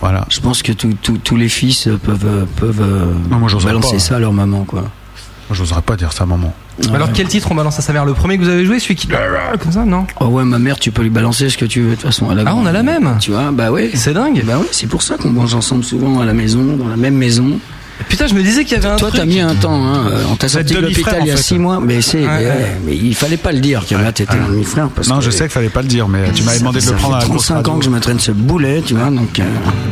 [0.02, 0.26] voilà.
[0.30, 2.84] Je pense que tous- tous tous les fils peuvent peuvent
[3.30, 4.00] Non, moi, j'oserais balancer pas.
[4.00, 4.82] ça à leur maman quoi.
[4.82, 6.54] Moi, j'oserais pas dire ça, maman.
[6.94, 8.06] Alors quel titre on balance à sa mère?
[8.06, 10.08] Le premier que vous avez joué, celui qui comme ça, non?
[10.20, 11.90] Oh ouais, ma mère, tu peux lui balancer ce que tu veux.
[11.92, 13.18] De toute façon, elle a Ah, on a la même.
[13.20, 13.92] Tu vois, bah ouais.
[13.94, 14.42] C'est dingue.
[14.46, 17.16] Bah ouais, c'est pour ça qu'on mange ensemble souvent à la maison, dans la même
[17.16, 17.60] maison.
[18.10, 19.20] Putain, je me disais qu'il y avait un Toi, truc.
[19.22, 20.08] t'as mis un temps, hein.
[20.12, 21.44] euh, On t'a Vous êtes sorti de l'hôpital il y a en fait.
[21.44, 22.46] six mois, mais c'est, Ouais, mais, ouais.
[22.52, 24.90] ouais, mais il fallait pas le dire que là, t'étais un demi-frère.
[25.08, 26.94] Non, que je sais qu'il fallait pas le dire, mais tu m'avais demandé de le
[26.96, 29.10] prendre à fait la grosse 35 ans que je me traîne ce boulet, tu vois,
[29.10, 29.40] donc.
[29.40, 29.44] euh,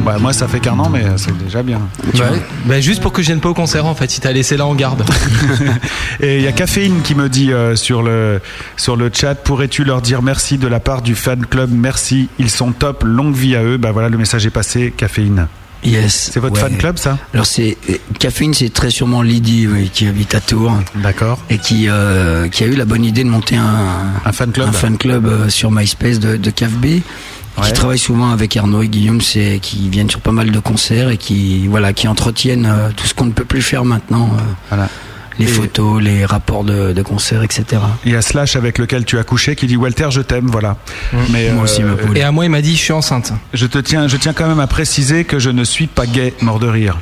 [0.06, 1.80] Bah, moi, ça fait qu'un an, mais c'est déjà bien.
[2.14, 2.22] Ouais.
[2.66, 4.66] Bah, juste pour que je vienne pas au concert en fait, si t'as laissé là
[4.66, 5.04] en garde.
[6.22, 8.42] Et il y a Caféine qui me dit euh, sur, le,
[8.78, 11.70] sur le chat pourrais-tu leur dire merci de la part du fan club?
[11.72, 13.78] Merci, ils sont top, longue vie à eux.
[13.78, 14.94] Bah voilà, le message est passé.
[14.96, 15.48] Caféine.
[15.84, 16.30] Yes.
[16.34, 16.62] C'est votre ouais.
[16.62, 17.18] fan club, ça?
[17.34, 21.40] Alors c'est euh, Caféine, c'est très sûrement Lydie, oui, qui habite à Tours D'accord.
[21.50, 24.68] et qui euh, qui a eu la bonne idée de monter un Un fan club
[24.68, 26.52] un fan club euh, sur MySpace de, de.
[27.58, 27.66] Ouais.
[27.66, 31.10] Qui travaille souvent avec Arnaud et Guillaume, c'est qui viennent sur pas mal de concerts
[31.10, 34.30] et qui voilà qui entretiennent euh, tout ce qu'on ne peut plus faire maintenant,
[34.70, 34.88] Voilà.
[35.40, 37.66] Les Et- photos, les rapports de, de concerts, etc.
[38.06, 40.78] Il y a Slash avec lequel tu as couché qui dit Walter, je t'aime, voilà.
[41.32, 42.18] Mais Moi aussi, ma poule.
[42.18, 43.34] Et à moi, il m'a dit, je suis enceinte.
[43.54, 46.34] je te tiens, je tiens quand même à préciser que je ne suis pas gay,
[46.42, 47.00] mort de rire.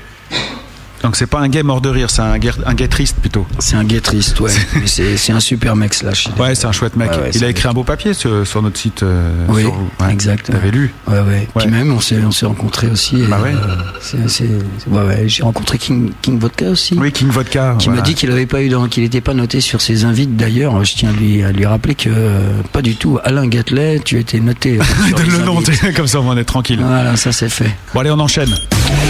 [1.04, 3.46] Donc c'est pas un gay mort de rire, c'est un gay, un gay triste plutôt.
[3.60, 4.52] C'est un gay triste, ouais.
[4.86, 6.28] C'est un super mec, Slash.
[6.40, 7.12] Ouais, c'est un chouette mec.
[7.12, 9.04] Ouais, ouais, il a écrit un beau papier sur, sur notre site.
[9.04, 10.12] euh, Oui, sur- ouais.
[10.14, 10.50] exact.
[10.52, 11.48] T'avais lu Ouais, ouais.
[11.58, 13.22] Puis même, on s'est, on s'est rencontrés aussi.
[13.22, 13.54] et, Bah ouais.
[13.54, 14.44] euh, c'est,
[14.88, 15.24] ouais, ouais.
[15.28, 16.96] J'ai rencontré King, King Vodka aussi.
[16.98, 17.76] Oui, King Vodka.
[17.78, 18.02] Qui voilà.
[18.02, 20.36] m'a dit qu'il avait pas eu, dans- qu'il n'était pas noté sur ses invites.
[20.36, 22.40] D'ailleurs, je tiens à lui, à lui rappeler que euh,
[22.74, 23.20] pas du tout.
[23.24, 24.80] Alain Gatlet, tu étais noté.
[24.80, 25.62] euh, Donne le nom,
[25.96, 26.80] comme ça on en est tranquille.
[26.82, 27.72] Voilà, ça c'est fait.
[27.94, 28.50] Bon allez, on enchaîne.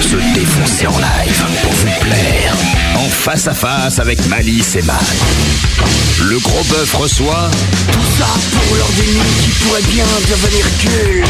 [0.01, 2.53] Se défoncer en live pour vous plaire.
[2.95, 5.03] En face à face avec Malice et Matt.
[6.23, 7.49] Le gros bœuf reçoit
[7.91, 8.27] Tout ça
[8.65, 11.27] pour leur déni qui pourrait bien devenir culte.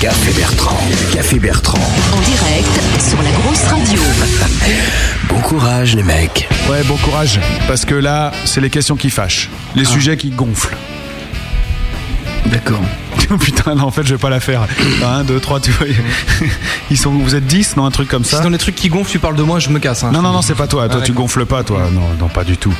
[0.00, 0.78] Café Bertrand.
[1.12, 1.78] Café Bertrand.
[2.14, 2.68] En direct
[3.08, 4.00] sur la grosse radio.
[5.28, 6.48] Bon courage les mecs.
[6.70, 7.40] Ouais, bon courage.
[7.68, 9.50] Parce que là, c'est les questions qui fâchent.
[9.74, 9.90] Les Ah.
[9.90, 10.76] sujets qui gonflent.
[12.50, 12.80] D'accord.
[13.28, 14.60] Oh, Putain, non, en fait, je vais pas la faire.
[15.04, 15.88] 1, 2, 3, tu vois.
[16.92, 18.88] Ils sont, vous êtes 10, non, un truc comme Si ça dans les trucs qui
[18.88, 20.04] gonflent, tu parles de moi, je me casse.
[20.04, 20.12] hein.
[20.12, 20.88] Non, non, non, c'est pas toi.
[20.88, 21.88] Toi, Ah, tu gonfles pas, toi.
[21.92, 22.72] Non, non, pas du tout.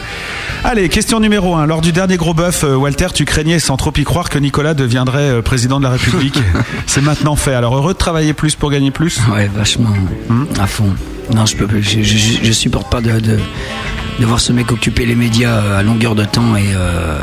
[0.63, 1.67] Allez, question numéro 1.
[1.67, 4.75] Lors du dernier gros bœuf, euh, Walter, tu craignais sans trop y croire que Nicolas
[4.75, 6.39] deviendrait euh, président de la République.
[6.87, 7.55] c'est maintenant fait.
[7.55, 9.19] Alors, heureux de travailler plus pour gagner plus?
[9.35, 9.91] Ouais, vachement.
[10.29, 10.45] Hmm?
[10.61, 10.95] À fond.
[11.35, 13.41] Non, je peux, je, je, je- je supporte pas de, de,
[14.21, 17.19] de voir ce mec occuper les médias euh, à longueur de temps et, euh,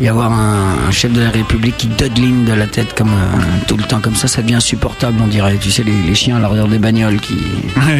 [0.00, 3.36] et avoir un, un chef de la République qui dodeline de la tête comme euh,
[3.68, 5.56] tout le temps comme ça, ça devient insupportable, on dirait.
[5.60, 7.36] Tu sais, les, les chiens à l'arrière des bagnoles qui.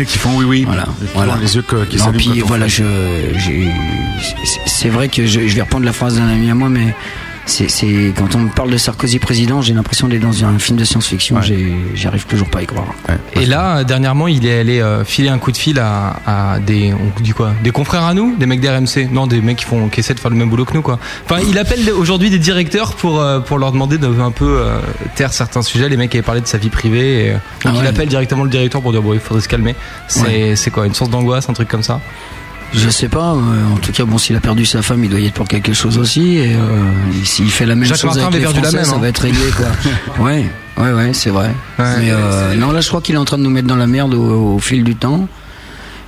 [0.06, 0.64] qui font oui, oui.
[0.66, 0.84] Voilà.
[0.84, 1.36] Qui voilà.
[1.40, 2.84] les yeux que- qui Non, puis voilà, je,
[4.66, 6.94] c'est vrai que je, je vais reprendre la phrase d'un ami à moi, mais
[7.50, 10.78] c'est, c'est quand on me parle de Sarkozy président, j'ai l'impression d'être dans un film
[10.78, 11.36] de science-fiction.
[11.36, 11.42] Ouais.
[11.42, 12.86] J'ai, j'arrive toujours pas à y croire.
[13.34, 16.58] Et là, euh, dernièrement, il est allé euh, filer un coup de fil à, à
[16.60, 19.64] des, on dit quoi, des confrères à nous, des mecs d'RMC, non, des mecs qui
[19.64, 20.98] font, qui essaient de faire le même boulot que nous, quoi.
[21.24, 24.78] Enfin, il appelle aujourd'hui des directeurs pour euh, pour leur demander de un peu euh,
[25.16, 25.88] taire certains sujets.
[25.88, 28.50] Les mecs avaient parlé de sa vie privée, et, donc Ah il appelle directement le
[28.50, 29.74] directeur pour dire bon, il faudrait se calmer.
[30.08, 30.56] C'est Ouais.
[30.56, 32.00] c'est quoi, une source d'angoisse, un truc comme ça?
[32.72, 33.32] Je sais pas.
[33.34, 35.48] euh, en tout cas, bon, s'il a perdu sa femme, il doit y être pour
[35.48, 36.36] quelque chose aussi.
[36.36, 36.58] Et euh,
[37.24, 38.98] s'il fait la même Jacques chose Martin avec perdu la ça hein.
[39.00, 40.24] va être réglé, quoi.
[40.24, 40.46] ouais,
[40.78, 41.50] ouais, ouais, c'est vrai.
[41.78, 41.84] Ouais.
[41.98, 43.86] Mais euh, non, là, je crois qu'il est en train de nous mettre dans la
[43.88, 45.26] merde au, au fil du temps.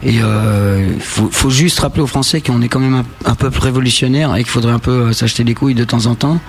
[0.04, 3.60] Et euh, faut, faut juste rappeler aux Français qu'on est quand même un, un peuple
[3.60, 6.40] révolutionnaire et qu'il faudrait un peu euh, s'acheter des couilles de temps en temps.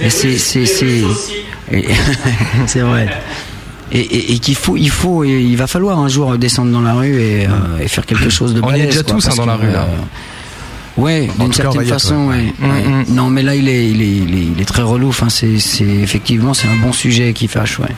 [0.00, 1.02] Et c'est, c'est, c'est,
[1.70, 1.88] et-
[2.66, 3.08] c'est vrai.
[3.94, 6.80] Et, et, et qu'il faut, il faut, et il va falloir un jour descendre dans
[6.80, 7.50] la rue et, euh,
[7.80, 9.56] et faire quelque chose de On y est balèze, déjà quoi, tous, hein, dans la
[9.56, 9.82] rue, là.
[9.82, 9.96] euh,
[10.98, 12.36] Ouais, d'une certaine façon, ouais.
[12.36, 12.52] ouais.
[12.58, 13.04] Mm, ouais.
[13.08, 13.14] mm.
[13.14, 15.08] Non, mais là, il est, il est, il est, il est très relou.
[15.08, 17.88] Enfin, c'est, c'est effectivement, c'est un bon sujet qui fâche, ouais.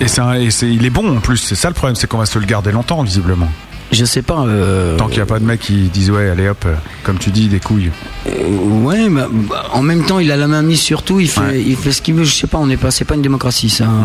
[0.00, 1.36] Et c'est- il est bon en plus.
[1.38, 3.48] C'est ça le problème, c'est qu'on va se le garder longtemps, visiblement.
[3.92, 4.40] Je sais pas.
[4.46, 6.74] euh, Tant qu'il n'y a pas de mec qui disent ouais, allez hop, euh,
[7.04, 7.90] comme tu dis, des couilles.
[8.26, 8.30] euh,
[8.82, 11.20] ouais, mais bah, en même temps, il a la main mise sur tout.
[11.20, 12.24] Il fait, il fait ce qu'il veut.
[12.24, 12.58] Je sais pas.
[12.58, 12.90] On n'est pas.
[12.90, 13.84] C'est pas une démocratie, ça.
[13.84, 14.04] hein.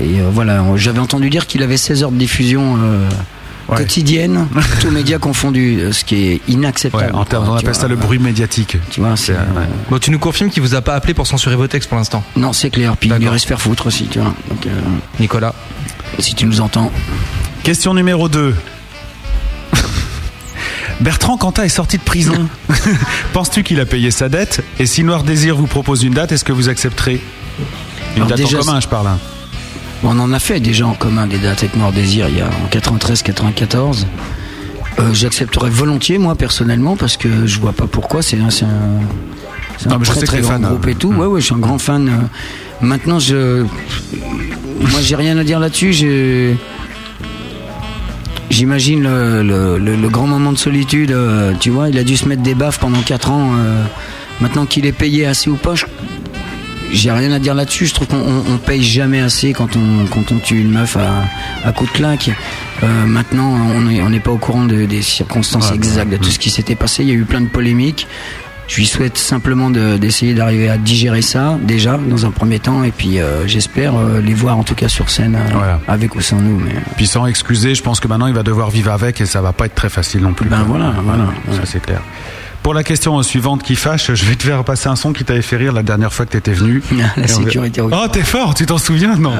[0.00, 0.64] Euh, et euh, voilà.
[0.76, 2.76] J'avais entendu dire qu'il avait 16 heures de diffusion.
[2.82, 3.08] euh,
[3.76, 4.46] quotidienne,
[4.80, 7.14] tous médias confondus, ce qui est inacceptable.
[7.14, 8.78] en termes, on appelle vois, ça le bruit médiatique.
[8.90, 9.36] Tu vois, c'est.
[9.90, 12.24] Bon, tu nous confirmes qu'il vous a pas appelé pour censurer vos textes pour l'instant?
[12.34, 12.96] Non, c'est clair.
[12.96, 14.32] Puis il irait se faire foutre aussi, tu vois.
[14.48, 14.70] Donc, euh,
[15.20, 15.54] Nicolas.
[16.18, 16.90] Si tu nous entends.
[17.62, 18.54] Question numéro 2.
[21.00, 22.48] Bertrand Cantat est sorti de prison.
[23.32, 24.64] Penses-tu qu'il a payé sa dette?
[24.80, 27.20] Et si Noir Désir vous propose une date, est-ce que vous accepterez?
[28.16, 29.06] Une Alors date déjà, en commun, je parle.
[29.06, 29.18] hein.
[30.02, 32.46] On en a fait déjà en commun des dates avec Noir Désir il y a
[32.46, 34.04] en 93-94.
[35.00, 38.20] Euh, J'accepterais volontiers moi personnellement parce que je vois pas pourquoi.
[38.22, 40.90] C'est un, un, Non, mais je très sais très grand fan, groupe hein.
[40.90, 41.12] et tout.
[41.12, 42.08] Ouais ouais, je suis un grand fan.
[42.08, 42.12] euh.
[42.80, 43.62] Maintenant je,
[44.80, 46.56] moi j'ai rien à dire là-dessus.
[48.50, 51.10] J'imagine le, le- le- le grand moment de solitude.
[51.10, 53.50] euh, tu vois, il a dû se mettre des baffes pendant 4 ans.
[53.56, 53.82] euh,
[54.40, 55.74] maintenant qu'il est payé assez ou pas,
[56.92, 57.86] j'ai rien à dire là-dessus.
[57.86, 60.96] Je trouve qu'on on- on paye jamais assez quand on, quand on tue une meuf
[60.96, 61.24] à,
[61.68, 62.30] à coup de claque.
[62.82, 66.38] Euh, maintenant, on n'est on pas au courant de- des circonstances exactes de tout ce
[66.38, 67.02] qui s'était passé.
[67.02, 68.06] Il y a eu plein de polémiques.
[68.68, 72.84] Je lui souhaite simplement de- d'essayer d'arriver à digérer ça déjà dans un premier temps
[72.84, 76.20] et puis euh, j'espère euh, les voir en tout cas sur scène euh, avec ou
[76.20, 76.58] sans nous.
[76.60, 79.40] Mais Puis sans excuser, je pense que maintenant il va devoir vivre avec et ça
[79.40, 80.48] va pas être très facile non plus.
[80.50, 81.24] Ben voilà, voilà.
[81.52, 82.02] Ça c'est clair.
[82.62, 85.40] Pour la question suivante qui fâche, je vais te faire passer un son qui t'avait
[85.40, 86.82] fait rire la dernière fois que t'étais venu.
[87.16, 88.02] La Et sécurité routière.
[88.04, 89.16] Oh, t'es fort, tu t'en souviens?
[89.16, 89.32] Non.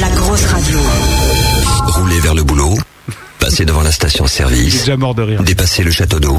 [0.00, 0.78] La grosse radio.
[1.84, 2.74] Rouler vers le boulot,
[3.40, 5.42] passer devant la station-service, déjà mort de rire.
[5.42, 6.38] dépasser le château d'eau.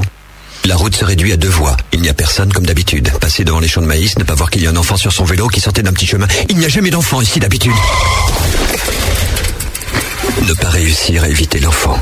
[0.65, 1.75] La route se réduit à deux voies.
[1.93, 3.09] Il n'y a personne comme d'habitude.
[3.19, 5.11] Passer devant les champs de maïs, ne pas voir qu'il y a un enfant sur
[5.11, 6.27] son vélo qui sortait d'un petit chemin.
[6.49, 7.73] Il n'y a jamais d'enfant ici d'habitude.
[10.47, 11.99] Ne pas réussir à éviter l'enfant.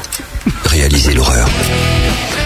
[0.66, 1.48] Réaliser l'horreur.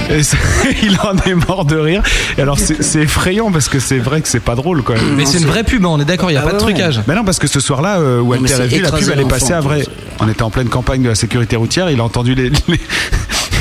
[0.09, 0.37] Et c'est-
[0.83, 2.03] il en est mort de rire.
[2.37, 5.15] Et alors c'est effrayant parce que c'est vrai que c'est pas drôle quand même.
[5.15, 6.59] Mais c'est une vraie pub, hein, on est d'accord, il n'y a Ah pas de
[6.59, 6.97] trucage.
[6.97, 7.03] ouais.
[7.07, 9.53] Mais non, parce que ce soir-là, euh, mais c'est vu, la pub, elle est passée
[9.53, 9.85] à vrai.
[10.19, 12.81] On était en pleine campagne de la sécurité routière, il a entendu les, les-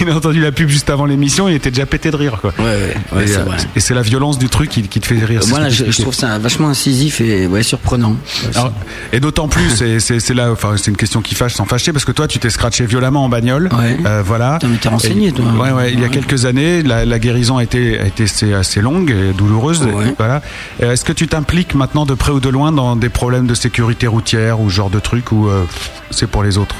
[0.00, 2.52] il a entendu la pub juste avant l'émission, il était déjà pété de rire, quoi.
[2.58, 3.44] Ouais, ouais, ouais, et c'est euh,
[3.76, 5.42] et c'est la violence du truc qui, qui te fait rire.
[5.42, 8.16] ce que je, trouve ça vachement incisif et ouais, surprenant.
[8.54, 8.72] Alors,
[9.12, 12.04] et d'autant plus, et c'est là, enfin, c'est une question qui fâche sans fâcher, parce
[12.04, 13.68] que toi, tu t'es scratché violemment en bagnole.
[14.06, 14.58] Euh, voilà.
[14.80, 15.46] t'es renseigné, Et- toi.
[15.58, 15.92] Ouais, ouais.
[15.92, 19.10] Il y a quelques années, la, la guérison a été, a été assez, assez longue
[19.10, 19.86] et douloureuse.
[20.18, 20.42] Voilà.
[20.82, 23.54] Euh, Est-ce que tu t'impliques maintenant de près ou de loin dans des problèmes de
[23.54, 25.64] sécurité routière ou ce genre de trucs ou euh,
[26.10, 26.74] c'est pour les autres?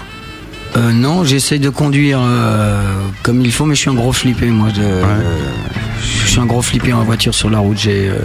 [0.77, 2.81] Euh, non, j'essaie de conduire euh,
[3.23, 4.69] comme il faut, mais je suis un gros flippé, moi.
[4.71, 4.83] De,
[6.25, 7.79] je suis un gros flippé en voiture sur la route.
[7.79, 8.19] J'ai, euh,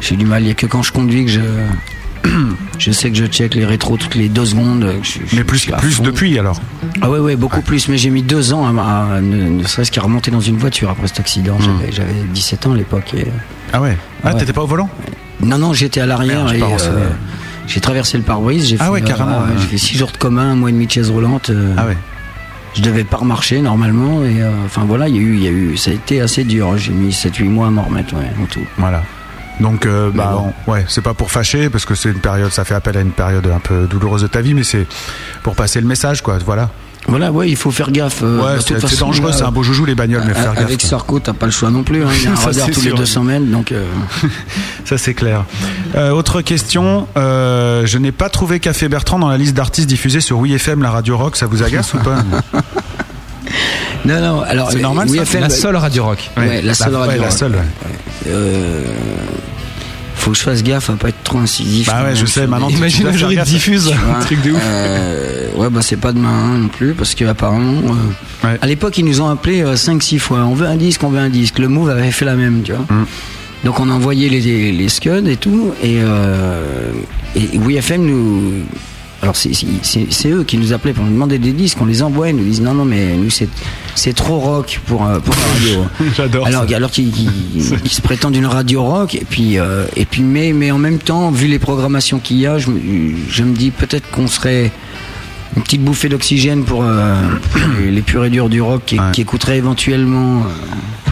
[0.00, 0.42] j'ai du mal.
[0.42, 1.40] Il n'y a que quand je conduis que je,
[2.78, 4.80] je sais que je check les rétros toutes les deux secondes.
[5.02, 6.58] que je- je- Mais plus, plus depuis alors
[7.02, 7.86] Ah ouais, ouais, beaucoup plus.
[7.88, 10.88] Mais j'ai mis deux ans à, à- ne, ne serait-ce qu'à remonter dans une voiture
[10.88, 11.58] après cet accident.
[11.60, 13.12] J'avais, j'avais 17 ans à l'époque.
[13.14, 13.26] et-
[13.74, 14.40] Ah ouais Ah, Ouais.
[14.40, 14.88] t'étais pas au volant?
[15.42, 16.60] Non, non, j'étais à l'arrière Merde, et
[17.66, 18.66] j'ai traversé le pare-brise.
[18.66, 19.58] J'ai Ah fait, ouais, euh, carrément, ouais, ouais.
[19.58, 21.50] J'ai fait six jours de coma, un mois et demi de chaise roulante.
[21.50, 21.96] euh, Ah ouais.
[22.74, 25.46] Je devais pas remarcher normalement et euh, enfin voilà, il y a eu, il y
[25.46, 26.76] a eu, ça a été assez dur.
[26.78, 28.64] J'ai mis 7-8 mois à m'en remettre, ouais, en tout.
[28.78, 29.02] Voilà.
[29.60, 32.64] Donc, euh, bah, on- ouais, c'est pas pour fâcher parce que c'est une période, ça
[32.64, 34.86] fait appel à une période un peu douloureuse de ta vie, mais c'est
[35.42, 36.38] pour passer le message, quoi.
[36.44, 36.70] Voilà.
[37.08, 38.20] Voilà, ouais, il faut faire gaffe.
[38.22, 40.64] euh, Ouais, c'est- dangereux, c'est un beau joujou les bagnoles, mais faire gaffe.
[40.64, 42.02] Avec Sarko, t'as pas le choix non plus.
[42.04, 42.96] Hein, il y a un Ça, radar c'est tous les sûr.
[42.96, 43.72] deux semaines, donc.
[43.72, 43.84] euh,
[44.84, 45.44] Ça c'est clair.
[45.96, 50.20] Euh, autre question, euh, je n'ai pas trouvé Café Bertrand dans la liste d'artistes diffusés
[50.20, 52.18] sur WeFM, la radio rock, ça vous agace ou pas
[54.04, 54.70] Non, non, alors.
[54.72, 56.30] C'est normal, oui, ça FM, La bah, seule radio rock.
[56.36, 57.20] Ouais, Ouais, la seule la- ouais, radio.
[57.22, 57.58] la rock, seule, ouais.
[57.58, 57.94] ouais.
[58.28, 58.84] Euh,
[60.22, 61.86] faut que je fasse gaffe à pas être trop incisif.
[61.88, 63.48] Bah ouais, je sais, maintenant, tu- Imagine tu dois un jour, faire il gaffe.
[63.48, 64.58] diffuse un truc de ouf.
[64.62, 67.80] euh, ouais, bah c'est pas demain hein, non plus, parce que apparemment,
[68.44, 70.44] euh, à l'époque, ils nous ont appelé 5-6 fois.
[70.44, 71.58] On veut un disque, on veut un disque.
[71.58, 72.82] Le Move avait fait la même, tu vois.
[72.88, 73.06] Mm.
[73.64, 76.90] Donc on a envoyé les, les scuds et tout, et, euh,
[77.36, 78.52] et WeFM nous.
[79.22, 82.36] Alors c'est- eux qui nous appelaient pour nous demander des disques, on les envoie, ils
[82.36, 83.48] nous disent non non mais nous c'est
[83.94, 85.84] c'est trop rock pour euh, pour la radio.
[86.16, 86.46] J'adore.
[86.46, 90.72] Alors alors qu'ils se prétendent une radio rock et puis euh, et puis mais mais
[90.72, 92.80] en même temps vu les programmations qu'il y a, je me,
[93.28, 94.72] je me dis peut-être qu'on serait
[95.56, 97.14] une petite bouffée d'oxygène pour, euh,
[97.90, 100.48] les, purs et durs du rock qui, qui écouteraient éventuellement euh,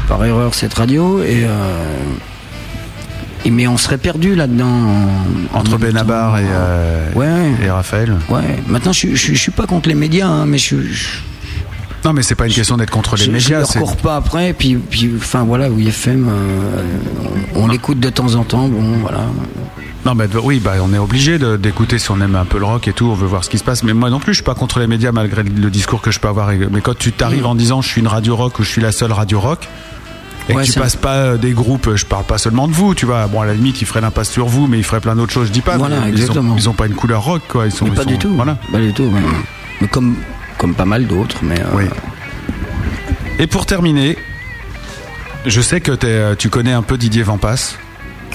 [0.09, 1.95] par erreur cette radio et, euh,
[3.45, 7.53] et mais on serait perdu là-dedans en- en Entre Benabar et, euh, Ouais.
[7.65, 8.59] et Raphaël Ouais.
[8.69, 11.07] Maintenant, je, je, je suis pas contre les médias, hein, mais je, je,
[12.05, 13.61] Non, mais c'est pas une question d'être contre les je, je médias.
[13.61, 14.53] ne recours pas après.
[14.53, 16.83] Puis, puis, enfin voilà, oui, FM, euh,
[17.55, 18.69] on, on l'écoute de temps en temps.
[18.69, 19.21] Bon, voilà.
[20.07, 22.89] Non, mais oui, bah, on est obligé d'écouter si on aime un peu le rock
[22.89, 23.83] et tout, on veut voir ce qui se passe.
[23.83, 26.19] Mais moi non plus, je suis pas contre les médias malgré le discours que je
[26.21, 26.49] peux avoir.
[26.71, 28.93] Mais quand tu t'arrives en disant je suis une radio rock ou je suis la
[28.93, 29.69] seule radio rock,
[30.49, 32.73] et Ouais, que tu un- passes pas euh, des groupes, je parle pas seulement de
[32.73, 33.27] vous, tu vois.
[33.29, 35.47] Bon, à la limite, ils feraient l'impasse sur vous, mais ils feraient plein d'autres choses,
[35.49, 35.77] je dis pas.
[35.77, 36.55] Voilà, mais ils ont- exactement.
[36.57, 37.67] Ils ont, pas une couleur rock, quoi.
[37.67, 38.35] Ils sont, Mais ils pas sont- du tout.
[38.35, 38.57] Voilà.
[38.73, 39.05] Pas du tout.
[39.05, 39.21] ouais.
[39.81, 40.17] Mais comme,
[40.59, 41.37] comme pas mal d'autres.
[41.43, 41.87] Mais euh,
[43.39, 44.17] Et pour terminer,
[45.47, 47.77] je sais que euh, tu connais un peu Didier Vampas.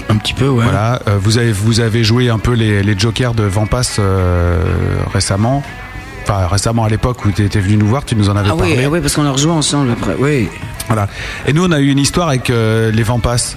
[0.10, 0.64] Un petit peu, ouais.
[0.64, 4.62] Voilà, euh, vous avez vous avez joué un peu les, les jokers de Vampas euh,
[5.14, 5.64] récemment.
[6.28, 8.56] Enfin, récemment à l'époque où tu étais venu nous voir, tu nous en avais Ah
[8.56, 8.84] oui, parlé.
[8.86, 10.16] ah oui, parce qu'on a rejoué ensemble après.
[10.18, 10.50] Oui.
[10.88, 11.08] Voilà.
[11.48, 13.56] Et nous, on a eu une histoire avec euh, les Vampas.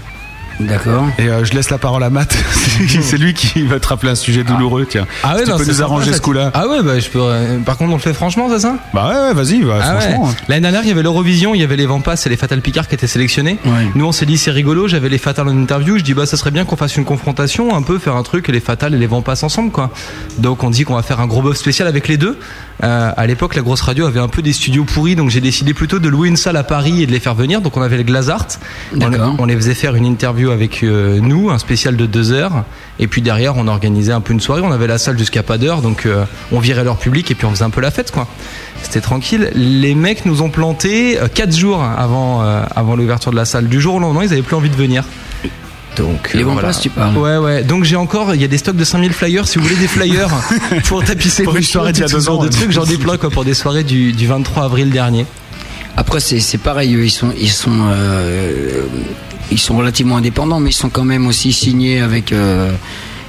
[0.60, 1.04] D'accord.
[1.18, 2.36] Et euh, je laisse la parole à Matt.
[3.02, 5.06] c'est lui qui va te rappeler un sujet douloureux, tiens.
[5.22, 6.50] Ah ouais, tu non, peux c'est nous arranger ce coup-là.
[6.54, 7.20] Ah ouais, bah je peux.
[7.22, 8.76] euh, Par contre, on le fait franchement, c'est ça?
[8.92, 10.00] Bah ouais, ouais, vas-y, bah, Ah ouais.
[10.00, 10.34] franchement.
[10.48, 12.88] L'année dernière, il y avait l'Eurovision, il y avait les Vampas et les Fatal Picard
[12.88, 13.58] qui étaient sélectionnés.
[13.94, 15.98] Nous, on s'est dit, c'est rigolo, j'avais les Fatal en interview.
[15.98, 18.48] Je dis, bah, ça serait bien qu'on fasse une confrontation, un peu faire un truc,
[18.48, 19.90] et les Fatal et les Vampas ensemble, quoi.
[20.38, 22.38] Donc, on dit qu'on va faire un gros buff spécial avec les deux.
[22.84, 25.74] Euh, à l'époque, la grosse radio avait un peu des studios pourris, donc j'ai décidé
[25.74, 27.60] plutôt de louer une salle à Paris et de les faire venir.
[27.60, 28.46] Donc, on avait le Glazart.
[28.94, 29.34] On, D'accord.
[29.38, 32.64] on les faisait faire une interview avec euh, nous, un spécial de deux heures.
[32.98, 34.62] Et puis derrière, on organisait un peu une soirée.
[34.62, 37.46] On avait la salle jusqu'à pas d'heure, donc euh, on virait leur public et puis
[37.46, 38.26] on faisait un peu la fête, quoi.
[38.82, 39.50] C'était tranquille.
[39.54, 43.68] Les mecs nous ont planté euh, quatre jours avant, avant l'ouverture de la salle.
[43.68, 45.04] Du jour au lendemain, ils avaient plus envie de venir.
[45.98, 46.72] Donc, Les euh, voilà.
[46.72, 47.64] tu parles Ouais, ouais.
[47.64, 49.48] Donc j'ai encore, il y a des stocks de 5000 flyers.
[49.48, 50.30] Si vous voulez des flyers
[50.84, 53.44] pour tapisser Pour une soirée tout deux ans, de trucs, j'en ai plein quoi pour
[53.44, 55.26] des soirées du, du 23 avril dernier.
[55.96, 58.82] Après, c'est pareil, ils sont, ils sont, euh,
[59.50, 62.32] ils sont relativement indépendants, mais ils sont quand même aussi signés avec.
[62.32, 62.72] euh,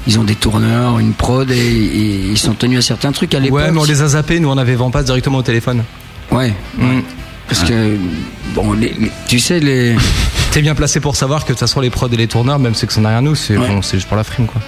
[0.08, 3.40] ils ont des tourneurs, une prod, et, et ils sont tenus à certains trucs à
[3.40, 3.60] l'époque.
[3.60, 4.40] Ouais, mais on les a zappés.
[4.40, 5.84] Nous, on avait Vampas directement au téléphone.
[6.32, 6.54] Ouais.
[6.78, 7.02] Mm.
[7.48, 7.98] Parce que
[8.56, 9.96] bon, les- les- tu sais les.
[10.52, 12.74] T'es bien placé pour savoir que de toute façon les prods et les tourneurs, même
[12.74, 14.62] ceux qui sont derrière nous, c'est bon, juste pour la frime quoi.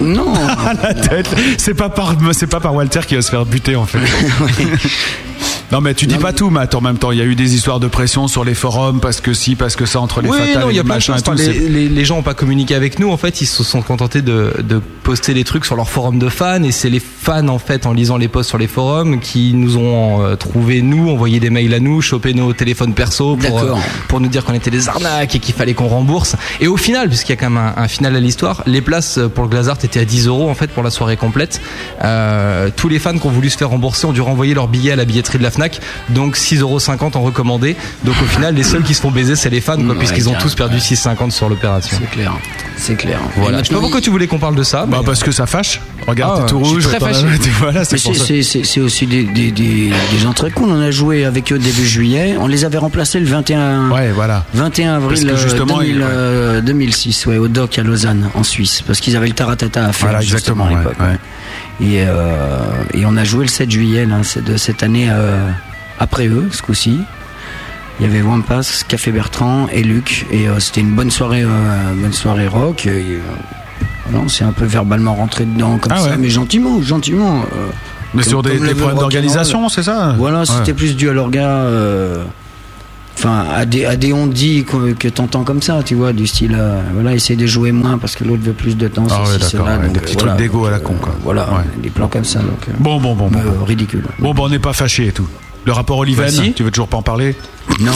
[0.00, 0.32] Non.
[0.82, 1.28] la tête.
[1.58, 3.98] C'est pas par, c'est pas par Walter qui va se faire buter en fait.
[5.72, 6.74] non mais tu dis pas tout, Matt.
[6.74, 9.20] En même temps, il y a eu des histoires de pression sur les forums parce
[9.20, 11.14] que si, parce que ça entre les oui, fatales non, et y a les machins
[11.16, 11.32] et tout.
[11.32, 13.10] Les, c'est- les- les gens n'ont pas communiqué avec nous.
[13.10, 16.28] En fait, ils se sont contentés de, de poster des trucs sur leur forum de
[16.28, 16.62] fans.
[16.62, 19.76] Et c'est les fans, en fait, en lisant les posts sur les forums, qui nous
[19.78, 23.74] ont euh, trouvé nous, envoyé des mails à nous, chopé nos téléphones perso pour, euh,
[24.08, 26.36] pour nous dire qu'on était des arnaques et qu'il fallait qu'on rembourse.
[26.60, 29.18] Et au final, puisqu'il y a quand même un, un final à l'histoire, les places
[29.34, 31.60] pour le Glazart étaient à 10 euros en fait pour la soirée complète.
[32.04, 34.92] Euh, tous les fans qui ont voulu se faire rembourser ont dû renvoyer leur billet
[34.92, 35.61] à la billetterie de la Fnac.
[36.10, 36.78] Donc 6,50 euros
[37.14, 37.76] en recommandé.
[38.04, 40.28] Donc au final, les seuls qui se font baiser, c'est les fans, quoi, Ouais, puisqu'ils
[40.28, 41.96] ont tous perdu 6,50 sur l'opération.
[42.00, 42.32] C'est clair.
[42.76, 43.20] C'est clair.
[43.36, 43.58] Voilà.
[43.62, 44.86] Je sais pas pourquoi tu voulais qu'on parle de ça.
[44.86, 45.80] Bah mais- parce que ça fâche.
[46.06, 46.82] Regarde, Ah, t'es tout rouge.
[46.82, 47.26] très fâché.
[47.60, 48.24] Voilà, c'est pour c'est- ça.
[48.26, 50.68] c'est c'est- c'est aussi des, des, des, des gens très cool.
[50.70, 52.34] On a joué avec eux début juillet.
[52.40, 54.44] On les avait remplacés le 21, Ouais, voilà.
[54.54, 58.30] 21 Parce avril que euh, justement, 2000, il- euh, 2006, ouais, au doc à Lausanne,
[58.34, 60.08] en Suisse, parce qu'ils avaient le taratata à faire.
[60.08, 60.64] Voilà, exactement.
[60.64, 60.96] à ouais, l'époque.
[61.00, 61.18] ouais.
[61.80, 62.60] Et, euh,
[62.94, 65.48] et on a joué le 7 juillet là, de cette année euh,
[65.98, 67.00] après eux, ce coup-ci.
[68.00, 70.26] Il y avait Wampas, Café Bertrand et Luc.
[70.30, 71.48] Et euh, c'était une bonne soirée, euh,
[71.94, 72.86] bonne soirée rock.
[72.86, 73.18] Et, euh,
[74.06, 76.16] voilà, on s'est un peu verbalement rentré dedans comme Ah ça, ouais.
[76.18, 77.44] mais gentiment, gentiment.
[78.14, 80.14] Mais comme- sur des, problèmes d'organisation, c'est ça?
[80.18, 80.46] Voilà, Ouais.
[80.46, 82.24] c'était plus dû à euh,
[83.14, 86.56] Enfin, à des, à des on-dit que, que t'entends comme ça, tu vois, du style,
[86.58, 89.06] euh, voilà, essaye de jouer moins parce que l'autre veut plus de temps.
[89.10, 91.14] Ah ouais, cela, ouais, donc, des petits voilà, trucs d'égo à la con, quoi.
[91.22, 91.64] Voilà, Ouais.
[91.82, 92.68] des plans comme ça, donc.
[92.68, 93.38] euh, Bon, bon, bon, bon.
[93.38, 94.04] euh, ridicule.
[94.18, 95.28] Bon, bah, on n'est pas fâché et tout.
[95.64, 96.52] Le rapport Oliven, Bah, si.
[96.54, 97.36] tu veux toujours pas en parler
[97.80, 97.92] Non.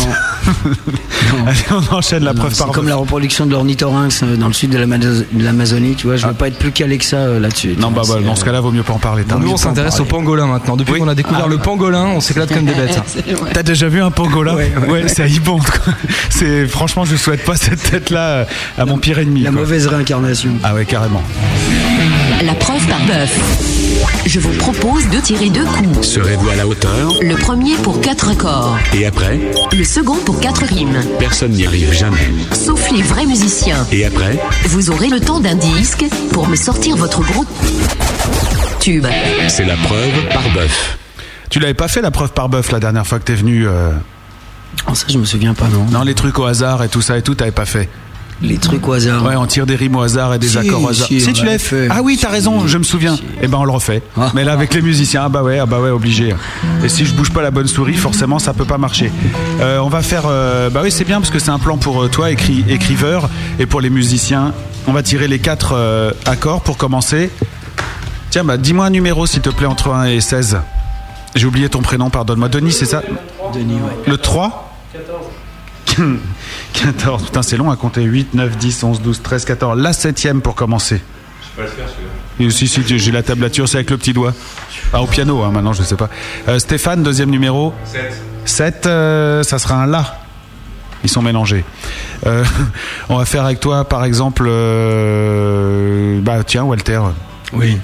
[1.47, 1.59] Allez,
[1.91, 4.53] on enchaîne la Non, preuve c'est par comme la reproduction de l'ornithorynx euh, dans le
[4.53, 7.17] sud de l'Ama- de l'Amazonie, tu vois, je veux pas être plus calé que ça
[7.17, 7.75] euh, là-dessus.
[7.79, 9.25] Non, bah, bah, c'est, dans euh, ce cas-là, vaut mieux pas en parler.
[9.41, 10.11] Nous, on s'intéresse au parler.
[10.25, 10.77] pangolin maintenant.
[10.77, 13.01] Depuis qu'on a découvert le pangolin, on s'éclate comme des bêtes.
[13.53, 15.27] T'as déjà vu un pangolin Ouais, c'est.
[16.31, 18.45] C'est franchement, je souhaite pas cette tête-là euh,
[18.79, 19.43] à mon pire ennemi.
[19.43, 19.61] La quoi.
[19.63, 20.51] mauvaise réincarnation.
[20.63, 21.23] Ah ouais, carrément.
[22.45, 23.96] La preuve par bœuf.
[24.27, 26.07] Je vous propose de tirer deux coups.
[26.07, 29.39] Serez-vous à la hauteur Le premier pour quatre accords, Et après
[29.73, 31.01] le second pour quatre rimes.
[31.19, 32.29] Personne n'y arrive jamais.
[32.53, 33.87] Sauf les vrais musiciens.
[33.93, 37.45] Et après Vous aurez le temps d'un disque pour me sortir votre gros
[38.81, 39.07] tube.
[39.49, 40.99] C'est la preuve par bœuf.
[41.51, 43.93] Tu l'avais pas fait la preuve par bœuf la dernière fois que t'es venu euh,
[44.89, 45.85] Oh, ça, je me souviens pas, non.
[45.91, 47.89] Non, les trucs au hasard et tout ça et tout, t'avais pas fait.
[48.43, 49.25] Les trucs au hasard.
[49.25, 51.07] Ouais, on tire des rimes au hasard et des Si, accords au hasard.
[51.09, 51.89] si, on tu l'avais fait.
[51.91, 53.17] Ah oui, t'as raison, je me souviens.
[53.41, 54.03] Eh ben, on le refait.
[54.17, 54.31] Ah.
[54.35, 56.35] Mais là, avec les musiciens, ah bah ouais, ah bah ouais, obligé.
[56.85, 59.11] Et si je bouge pas la bonne souris, forcément, ça peut pas marcher.
[59.61, 60.25] Euh, on va faire.
[60.27, 63.31] euh, bah oui, c'est bien parce que c'est un plan pour euh, toi, écri- écriveur,
[63.59, 64.53] et pour les musiciens.
[64.87, 67.31] On va tirer les quatre euh, accords pour commencer.
[68.31, 70.59] Tiens, bah dis-moi un numéro, s'il te plaît, entre 1 et 16.
[71.35, 72.49] J'ai oublié ton prénom, pardonne-moi.
[72.51, 73.03] Denis, c'est ça?
[73.55, 74.11] Denis, ouais.
[74.11, 75.21] Le 3 14.
[76.73, 78.03] Putain, c'est long à compter.
[78.03, 79.81] 8, 9, 10, 11, 12, 13, 14.
[79.81, 81.01] La septième pour commencer.
[81.57, 82.51] Je vais pas le faire celui-là.
[82.51, 84.35] Si, si, j'ai la tablature, c'est avec le petit doigt.
[84.93, 86.11] Ah, au piano, hein, maintenant, je sais pas.
[86.49, 87.73] Euh, Stéphane, deuxième numéro.
[87.85, 88.23] 7.
[88.45, 90.19] 7, euh, ça sera un La.
[91.03, 91.65] Ils sont mélangés.
[92.27, 92.45] Euh,
[93.09, 94.45] on va faire avec toi, par exemple.
[96.23, 97.01] bah, tiens, Walter.
[97.53, 97.79] Oui.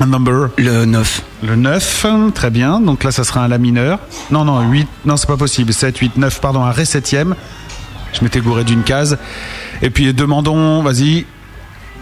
[0.00, 0.48] Un number?
[0.56, 1.22] Le 9.
[1.42, 2.80] Le 9, très bien.
[2.80, 3.98] Donc là, ça sera un La mineur.
[4.30, 4.88] Non, non, 8.
[5.04, 5.74] Non, c'est pas possible.
[5.74, 7.34] 7, 8, 9, pardon, un Ré septième.
[8.14, 9.18] Je m'étais gouré d'une case.
[9.82, 11.26] Et puis, demandons, vas-y.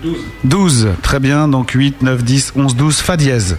[0.05, 0.17] 12.
[0.45, 1.49] 12, très bien.
[1.49, 3.57] Donc 8, 9, 10, 11, 12, Fa dièse.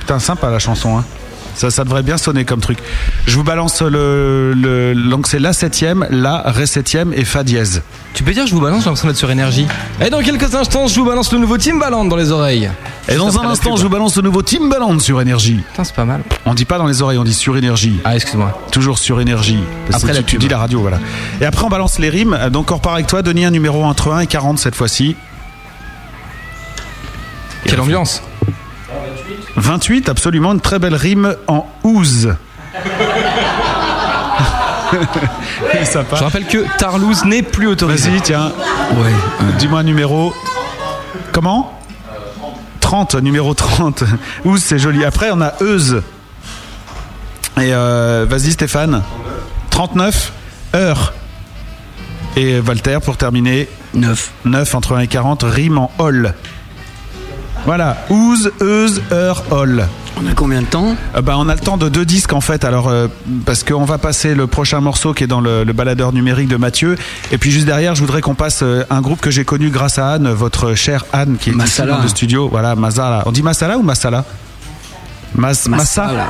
[0.00, 1.04] Putain, sympa la chanson, hein.
[1.54, 2.78] Ça, ça devrait bien sonner comme truc.
[3.26, 4.54] Je vous balance le.
[4.54, 7.82] le donc c'est La septième, La, Ré septième et Fa dièse.
[8.14, 9.66] Tu peux dire je vous balance, j'ai l'impression d'être sur énergie.
[10.04, 12.70] Et dans quelques instants, je vous balance le nouveau Timbaland dans les oreilles.
[13.08, 15.62] Et dans un instant, je vous balance le nouveau Timbaland sur Énergie.
[15.70, 16.22] Putain, c'est pas mal.
[16.46, 17.98] On dit pas dans les oreilles, on dit sur Énergie.
[18.04, 18.60] Ah, excuse-moi.
[18.70, 19.58] Toujours sur Énergie.
[19.88, 20.98] Parce Après que la tu, tu dis la radio, voilà.
[21.40, 22.38] Et après, on balance les rimes.
[22.52, 23.22] Donc, on repart avec toi.
[23.22, 25.16] Denis, un numéro entre 1 et 40 cette fois-ci.
[27.64, 28.22] Quelle ambiance
[29.56, 30.52] 28, absolument.
[30.52, 32.34] Une très belle rime en ouze.
[35.84, 36.16] Sympa.
[36.16, 38.10] Je rappelle que Tarlouse n'est plus autorisé.
[38.10, 38.52] Vas-y, tiens.
[38.96, 39.12] Ouais.
[39.58, 40.34] Dis-moi un numéro.
[41.32, 41.78] Comment
[42.80, 44.04] 30, numéro 30.
[44.44, 45.04] Ouze, c'est joli.
[45.04, 46.02] Après, on a Euse.
[47.56, 49.02] Et euh, vas-y, Stéphane.
[49.70, 50.32] 39,
[50.74, 51.14] heure.
[52.36, 53.68] Et Walter, pour terminer.
[53.94, 54.30] 9.
[54.44, 56.34] 9 entre 1 et 40, rime en hall.
[57.64, 59.86] Voilà, Ouze, Euse, heure, hall.
[60.20, 62.40] On a combien de temps Euh, bah, on a le temps de deux disques en
[62.40, 63.06] fait, alors euh,
[63.46, 66.56] parce qu'on va passer le prochain morceau qui est dans le, le baladeur numérique de
[66.56, 66.96] Mathieu,
[67.30, 69.98] et puis juste derrière, je voudrais qu'on passe euh, un groupe que j'ai connu grâce
[69.98, 71.92] à Anne, votre chère Anne qui est ici Masala.
[71.96, 72.48] dans le studio.
[72.50, 73.22] Voilà, Masala.
[73.26, 74.24] On dit Masala ou Masala?
[75.34, 76.26] Mas, Masala.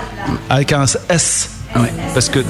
[0.48, 1.50] avec un S.
[1.76, 1.92] Ouais.
[2.12, 2.40] Parce que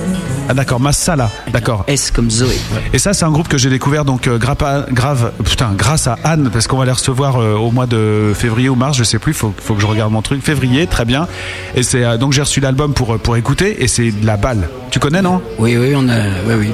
[0.48, 1.84] ah d'accord, Masala, d'accord.
[1.86, 2.58] S comme Zoé.
[2.92, 6.50] Et ça, c'est un groupe que j'ai découvert donc euh, grave, putain, grâce à Anne,
[6.52, 9.32] parce qu'on va les recevoir euh, au mois de février ou mars, je sais plus.
[9.34, 10.42] Faut, faut que je regarde mon truc.
[10.42, 11.28] Février, très bien.
[11.76, 14.36] Et c'est euh, donc j'ai reçu l'album pour euh, pour écouter, et c'est de la
[14.36, 14.68] balle.
[14.90, 15.40] Tu connais, non?
[15.58, 16.18] Oui, oui, on a,
[16.48, 16.68] oui, oui.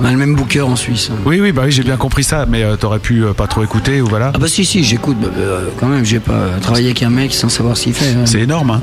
[0.00, 1.10] On a le même booker en Suisse.
[1.26, 2.46] Oui, oui, bah oui, j'ai bien compris ça.
[2.48, 4.32] Mais euh, t'aurais pu euh, pas trop écouter ou voilà.
[4.34, 5.18] Ah bah si, si, j'écoute.
[5.20, 5.42] bah, bah,
[5.78, 8.06] quand même, j'ai pas travaillé avec un mec sans savoir ce qu'il fait.
[8.16, 8.24] hein.
[8.24, 8.70] C'est énorme.
[8.70, 8.80] Hein.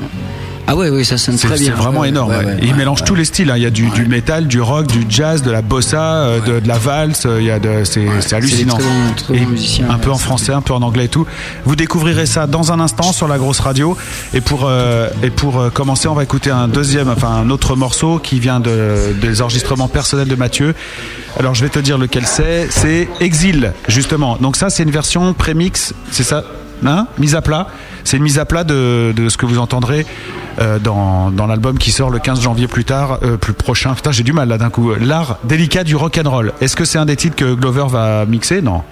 [0.72, 1.74] Ah ouais, oui, ça sonne C'est très c'est bien.
[1.74, 2.30] vraiment Ouais, énorme.
[2.30, 2.58] ouais, ouais.
[2.62, 3.50] il mélange tous les styles.
[3.50, 3.56] hein.
[3.56, 6.60] Il y a du, du métal, du rock, du jazz, de la bossa, euh, de,
[6.60, 7.24] de la valse.
[7.26, 8.76] euh, Il y a de, c'est c'est hallucinant.
[8.76, 10.82] des très bons- très Et bons musiciens, un peu en c'est français, un peu en
[10.82, 11.26] anglais et tout.
[11.64, 13.96] Vous découvrirez ça dans un instant sur la grosse radio.
[14.32, 17.74] Et pour euh, et pour euh, commencer, on va écouter un deuxième, enfin un autre
[17.74, 20.74] morceau qui vient de, des enregistrements personnels de Mathieu.
[21.38, 22.68] Alors je vais te dire lequel c'est.
[22.70, 24.36] C'est Exil, justement.
[24.40, 26.44] Donc ça, c'est une version prémix, c'est ça
[26.86, 27.06] Hein?
[27.18, 27.66] Mise à plat.
[28.04, 30.06] C'est une mise à plat de, de ce que vous entendrez
[30.60, 33.94] euh, dans, dans l'album qui sort le 15 janvier plus tard, euh, plus prochain.
[33.94, 34.92] Putain, j'ai du mal là d'un coup.
[35.00, 36.52] L'art délicat du rock and roll.
[36.60, 38.62] Est-ce que c'est un des titres que Glover va mixer?
[38.62, 38.82] Non.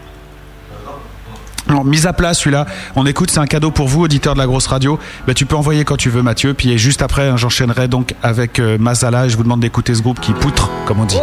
[1.69, 2.65] Non, mise à plat celui-là,
[2.97, 4.99] on écoute, c'est un cadeau pour vous, auditeur de la grosse radio.
[5.27, 6.55] Ben, tu peux envoyer quand tu veux, Mathieu.
[6.55, 10.01] Puis juste après, hein, j'enchaînerai donc avec euh, Mazala et je vous demande d'écouter ce
[10.01, 11.19] groupe qui poutre, comme on dit.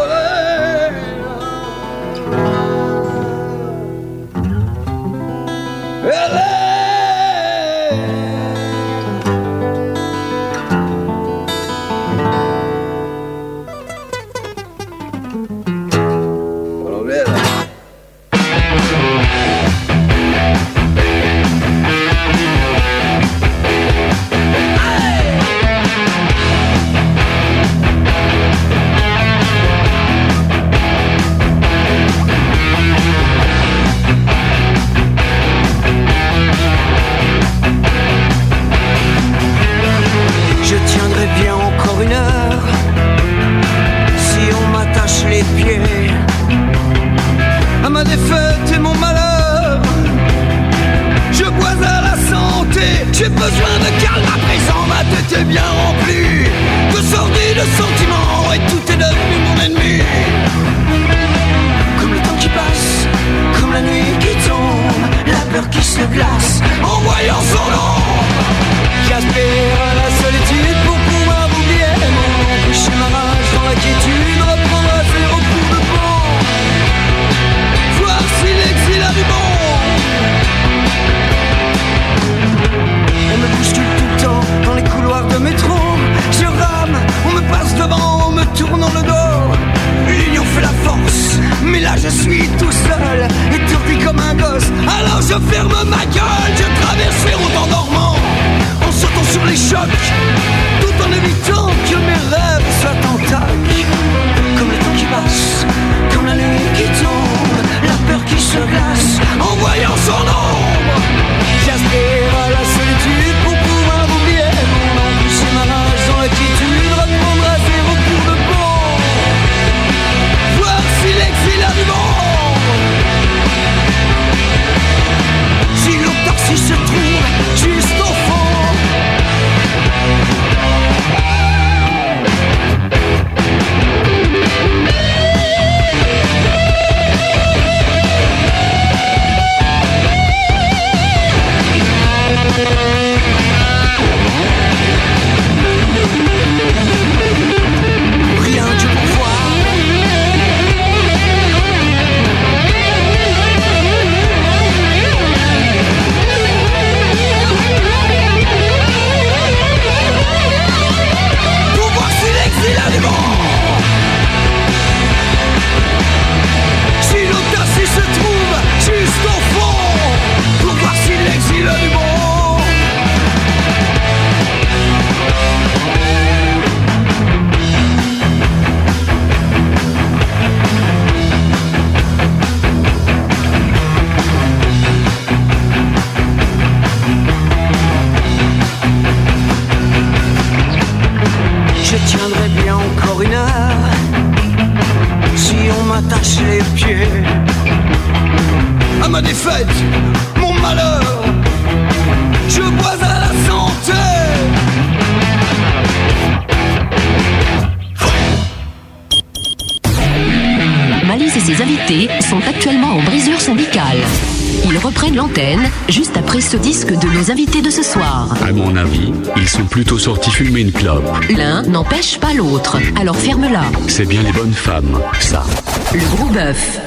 [216.45, 218.27] Ce disque de nos invités de ce soir.
[218.47, 221.03] À mon avis, ils sont plutôt sortis fumer une clope.
[221.35, 223.63] L'un n'empêche pas l'autre, alors ferme-la.
[223.88, 225.43] C'est bien les bonnes femmes, ça.
[225.91, 226.80] Le gros bœuf.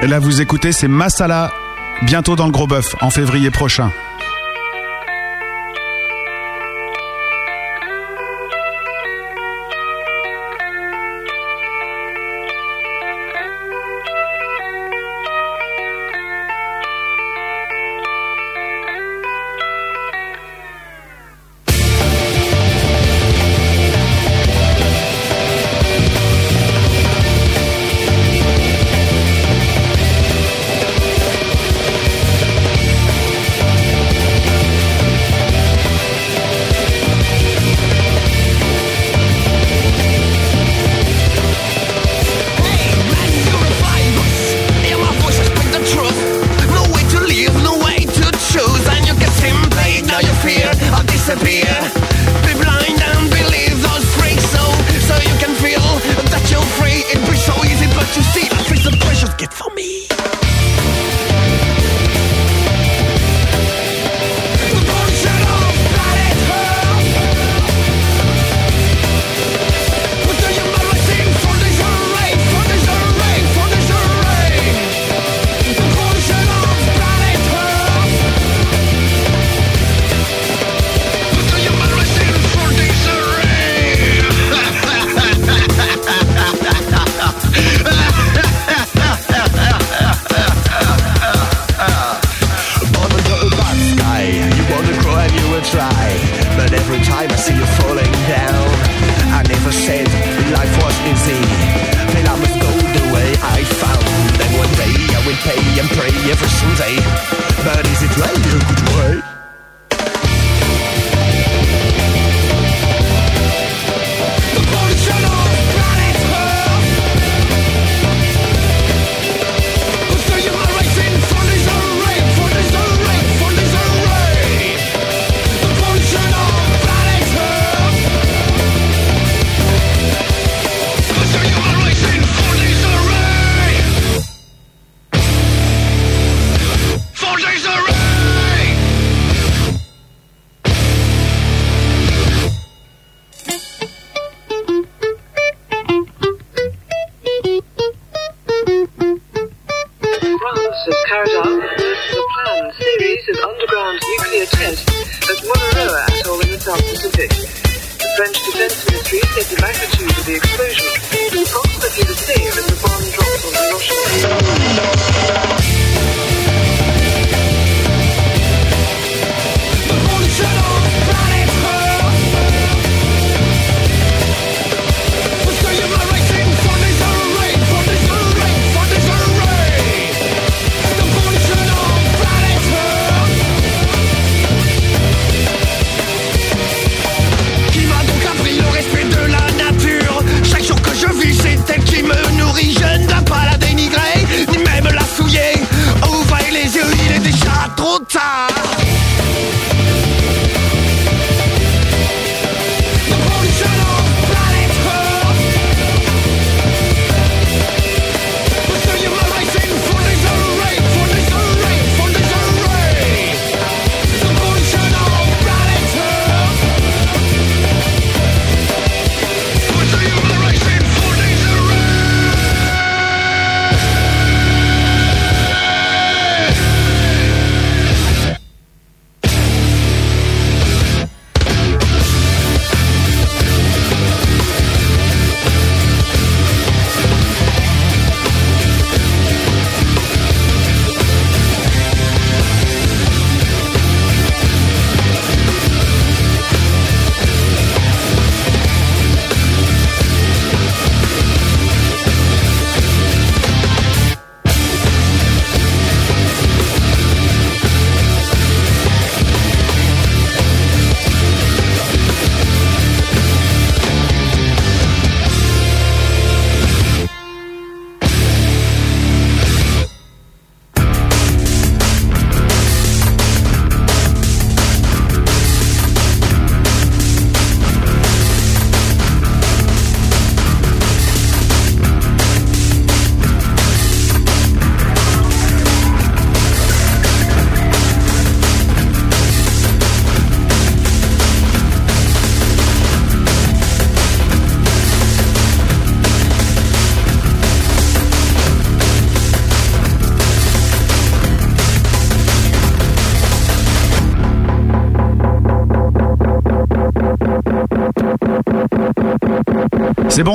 [0.00, 1.52] Là, vous écoutez, c'est Massala,
[2.02, 3.90] bientôt dans le gros bœuf, en février prochain.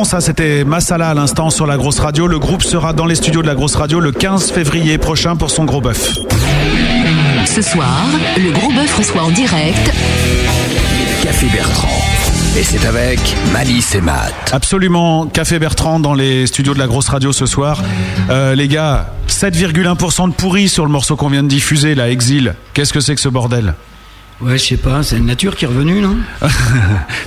[0.04, 2.28] Ça, c'était Massala à l'instant sur la grosse radio.
[2.28, 5.50] Le groupe sera dans les studios de la grosse radio le 15 février prochain pour
[5.50, 6.18] son gros bœuf.
[7.46, 8.06] Ce soir,
[8.38, 9.92] le gros bœuf reçoit en direct
[11.24, 12.02] Café Bertrand.
[12.58, 13.20] Et c'est avec
[13.54, 14.34] Malice et Matt.
[14.52, 17.82] Absolument, Café Bertrand dans les studios de la grosse radio ce soir.
[18.30, 22.56] Euh, les gars, 7,1% de pourri sur le morceau qu'on vient de diffuser, la Exil.
[22.74, 23.74] Qu'est-ce que c'est que ce bordel?
[24.44, 26.18] Ouais, je sais pas, c'est la nature qui est revenue, non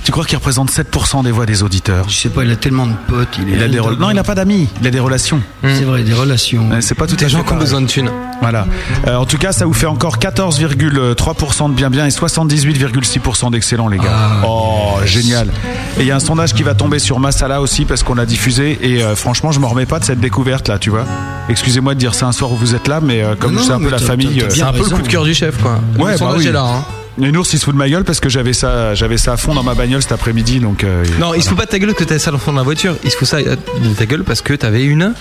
[0.03, 2.85] Tu crois qu'il représente 7% des voix des auditeurs Je sais pas, il a tellement
[2.85, 3.37] de potes.
[3.39, 5.41] Il, est Il a des rela- Non, il n'a pas d'amis, il a des relations.
[5.63, 6.69] C'est vrai, des relations.
[6.81, 8.11] C'est pas tout à Des fait gens qui ont besoin de thunes.
[8.41, 8.67] Voilà.
[9.07, 13.87] Euh, en tout cas, ça vous fait encore 14,3% de bien bien et 78,6% d'excellent,
[13.87, 14.03] les gars.
[14.13, 14.41] Ah.
[14.47, 15.47] oh, génial.
[15.97, 18.25] Et il y a un sondage qui va tomber sur Massala aussi parce qu'on l'a
[18.27, 21.05] diffusé et euh, franchement, je me remets pas de cette découverte là, tu vois.
[21.49, 23.79] Excusez-moi de dire ça un soir où vous êtes là, mais euh, comme c'est un
[23.79, 24.41] peu la famille.
[24.41, 25.79] euh, C'est un peu le coup de cœur du chef, quoi.
[25.97, 26.47] Ouais, le bah sondage oui.
[26.47, 26.61] est là.
[26.63, 26.83] Hein.
[27.19, 29.37] Et Nours, il se fout de ma gueule parce que j'avais ça, j'avais ça à
[29.37, 30.83] fond dans ma bagnole cet après-midi, donc.
[30.83, 32.51] euh, Non, il se fout pas de ta gueule que t'as ça dans le fond
[32.51, 32.95] de la voiture.
[33.03, 33.55] Il se fout ça de
[33.97, 35.13] ta gueule parce que t'avais une.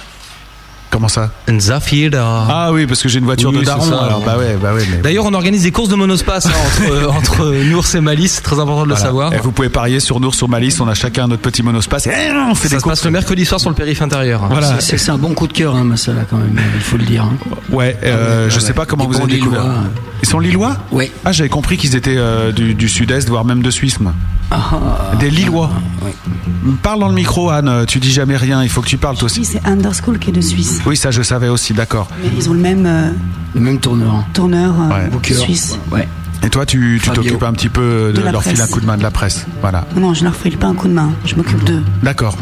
[0.97, 2.47] Comment ça Une Zafira.
[2.49, 3.83] Ah oui, parce que j'ai une voiture Oui, de daron.
[3.85, 3.99] ça.
[3.99, 4.83] alors bah ouais, bah ouais.
[4.91, 4.97] Mais...
[5.03, 8.37] D'ailleurs, on organise des courses de monospace hein, entre, euh, entre Nours et Malice.
[8.37, 9.35] C'est très important de le savoir.
[9.35, 10.81] Et vous pouvez parier sur Nours, sur Malice.
[10.81, 12.07] On a chacun notre petit monospace.
[12.07, 12.11] Et
[12.51, 14.47] on fait Ça des se passe le mercredi soir sur le périph' intérieur.
[14.49, 14.81] Voilà.
[14.81, 17.25] C'est c'est un bon coup de cœur, hein, Massala, quand même, il faut le dire.
[17.25, 17.37] hein.
[17.71, 19.61] Ouais, euh, je sais pas comment Des vous avez découvert.
[19.65, 19.75] Lillois.
[20.23, 21.13] Ils sont lillois Ouais.
[21.27, 24.15] Ah, j'avais compris qu'ils étaient euh, du, du sud-est, voire même de Suisse, moi.
[25.19, 25.71] Des Lillois.
[26.83, 27.85] Parle dans le micro, Anne.
[27.87, 28.63] Tu dis jamais rien.
[28.63, 29.45] Il faut que tu parles toi Oui, aussi.
[29.45, 30.81] c'est Underschool qui est de Suisse.
[30.87, 31.73] Oui, ça je savais aussi.
[31.73, 32.09] D'accord.
[32.23, 33.11] Mais ils ont le même euh,
[33.55, 34.25] Le même tourneur.
[34.33, 35.35] tourneur euh, Ouais.
[35.35, 35.79] Suisse.
[35.91, 36.09] Ouais.
[36.43, 38.71] Et toi, tu t'occupes un petit peu de, leur filer un presse.
[38.71, 39.47] coup de main de la presse.
[39.63, 39.85] Voilà.
[39.97, 41.11] Non, je leur file pas un coup de main.
[41.25, 41.83] Je m'occupe d'eux.
[42.03, 42.37] D'accord.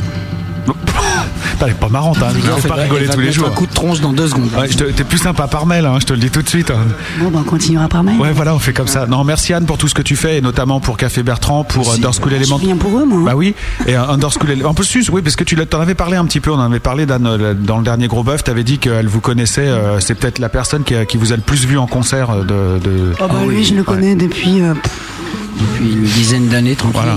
[1.60, 2.26] Elle est pas marrante, hein.
[2.34, 3.46] Je vais fait- pas rigoler va tous les jours.
[3.46, 4.50] un coup de tronche dans deux secondes.
[4.58, 6.48] Ouais, je te- T'es plus sympa par mail, hein, je te le dis tout de
[6.48, 6.70] suite.
[6.70, 6.76] hein.
[7.18, 8.18] Bon, ben, on continuera par mail.
[8.20, 9.06] Ouais, voilà, on fait comme ça.
[9.06, 11.90] Non, merci Anne pour tout ce que tu fais, et notamment pour Café Bertrand, pour
[11.90, 12.58] euh, Underschool Je Element.
[12.58, 13.18] viens pour eux, moi.
[13.20, 13.24] hein.
[13.24, 13.54] Bah oui,
[13.86, 14.70] et un Underschool Element.
[14.70, 16.66] En plus, oui, parce que tu l'as- t'en avais parlé un petit peu, on en
[16.66, 20.00] avait parlé d'Anne euh, dans le dernier gros bœuf, t'avais dit qu'elle vous connaissait, euh,
[20.00, 22.42] c'est peut-être la personne qui, a- qui vous a le plus vu en concert euh,
[22.42, 22.84] de.
[22.84, 23.12] de...
[23.20, 24.60] Ah bah oui, je le connais depuis.
[24.60, 24.74] euh,
[25.80, 27.00] une dizaine d'années, tranquille.
[27.02, 27.16] Voilà.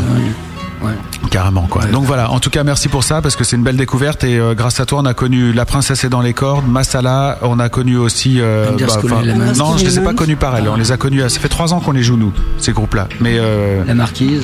[0.88, 1.30] Ouais.
[1.30, 1.86] Carrément quoi.
[1.86, 4.38] Donc voilà, en tout cas merci pour ça parce que c'est une belle découverte et
[4.40, 7.60] euh, grâce à toi on a connu La Princesse est dans les cordes, Massala, on
[7.60, 8.40] a connu aussi.
[8.40, 9.54] euh, Element.
[9.58, 10.68] non, je les ai pas connus par elle.
[10.70, 11.22] On les a connus.
[11.30, 13.08] Ça fait trois ans qu'on les joue nous ces groupes-là.
[13.20, 14.44] Mais euh, La marquise.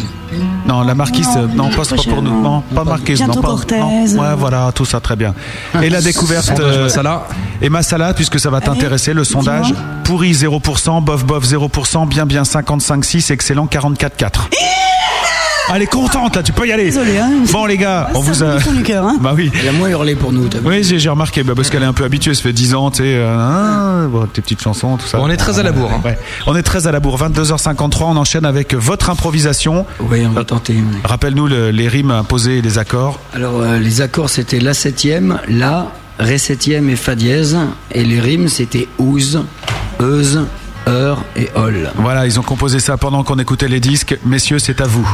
[0.67, 2.41] non, la Marquise, Non, pas, pas pour nous.
[2.41, 3.41] Non, pas Marquise, non, pas.
[3.41, 3.79] Cortez.
[3.79, 4.03] non.
[4.05, 5.33] Ouais, voilà, tout ça très bien.
[5.81, 6.59] Et la découverte.
[6.59, 7.27] Euh, Massala.
[7.61, 9.73] et Massala, puisque ça va t'intéresser, le sondage.
[10.03, 14.49] Pourri 0%, bof bof 0%, bien bien 55,6, excellent 44,4.
[15.73, 16.85] Elle est contente là, tu peux y aller.
[16.85, 17.31] Désolé, hein.
[17.51, 18.57] Bon les gars, on vous a.
[18.83, 19.17] cœur, hein.
[19.21, 19.51] Bah oui.
[19.61, 20.49] Elle a moins hurlé pour nous.
[20.65, 22.97] Oui, j'ai remarqué, bah, parce qu'elle est un peu habituée, ça fait 10 ans, tu
[22.97, 25.19] sais, euh, hein, bon, tes petites chansons, tout ça.
[25.21, 26.01] On est très à la bourre, hein.
[26.03, 26.17] Ouais.
[26.47, 27.17] On est très à la bourre.
[27.17, 29.85] 22h53, on enchaîne avec votre improvisation.
[29.99, 30.75] Oui, on va tenter.
[31.03, 33.19] Rappelle-nous le- les rimes imposées et les accords.
[33.33, 35.87] Alors, euh, les accords, c'était La septième, La,
[36.19, 37.57] Ré septième et Fa dièse.
[37.91, 39.41] Et les rimes, c'était Ouz,
[40.01, 40.41] Euse,
[40.87, 41.89] Heure et Ol.
[41.95, 44.17] Voilà, ils ont composé ça pendant qu'on écoutait les disques.
[44.25, 45.07] Messieurs, c'est à vous.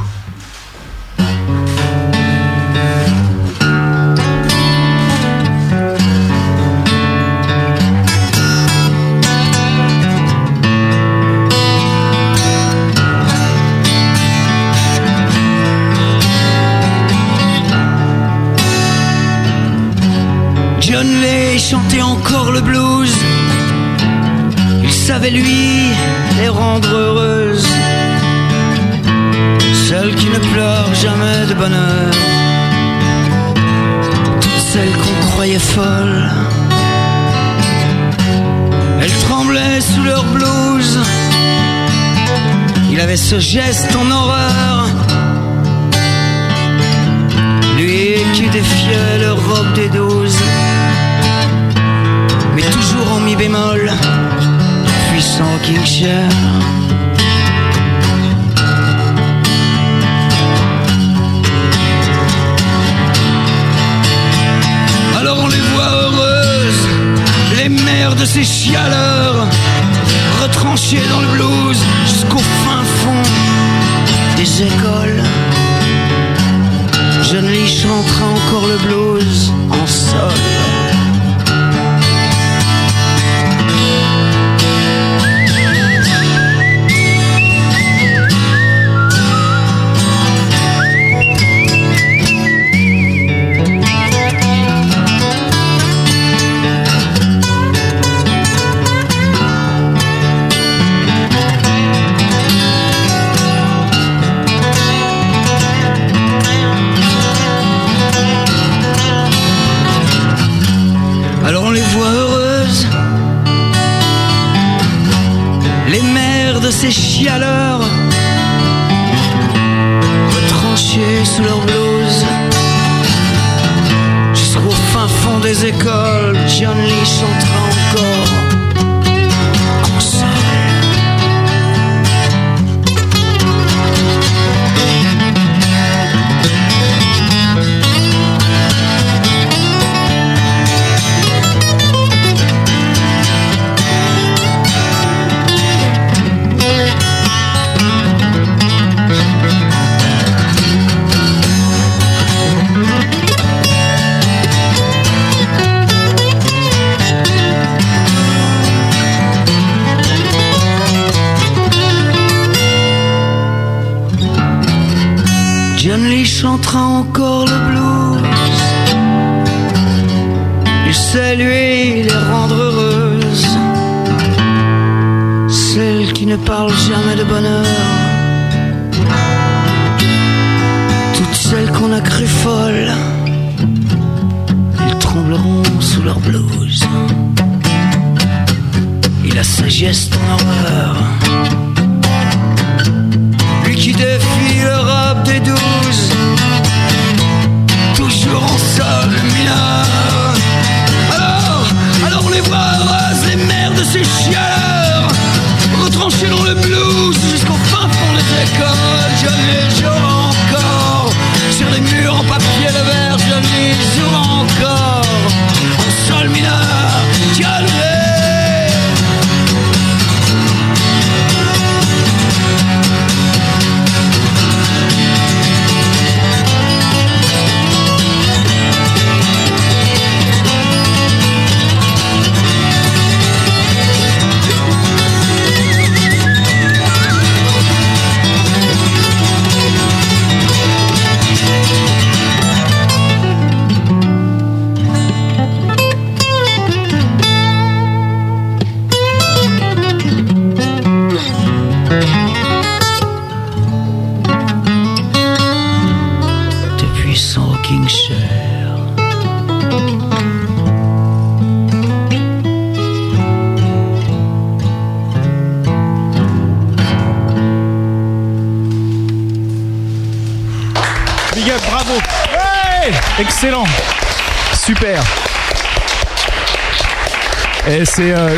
[43.40, 43.99] Geste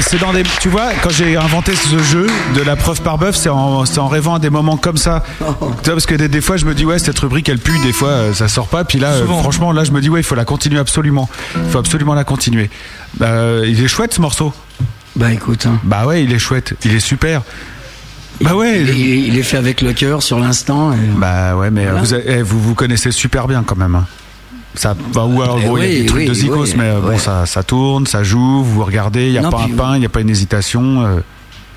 [0.02, 0.44] c'est euh, dans des.
[0.60, 4.36] Tu vois, quand j'ai inventé ce jeu de la preuve par bœuf, c'est en, rêvant
[4.36, 5.24] à des moments comme ça.
[5.40, 7.78] Tu vois, parce que des, des fois, je me dis, ouais, cette rubrique, elle pue,
[7.84, 8.84] des fois, euh, ça sort pas.
[8.84, 9.40] Puis là, euh, Souvent.
[9.40, 11.30] franchement, là, je me dis, ouais, il faut la continuer absolument.
[11.56, 12.70] Il faut absolument la continuer.
[13.22, 14.54] Euh, il est chouette ce morceau.
[15.16, 15.66] Bah écoute.
[15.66, 15.80] hein.
[15.84, 16.74] Bah ouais, il est chouette.
[16.86, 17.42] Il est super.
[18.40, 18.82] Bah ouais.
[18.82, 20.94] Il, est- il est fait avec le cœur sur l'instant.
[20.94, 22.02] et- Bah ouais, mais euh, Voilà.
[22.02, 24.04] vous, eh, vous vous connaissez super bien quand même.
[24.76, 26.64] Ça, bah, ou alors, Eh bon, il y a oui, des trucs oui, de zikos,
[26.64, 29.50] oui, mais euh, bon, ça, ça tourne, ça joue, vous regardez, il n'y a Non,
[29.50, 31.04] pas puis- un pain, il n'y a pas une hésitation.
[31.06, 31.20] euh,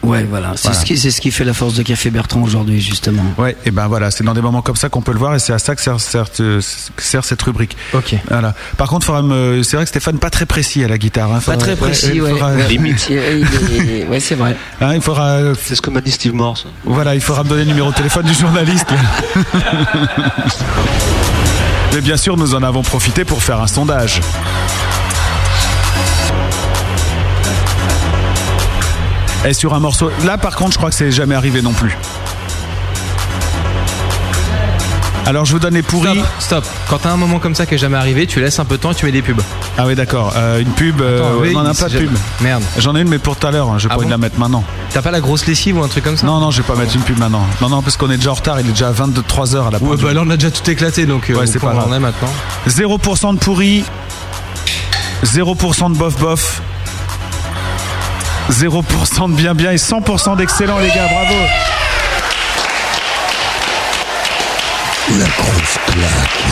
[0.05, 0.53] Ouais, voilà.
[0.55, 0.79] C'est Voilà.
[0.81, 3.25] ce qui, c'est ce qui fait la force de Café Bertrand aujourd'hui, justement.
[3.39, 5.39] Ouais, et ben voilà, c'est dans des moments comme ça qu'on peut le voir et
[5.39, 6.61] c'est à ça que sert, sert, euh,
[6.99, 7.75] sert cette rubrique.
[7.95, 8.15] Ok.
[8.29, 8.53] Voilà.
[8.77, 9.63] Par contre, faudra me...
[9.63, 11.31] c'est vrai que Stéphane pas très précis à la guitare.
[11.33, 11.37] hein.
[11.37, 12.33] Pas Faudra- très précis, il ouais.
[12.33, 13.07] faudra- Ouais, Limite.
[13.11, 13.47] il
[14.03, 14.59] il Ouais, c'est vrai.
[14.83, 15.39] Hein, il faudra.
[15.59, 16.67] C'est ce que m'a dit Steve Morse.
[16.85, 18.89] Voilà, il faudra me donner le numéro de téléphone du journaliste.
[21.95, 24.21] Mais bien sûr, nous en avons profité pour faire un sondage.
[29.45, 30.11] Et sur un morceau.
[30.25, 31.97] Là, par contre, je crois que c'est jamais arrivé non plus.
[35.27, 36.19] Alors, je vous donne les pourris.
[36.39, 36.65] Stop, stop.
[36.89, 38.83] Quand t'as un moment comme ça qui est jamais arrivé, tu laisses un peu de
[38.83, 39.41] temps et tu mets des pubs.
[39.79, 40.35] Ah oui, d'accord.
[40.37, 41.01] Euh, une pub.
[41.01, 42.11] euh, Attends, oui, on n'en a c'est pas de pub.
[42.43, 42.63] Merde.
[42.79, 43.71] J'en ai une, mais pour tout à l'heure.
[43.71, 43.77] hein.
[43.79, 44.63] Je vais Ah pas bon de la mettre maintenant.
[44.93, 46.75] T'as pas la grosse lessive ou un truc comme ça Non, non, je vais pas
[46.79, 47.47] mettre une pub maintenant.
[47.63, 48.61] Non, non, parce qu'on est déjà en retard.
[48.61, 51.31] Il est déjà 23h à la Ouais, bah là on a déjà tout éclaté donc
[51.31, 51.89] euh, Ouais, c'est pas on grave.
[51.91, 52.29] en est maintenant.
[52.69, 53.83] 0% de pourri,
[55.25, 56.61] 0% de bof bof,
[58.51, 61.35] 0% de bien bien et 100% d'excellent les gars, bravo
[65.19, 66.45] La grosse claque.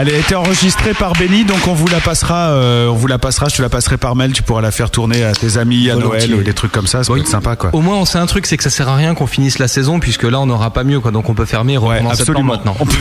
[0.00, 3.18] Elle a été enregistrée par Benny, donc on vous la passera, euh, on vous la
[3.18, 5.90] passera, je te la passerai par mail, tu pourras la faire tourner à tes amis,
[5.90, 6.28] à Volontiers.
[6.28, 7.70] Noël ou des trucs comme ça, ça peut être sympa quoi.
[7.72, 9.66] Au moins on sait un truc, c'est que ça sert à rien qu'on finisse la
[9.66, 12.44] saison puisque là on n'aura pas mieux quoi, donc on peut fermer et recommencer absolument.
[12.54, 12.76] maintenant.
[12.78, 12.94] On peut-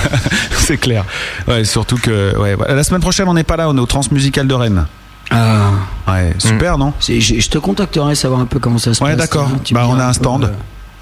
[0.58, 1.04] C'est clair.
[1.46, 4.46] Ouais, surtout que ouais, la semaine prochaine on n'est pas là, on est au Transmusical
[4.48, 4.86] de Rennes.
[5.30, 5.70] Ah.
[6.06, 9.10] Ouais, super non C'est- Je, je te contacterai savoir un peu comment ça se Ouais,
[9.10, 9.18] passe.
[9.28, 9.50] d'accord.
[9.64, 10.44] Tu me Bah, on a un stand.
[10.44, 10.48] euh,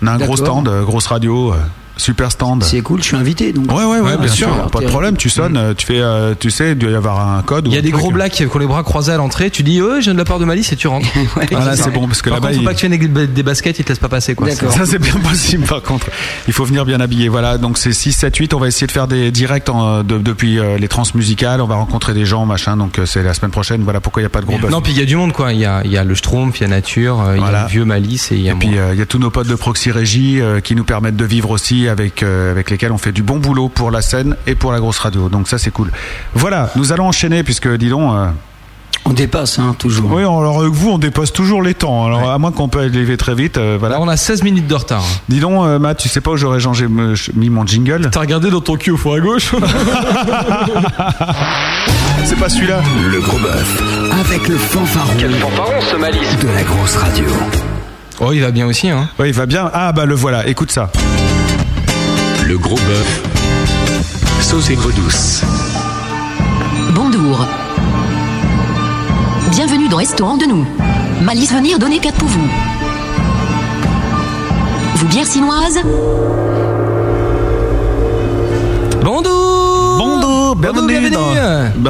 [0.02, 0.38] On a un gros D'accord.
[0.38, 1.54] stand, euh, grosse radio.
[1.96, 2.00] Euh.
[2.00, 2.62] Super stand.
[2.62, 3.70] C'est cool, je suis invité donc.
[3.72, 4.48] Ouais, ouais, ouais, Ouais, bien sûr.
[4.52, 4.70] sûr.
[4.70, 7.36] Pas de problème, tu sonnes, euh, tu fais, euh, tu sais, il doit y avoir
[7.36, 7.66] un code.
[7.68, 8.00] Il y a des truc.
[8.00, 9.50] gros blacks qui ont les bras croisés à l'entrée.
[9.50, 11.08] Tu dis, eux, je viens de la part de Malice et tu rentres.
[11.50, 13.42] Voilà, c'est bon, parce que là-bas, contre, faut il- pas que tu aies des, des
[13.42, 14.50] baskets, ils te laissent pas passer, quoi.
[14.50, 16.08] Ça c'est bien possible par contre.
[16.46, 17.28] Il faut venir bien habillé.
[17.28, 18.54] Voilà, donc c'est 6, 7, 8.
[18.54, 21.60] On va essayer de faire des directs en, de- depuis euh, les transmusicales.
[21.60, 22.76] On va rencontrer des gens, machin.
[22.76, 23.82] Donc euh, c'est la semaine prochaine.
[23.82, 24.70] Voilà pourquoi il n'y a pas de gros buzz.
[24.70, 25.52] Non, puis il y a du monde, quoi.
[25.52, 27.44] Il y a, il y a le Schtroumpf, il y a Nature, euh, il y
[27.44, 29.18] a le vieux Malice et il y a Et puis euh, il y a tous
[29.18, 32.70] nos potes de Proxy Régie euh, qui nous permettent de vivre aussi avec euh, avec
[32.70, 35.28] lesquels on fait du bon boulot pour la scène et pour la grosse radio.
[35.28, 35.90] Donc ça c'est cool.
[36.34, 38.12] Voilà, nous allons enchaîner puisque dis donc.
[38.14, 38.26] euh,
[39.04, 40.10] On dépasse, hein, toujours.
[40.12, 42.06] Oui, alors avec vous, on dépasse toujours les temps.
[42.06, 44.00] Alors, à moins qu'on peut élever très vite, euh, voilà.
[44.00, 45.04] on a 16 minutes de retard.
[45.28, 48.18] Dis donc, euh, Matt, tu sais pas où j'aurais changé, me- mis mon jingle T'as
[48.20, 49.54] regardé dans ton cul au fond à gauche
[52.24, 52.80] C'est pas celui-là.
[53.12, 53.82] Le gros bœuf.
[54.26, 55.12] Avec le fanfaron.
[55.18, 57.26] Quel fanfaron ce malice De la grosse radio.
[58.18, 59.08] Oh, il va bien aussi, hein.
[59.20, 59.70] Oui, il va bien.
[59.72, 60.90] Ah, bah le voilà, écoute ça.
[62.46, 63.22] Le gros bœuf.
[64.40, 65.42] Sauce aigre douce.
[66.94, 67.44] Bonjour.
[69.50, 70.64] Bienvenue dans Restaurant de nous.
[71.22, 72.48] Malice venir donner quatre pour vous.
[74.94, 75.80] Vous bière chinoise
[79.02, 79.45] Bonjour
[80.54, 81.10] Bonjour, bienvenue, bienvenue.
[81.10, 81.32] Dans,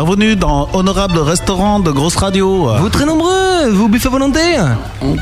[0.05, 2.71] bienvenue dans Honorable Restaurant de Grosse Radio.
[2.79, 4.41] Vous très nombreux, vous buffez volonté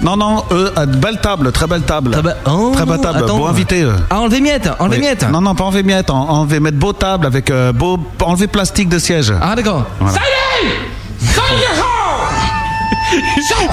[0.05, 2.13] Non, non, eux, de belle table, très belle table.
[2.13, 3.39] Très, be- Oh, très belle table, attends.
[3.39, 3.83] beau invité.
[3.83, 3.93] eux.
[4.09, 5.03] Ah, enlevez miettes, enlevez Oui.
[5.03, 5.27] miettes.
[5.33, 8.89] Non, non, pas enlever miettes, en- enlever, mettre beau table avec euh, beau, enlever plastique
[8.89, 9.33] de siège.
[9.43, 9.85] Ah, d'accord.
[9.99, 10.17] Voilà.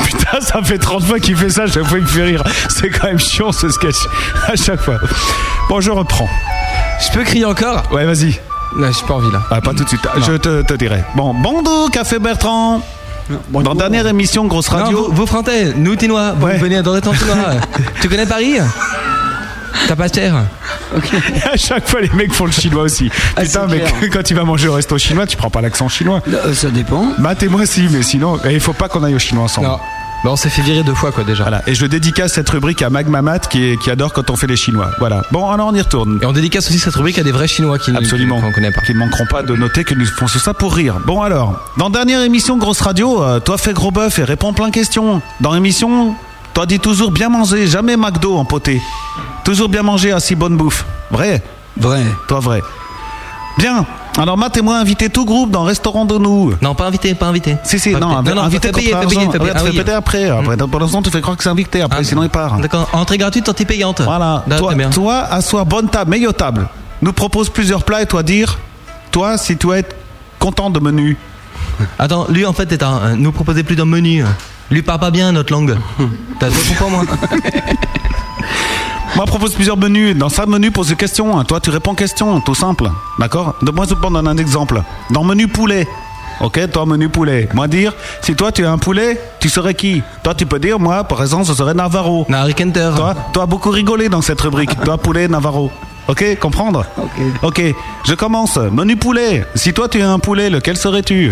[0.06, 2.44] Putain, ça fait 30 fois qu'il fait ça, chaque fois il me fait rire.
[2.70, 3.96] C'est quand même chiant ce sketch,
[4.48, 4.98] à chaque fois.
[5.70, 6.28] Bon, je reprends.
[7.00, 8.40] Je peux crier encore Ouais, vas-y.
[9.08, 9.42] Pas envie là.
[9.50, 11.04] Ah, pas tout de suite, je te, te dirai.
[11.16, 12.82] Bon, bonjour, Café Bertrand.
[13.50, 14.98] Dans dernière émission Grosse Radio.
[14.98, 17.02] Non, vous, vous Frantais, nous Tinois, vous venez Tinois.
[18.02, 18.56] tu connais Paris?
[19.88, 20.36] T'as pas cher?
[21.52, 23.10] À chaque fois, les mecs font le chinois aussi.
[23.36, 23.94] Ah, Putain, mais clair.
[24.12, 26.22] quand tu vas manger au resto chinois, tu prends pas l'accent chinois.
[26.28, 27.08] Euh, ça dépend.
[27.18, 29.68] Matt et moi, si, mais sinon, il faut pas qu'on aille au chinois ensemble.
[29.68, 29.78] Non.
[30.24, 31.44] Bah, on s'est fait virer deux fois quoi déjà.
[31.44, 31.64] Voilà.
[31.68, 34.56] Et je dédicace cette rubrique à Magmamat qui, est- qui adore quand on fait les
[34.56, 34.92] chinois.
[35.00, 35.24] Voilà.
[35.32, 36.20] Bon, alors on y retourne.
[36.22, 38.40] Et on dédicace aussi cette rubrique à des vrais Chinois qui Absolument.
[38.40, 38.82] qu'on connaît pas.
[38.82, 40.98] Qui ne manqueront pas de noter que nous font tout ça pour rire.
[41.08, 44.68] Bon alors, dans dernière émission Grosse Radio, euh, toi fais gros bœuf et réponds plein
[44.68, 45.24] de questions.
[45.40, 46.16] Dans l'émission,
[46.54, 48.80] toi dis toujours bien manger, jamais McDo en poté.
[49.44, 50.86] Toujours bien manger, assis bonne bouffe.
[51.10, 51.42] Vrai?
[51.80, 52.04] Vrai.
[52.28, 52.62] Toi vrai.
[53.58, 53.86] Bien.
[54.18, 56.54] Alors Matt et moi invité tout groupe dans Restaurant de nous.
[56.62, 57.56] Non, pas invité, pas invité.
[57.64, 58.30] Si, si, Pas non, invité.
[58.36, 59.32] Non, non, invité fais payer, contre fais payer, argent.
[59.32, 59.52] fais payer.
[59.52, 59.78] Ouais, tu Ah fais oui.
[59.78, 60.30] péter après.
[60.30, 61.82] après pour l'instant, tu fais croire que c'est invité.
[61.82, 62.58] Après, Ah, sinon, il part.
[62.60, 62.90] D'accord.
[62.94, 64.02] Entrée gratuite, sortie payante.
[64.02, 64.44] Voilà.
[64.48, 66.68] Là, toi, toi, asseoir bonne table, meilleure table.
[67.02, 68.60] Nous propose plusieurs plats et toi dire,
[69.12, 69.84] toi, si tu es
[70.40, 71.18] content de menu.
[72.00, 74.24] Attends, lui en fait est un, nous proposait plus d'un menu.
[74.70, 75.78] Lui parle pas bien notre langue.
[76.40, 77.04] T'as compris moi
[79.16, 80.16] Moi, propose plusieurs menus.
[80.18, 81.38] Dans ça, menu, pose des questions.
[81.38, 81.44] hein.
[81.44, 82.90] Toi, tu réponds questions, tout simple.
[83.20, 83.56] D'accord?
[83.62, 84.82] De moi, je donner un exemple.
[85.10, 85.88] Dans menu poulet.
[86.40, 87.48] Ok, toi, menu poulet.
[87.54, 90.02] Moi, dire, si toi, tu es un poulet, tu serais qui?
[90.24, 92.26] Toi, tu peux dire, moi, par exemple, ce serait Navarro.
[92.34, 92.90] Harry Kenter.
[92.96, 94.72] Toi, toi, beaucoup rigolé dans cette rubrique.
[94.84, 95.72] toi, poulet, Navarro.
[96.08, 96.86] Ok, comprendre?
[96.98, 97.12] Ok.
[97.44, 97.62] Ok,
[98.06, 98.58] je commence.
[98.58, 99.46] Menu poulet.
[99.56, 101.32] Si toi, tu es un poulet, lequel serais-tu?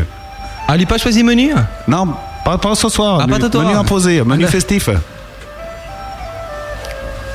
[0.68, 1.54] Ah, lui pas choisi menu?
[1.88, 2.10] Non,
[2.46, 3.20] pas, pas ce soir.
[3.24, 4.90] Ah, menu, pas menu imposé, menu festif.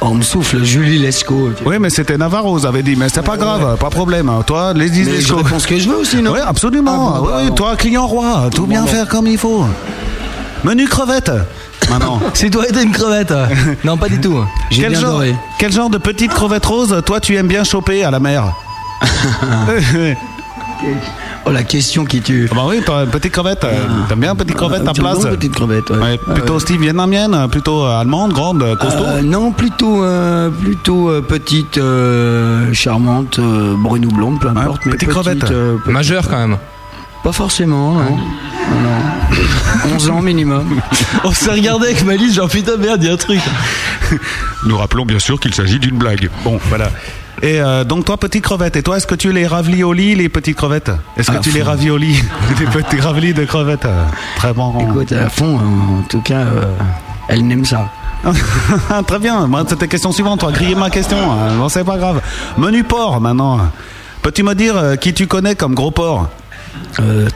[0.05, 1.53] Oh, on me souffle, Julie Lescaut.
[1.65, 2.95] Oui, mais c'était Navarro, vous avez dit.
[2.95, 4.31] Mais c'est pas grave, pas de problème.
[4.47, 7.15] Toi, les 10 Mais les je réponds ce que je veux aussi, non Oui, absolument.
[7.15, 7.55] Ah, bon, bah, oui, bon.
[7.55, 9.65] toi, client roi, tout bien faire comme il faut.
[10.63, 11.33] Menu crevette.
[11.89, 12.21] Maintenant.
[12.35, 13.33] C'est toi et une crevette.
[13.85, 14.45] non, pas du tout.
[14.71, 15.35] J'ai quel, bien genre, doré.
[15.59, 18.53] quel genre de petite crevette rose, toi, tu aimes bien choper à la mer
[21.47, 22.49] Oh, la question qui tue.
[22.55, 23.65] Bah oui, toi, une petite crevette.
[23.65, 23.71] euh,
[24.09, 25.99] T'aimes bien petite crevette à Ah, tiens place donc, petite crevette, ouais.
[25.99, 26.61] Ouais, Plutôt Ouais.
[26.61, 31.77] style vietnamienne, plutôt euh, allemande, grande, euh, costaud Euh, non, plutôt, euh, plutôt euh, petite,
[31.77, 34.87] euh, charmante, euh, brune ou blonde, peu importe.
[34.87, 35.45] mais petite crevette.
[35.51, 36.57] euh, pe- Majeur quand même.
[37.25, 38.03] Pas forcément, non.
[38.05, 39.95] Non, non.
[39.97, 40.81] 11 ans minimum.
[41.25, 43.41] On s'est regardé avec Malice, genre putain merde, il y a un truc.
[44.67, 46.29] Nous rappelons bien sûr qu'il s'agit d'une blague.
[46.45, 46.91] Bon, voilà.
[47.43, 48.77] Et euh, donc toi, petite crevette.
[48.77, 50.93] Et toi, est-ce que tu les raviolis, les petites crevettes?
[51.17, 51.67] Est-ce que À tu les fond.
[51.67, 52.23] raviolis
[52.61, 53.89] Les petits ravioli de crevettes?
[54.37, 54.79] Très bon.
[54.81, 56.63] Écoute, à fond, en tout cas, euh,
[57.29, 57.91] elle n'aime ça.
[59.07, 59.47] Très bien.
[59.47, 60.41] Moi, c'était question suivante.
[60.41, 61.17] Toi, griller ma question.
[61.19, 62.21] Euh, Bon, c'est pas grave.
[62.57, 63.61] Menu porc maintenant.
[64.23, 66.29] Peux-tu me dire euh, qui tu connais comme gros porc
[67.01, 67.29] Euh,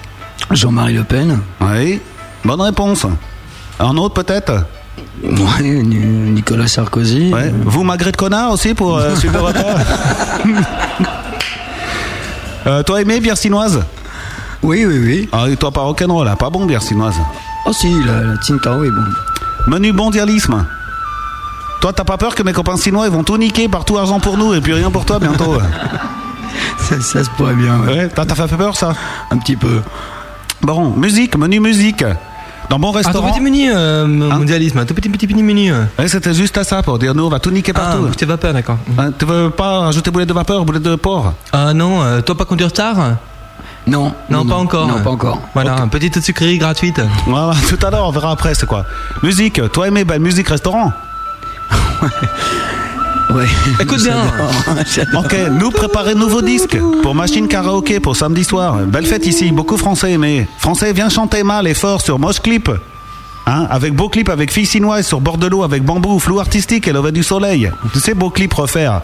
[0.51, 1.41] Jean-Marie Le Pen.
[1.61, 2.01] Oui.
[2.45, 3.07] Bonne réponse.
[3.81, 4.65] Un autre peut-être
[5.23, 7.33] Ni- Nicolas Sarkozy.
[7.33, 7.53] Ouais.
[7.65, 9.63] Vous, Magret de connard aussi pour euh, Super Repas
[12.67, 13.81] Euh, Toi, aimé bière chinoise
[14.63, 15.29] Oui, oui, oui.
[15.33, 16.37] Ah, et toi, pas rock'n'roll, là.
[16.37, 17.15] Pas bon bière chinoise.
[17.67, 19.03] Oh si, la, la Tsingtao est bon.
[19.67, 20.65] Menu mondialisme.
[21.81, 24.37] Toi, t'as pas peur que mes copains chinois ils vont tout niquer partout argent pour
[24.37, 25.59] nous et puis rien pour toi bientôt
[26.79, 27.79] ça, ça se pourrait bien.
[27.81, 27.95] Ouais.
[28.05, 28.93] Ouais, t'as fait peur ça?
[29.31, 29.81] Un petit peu.
[30.63, 32.05] Bon, musique, menu musique.
[32.71, 33.31] Dans bon Ah, tout restaurant.
[33.31, 34.85] petit menu, euh, mondialisme.
[34.85, 35.73] Tout petit, petit, petit menu.
[35.99, 38.09] Ouais, c'était juste à ça pour dire nous on va tout niquer Ah, partout.
[38.09, 38.77] de vapeur, d'accord.
[38.99, 41.33] Hein, tu veux pas rajouter boulettes de vapeur, boulettes de porc?
[41.53, 42.97] Ah non, euh, toi pas conduire tard?
[43.87, 44.13] Non.
[44.29, 44.87] Non, pas encore.
[44.87, 45.41] Non, pas encore.
[45.55, 47.01] Voilà, une petite sucrerie gratuite.
[47.27, 48.85] Voilà, tout à l'heure, on verra après c'est quoi.
[49.23, 50.93] Musique, toi aimé belle musique restaurant
[53.31, 53.47] Ouais.
[53.81, 54.23] Écoute bien.
[55.15, 58.77] Ok, nous préparer nouveau disque pour machine karaoké pour samedi soir.
[58.87, 60.49] Belle fête ici, beaucoup français aimés.
[60.59, 62.71] Français, viens chanter mal et fort sur Moche Clip.
[63.47, 66.87] Hein, avec beau clip avec filles chinoises sur bord de l'eau avec bambou, flou artistique
[66.87, 67.71] et lever du soleil.
[67.95, 69.01] Tu sais, beau clip refaire.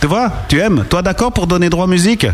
[0.00, 2.26] Tu vois, tu aimes Toi d'accord pour donner droit musique?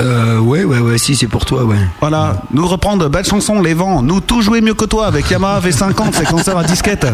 [0.00, 1.76] Euh, ouais, ouais, ouais, si c'est pour toi, ouais.
[2.00, 4.02] Voilà, nous reprendre de belles chansons, Les Vents.
[4.02, 7.06] Nous tout jouer mieux que toi avec Yamaha V50, séquenceur à disquette.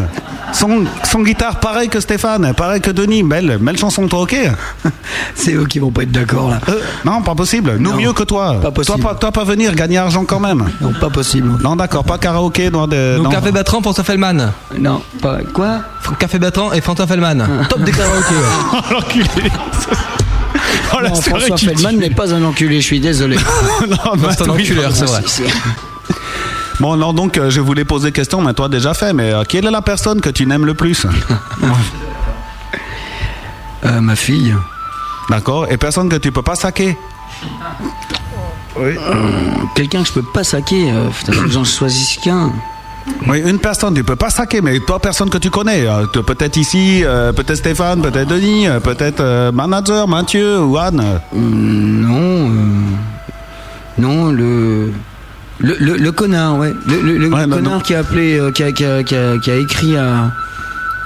[0.51, 3.21] Son, son guitare pareil que Stéphane, pareil que Denis.
[3.23, 4.35] Belle, belle chanson, toi ok?
[5.35, 6.59] C'est eux qui vont pas être d'accord là.
[6.69, 7.75] Euh, Non, pas possible.
[7.77, 8.59] Nous Non, mieux que toi.
[8.61, 8.99] pas possible.
[8.99, 10.65] Toi, pas, toi pas venir, gagner argent quand même.
[10.81, 11.57] Non, pas possible.
[11.63, 12.71] Non, d'accord, pas karaoké.
[12.71, 13.29] Non, de, Donc non.
[13.29, 14.51] Café Bertrand, François Fellman.
[14.77, 15.37] Non, pas.
[15.53, 15.81] Quoi?
[16.17, 17.45] Café Bertrand et François Fellman.
[17.69, 18.33] Top des karaokés.
[19.45, 19.51] ouais.
[20.93, 23.37] Oh, la Non, François Feldman n'est pas un enculé, je suis désolé.
[23.87, 25.21] non, bah, c'est un oui, enculeur, c'est vrai.
[26.79, 29.13] Bon, non, donc euh, je voulais poser question, mais toi déjà fait.
[29.13, 31.05] Mais euh, quelle est la personne que tu n'aimes le plus?
[33.83, 34.55] Euh, ma fille.
[35.29, 36.95] D'accord Et personne que tu peux pas saquer?
[38.77, 38.95] Euh,
[39.75, 40.91] Quelqu'un que je peux pas saquer.
[40.91, 42.51] Euh, putain, faut que j'en choisisse qu'un.
[43.27, 45.87] Oui, une personne, tu peux pas saquer, mais toi, personne que tu connais.
[45.87, 50.99] euh, peut-être ici, euh, peut-être Stéphane, peut-être Denis, euh, peut-être manager, Mathieu ou Anne.
[51.01, 52.51] Euh, non.
[53.97, 54.91] Non, le.
[55.59, 56.73] Le, le, le connard, ouais.
[56.87, 57.79] Le, le- le Ouais, bah, connard non.
[57.81, 60.31] qui a appelé, qui, a, qui a- qui a- qui a écrit à,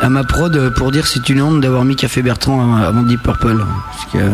[0.01, 3.57] à ma prod pour dire c'est une honte d'avoir mis Café Bertrand avant- Deep Purple.
[3.91, 4.30] Parce que, euh,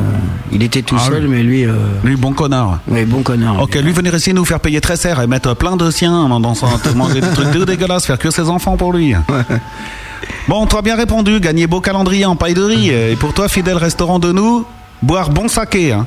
[0.52, 1.30] il était tout Ah seul, oui.
[1.30, 1.66] mais lui.
[1.66, 1.74] euh,
[2.04, 2.80] Lui, bon connard.
[2.88, 3.62] ouais, bon connard.
[3.62, 6.40] Ok, lui venir ici nous faire payer très cher et mettre plein de siens en
[6.40, 9.14] dansant, manger des trucs tout dégueulasses, faire que ses enfants pour lui.
[10.48, 12.90] Bon, toi bien répondu, gagner beau calendrier en paille de riz.
[12.90, 14.66] Et pour toi, fidèle restaurant de nous,
[15.02, 16.06] boire bon saké, hein.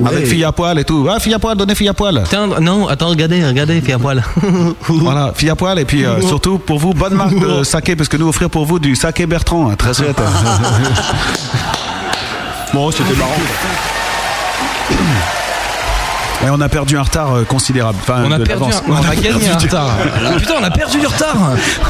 [0.00, 0.08] Ouais.
[0.08, 1.06] Avec fille à poil et tout.
[1.08, 2.24] Ah, fille à poil, donnez fille à poil.
[2.28, 4.24] Tiens, non, attends, regardez, regardez, fais à poil.
[4.88, 5.78] Voilà, fille à poil.
[5.78, 8.66] Et puis euh, surtout pour vous, bonne marque de saké, parce que nous offrir pour
[8.66, 10.16] vous du saké Bertrand, hein, très chouette.
[12.74, 13.30] bon, c'était marrant.
[16.44, 17.96] Et on a perdu un retard euh, considérable.
[18.02, 19.96] Enfin, On a de perdu, un- on a gagné un retard.
[20.36, 21.36] Putain, on a perdu du retard.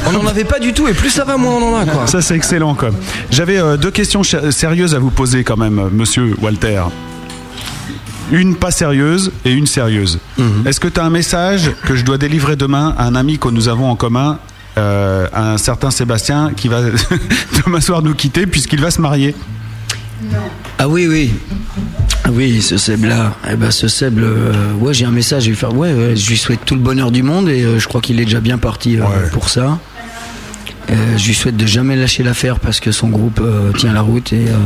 [0.06, 2.06] On n'en avait pas du tout, et plus ça va, moins on en a, quoi.
[2.06, 2.76] Ça, c'est excellent.
[3.30, 6.82] J'avais euh, deux questions sérieuses à vous poser, quand même, monsieur Walter.
[8.32, 10.18] Une pas sérieuse et une sérieuse.
[10.38, 10.66] Mhm.
[10.66, 13.48] Est-ce que tu as un message que je dois délivrer demain à un ami que
[13.48, 14.38] nous avons en commun,
[14.78, 16.80] euh, un certain Sébastien, qui va
[17.66, 19.34] demain soir nous quitter puisqu'il va se marier?
[20.78, 21.32] Ah oui, oui.
[22.24, 23.34] Ah oui, ce Seb-là.
[23.50, 25.74] Eh ben, ce Seb, euh, ouais, j'ai un message à lui faire.
[25.76, 28.18] Ouais, ouais, je lui souhaite tout le bonheur du monde et euh, je crois qu'il
[28.20, 29.78] est déjà bien parti euh, pour ça.
[30.90, 34.00] Euh, je lui souhaite de jamais lâcher l'affaire parce que son groupe euh, tient la
[34.02, 34.56] route et euh,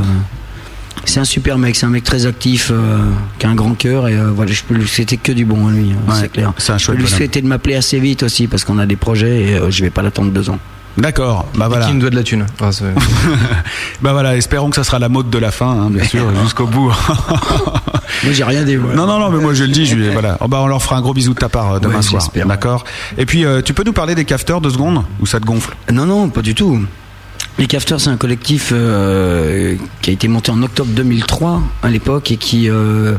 [1.04, 2.98] c'est un super mec, c'est un mec très actif, euh,
[3.38, 5.68] qui a un grand cœur et euh, voilà, je peux lui souhaiter que du bon
[5.68, 6.52] à lui, hein, Ouais, c'est clair.
[6.58, 8.86] c'est un je peux chouette lui souhaiter de m'appeler assez vite aussi parce qu'on a
[8.86, 10.58] des projets et euh, je vais pas l'attendre deux ans.
[10.96, 11.86] D'accord, bah voilà.
[11.86, 12.70] Qui me doit de la thune Ah,
[14.02, 16.66] bah voilà, espérons que ça sera la mode de la fin, hein, bien sûr, jusqu'au
[16.66, 16.92] bout.
[18.24, 18.76] Moi, j'ai rien dit.
[18.76, 18.94] moi.
[18.94, 20.36] Non, non, non, mais moi je le dis, je lui- voilà.
[20.40, 22.26] Oh, bah, on leur fera un gros bisou de ta part euh, demain Ouais, soir.
[22.46, 22.84] D'accord?
[23.16, 25.76] Et puis, euh, tu peux nous parler des cafeteurs deux secondes Ou ça te gonfle?
[25.92, 26.80] Non, non, pas du tout.
[27.58, 32.30] Les Cafteurs, c'est un collectif euh, qui a été monté en octobre 2003 à l'époque
[32.30, 33.16] et qui, euh,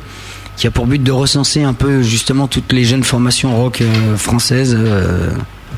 [0.55, 4.15] qui a pour but de recenser un peu justement toutes les jeunes formations rock euh,
[4.15, 5.31] françaises, euh,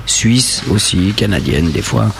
[0.06, 2.12] suisses aussi, canadiennes des fois,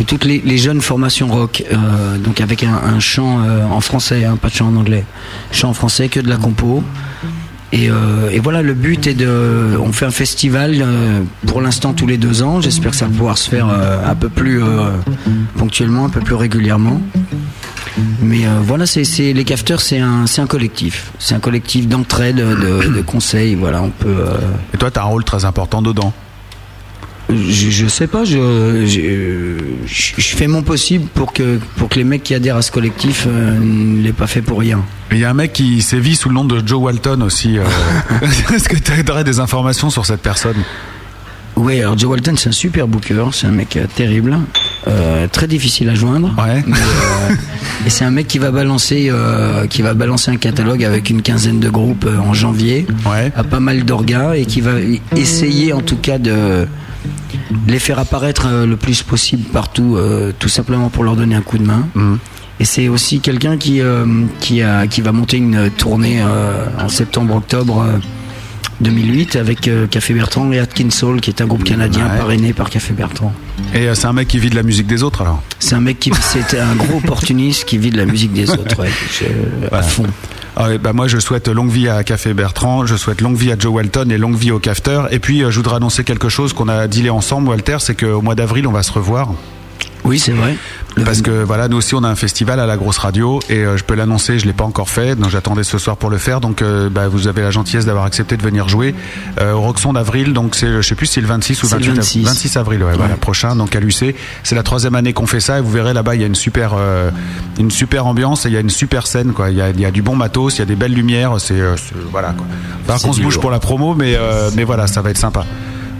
[0.00, 4.24] et toutes les, jeunes formations rock, euh, donc avec un, un chant euh, en français,
[4.24, 5.04] hein, pas de chant en anglais,
[5.52, 6.82] chant en français, que de la compo.
[7.72, 9.76] Et, euh, et voilà, le but est de.
[9.78, 12.60] On fait un festival euh, pour l'instant tous les deux ans.
[12.62, 14.90] J'espère que ça va pouvoir se faire euh, un peu plus euh,
[15.58, 17.00] ponctuellement, un peu plus régulièrement.
[18.22, 21.10] Mais euh, voilà, c'est les cafteurs, c'est un, un collectif.
[21.18, 23.54] C'est un collectif d'entraide, de, de conseils.
[23.54, 24.08] Voilà, on peut.
[24.08, 24.38] euh,
[24.72, 26.12] Et toi, tu as un rôle très important dedans.
[27.30, 31.96] Je, je sais pas, je, je, je- je fais mon possible pour que, pour que
[31.96, 34.82] les mecs qui adhèrent à ce collectif euh, ne l'aient pas fait pour rien.
[35.12, 37.58] Il y a un mec qui sévit sous le nom de Joe Walton aussi.
[37.58, 37.64] euh.
[38.54, 40.56] Est-ce que tu aurais des informations sur cette personne?
[41.56, 44.38] Ouais, alors Joe Walton, c'est un super booker, c'est un mec euh, terrible.
[44.86, 46.32] Euh, très difficile à joindre.
[46.38, 46.62] Ouais.
[46.66, 47.34] Mais, euh,
[47.86, 51.20] et c'est un mec qui va balancer, euh, qui va balancer un catalogue avec une
[51.20, 52.86] quinzaine de groupes en janvier,
[53.36, 54.72] à pas mal d'orgas et qui va
[55.16, 56.66] essayer en tout cas de
[57.66, 61.42] les faire apparaître euh, le plus possible partout, euh, tout simplement pour leur donner un
[61.42, 61.86] coup de main.
[62.60, 64.04] Et c'est aussi quelqu'un qui euh,
[64.40, 67.82] qui a qui va monter une tournée en septembre-octobre.
[67.82, 67.98] euh,
[68.80, 72.16] 2008 avec Café Bertrand et Atkins Soul qui est un groupe canadien Ouais.
[72.16, 73.32] parrainé par Café Bertrand.
[73.74, 75.42] Et c'est un mec qui vit de la musique des autres alors?
[75.58, 78.80] C'est un mec qui c'était un gros opportuniste qui vit de la musique des autres
[78.80, 78.90] ouais,
[79.72, 80.04] à fond.
[80.58, 83.72] Bah moi je souhaite longue vie à Café Bertrand, je souhaite longue vie à Joe
[83.72, 85.02] Walton et longue vie au Cafter.
[85.12, 88.22] Et puis euh, je voudrais annoncer quelque chose qu'on a dealé ensemble, Walter, c'est qu'au
[88.22, 89.30] mois d'avril on va se revoir.
[90.04, 90.56] Oui, c'est vrai.
[91.04, 93.76] Parce que voilà, nous aussi on a un festival à la grosse radio et euh,
[93.76, 96.40] je peux l'annoncer, je l'ai pas encore fait, donc j'attendais ce soir pour le faire.
[96.40, 98.94] Donc euh, bah, vous avez la gentillesse d'avoir accepté de venir jouer
[99.40, 100.32] euh, au Roxon d'avril.
[100.32, 102.22] Donc c'est, je sais plus si c'est le 26 ou C'est le 28 26.
[102.24, 103.54] 26 avril, ouais, voilà, prochain.
[103.54, 106.20] Donc à l'UC, c'est la troisième année qu'on fait ça et vous verrez là-bas il
[106.20, 106.72] y a une super,
[107.58, 109.50] une super ambiance et il y a une super scène quoi.
[109.50, 111.34] Il y a, il y a du bon matos, il y a des belles lumières,
[111.38, 112.46] c'est, c'est- voilà quoi.
[112.86, 113.42] Pas C'est qu'on se bouge lourd.
[113.42, 114.18] pour la promo, mais
[114.56, 115.44] mais voilà, ça va être sympa.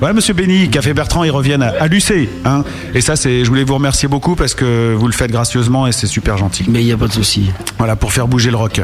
[0.01, 2.29] Voilà, Monsieur Béni, Café Bertrand, ils reviennent à, à l'UC.
[2.45, 2.62] Hein.
[2.95, 5.93] Et ça, c'est, je voulais vous remercier beaucoup parce que vous le faites gracieusement et
[5.93, 6.65] c'est super gentil.
[6.69, 7.51] Mais il n'y a pas de souci.
[7.79, 8.81] Voilà, pour faire bouger le rock.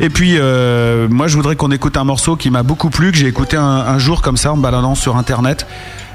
[0.00, 3.18] Et puis, euh, moi, je voudrais qu'on écoute un morceau qui m'a beaucoup plu, que
[3.18, 5.66] j'ai écouté un, un jour comme ça en me baladant sur Internet.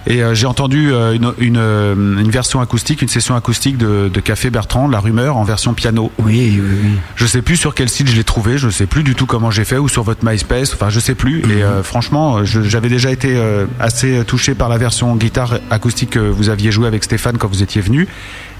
[0.09, 4.09] Et euh, j'ai entendu euh, une, une, euh, une version acoustique, une session acoustique de,
[4.11, 6.11] de Café Bertrand, La Rumeur, en version piano.
[6.19, 6.89] Oui, oui, oui.
[7.17, 9.51] Je sais plus sur quel site je l'ai trouvé, je sais plus du tout comment
[9.51, 11.41] j'ai fait, ou sur votre MySpace, enfin je sais plus.
[11.51, 16.11] Et euh, franchement, je- j'avais déjà été euh, assez touché par la version guitare acoustique
[16.11, 18.07] que vous aviez joué avec Stéphane quand vous étiez venu.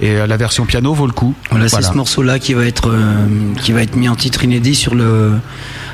[0.02, 1.34] Et euh, la version piano vaut le coup.
[1.50, 3.26] Voilà, c'est ce morceau-là qui va être euh,
[3.62, 5.32] qui va être mis en titre inédit sur le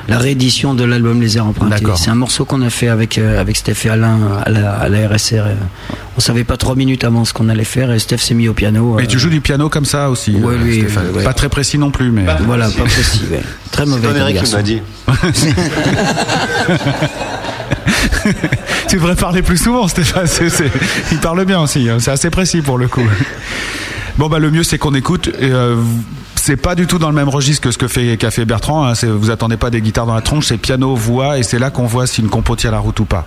[0.08, 1.84] la réédition de l'album Les Airs Empruntés.
[1.96, 4.90] C'est un morceau qu'on a fait avec euh, avec Steph et Alain à la, à
[4.90, 5.34] la RSR.
[5.46, 5.54] euh.
[6.18, 8.54] On savait pas trois minutes avant ce qu'on allait faire et Steph s'est mis au
[8.54, 9.00] piano.
[9.00, 10.84] Et euh, tu joues du piano comme ça aussi, Ouais, euh, lui,
[11.16, 11.24] ouais.
[11.24, 12.26] Pas très précis non plus, mais.
[12.42, 13.22] Voilà, pas précis.
[13.32, 13.42] ouais.
[13.72, 14.34] Très mauvais.
[14.34, 14.58] garçon.
[14.58, 14.82] m'a dit.
[18.90, 20.28] tu devrais parler plus souvent, Stéphane.
[20.28, 20.72] C'est- c'est-
[21.12, 21.90] Il parle bien aussi.
[21.90, 21.98] hein.
[22.00, 23.04] C'est assez précis pour le coup.
[24.18, 25.30] Bon, bah, le mieux, c'est qu'on écoute.
[25.40, 25.76] Et, euh,
[26.46, 28.86] c'est pas du tout dans le même registre que ce que fait Café Bertrand.
[28.86, 28.94] hein.
[29.06, 31.86] Vous attendez pas des guitares dans la tronche, c'est piano, voix, et c'est là qu'on
[31.86, 33.26] voit si une compo tient la route ou pas.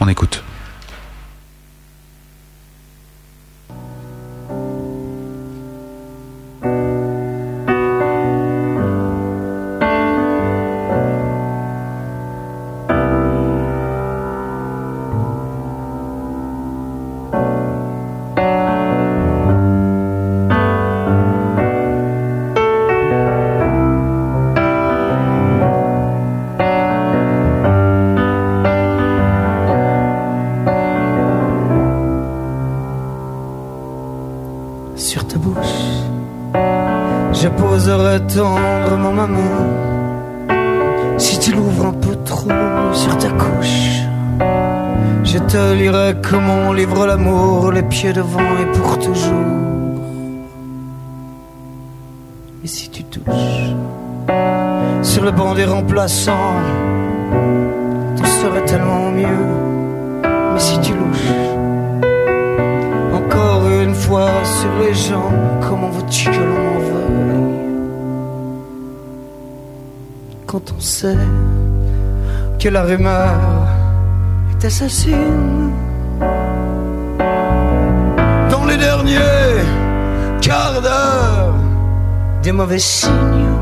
[0.00, 0.42] On écoute.
[48.10, 49.46] Devant et pour toujours.
[52.64, 53.74] Et si tu touches
[55.02, 56.56] sur le banc des remplaçants,
[58.16, 59.46] tout serait tellement mieux.
[60.52, 61.32] Mais si tu louches,
[63.14, 65.30] encore une fois sur les gens,
[65.60, 67.60] comment veux-tu que l'on en veuille?
[70.46, 71.16] Quand on sait
[72.58, 73.38] que la rumeur
[74.50, 75.70] est assassine
[80.82, 81.54] d'heure
[82.42, 83.56] Des mauvais signes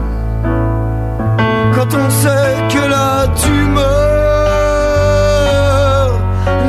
[1.74, 3.90] Quand on sait que la tumeur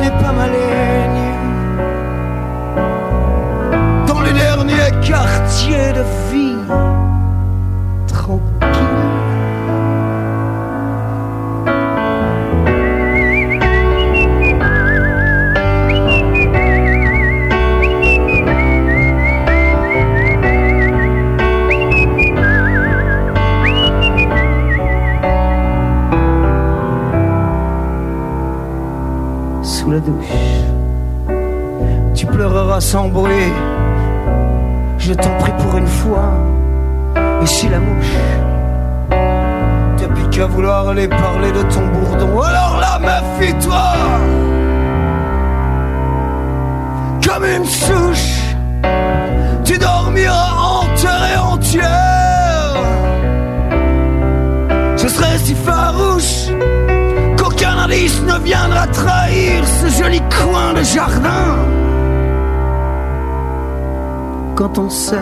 [0.00, 1.32] n'est pas maligne
[4.06, 6.41] dans les derniers quartiers de vie
[32.82, 33.52] sans bruit
[34.98, 36.30] je t'en prie pour une fois.
[37.42, 38.16] Et si la mouche
[39.98, 43.82] t'as plus qu'à vouloir aller parler de ton bourdon, alors là, méfie-toi
[47.26, 48.56] Comme une souche,
[49.64, 50.52] tu dormiras
[50.82, 52.74] enterré entière.
[54.96, 56.48] Je serai si farouche
[57.36, 61.56] qu'aucun indice ne viendra trahir ce joli coin de jardin
[64.62, 65.16] quand on sait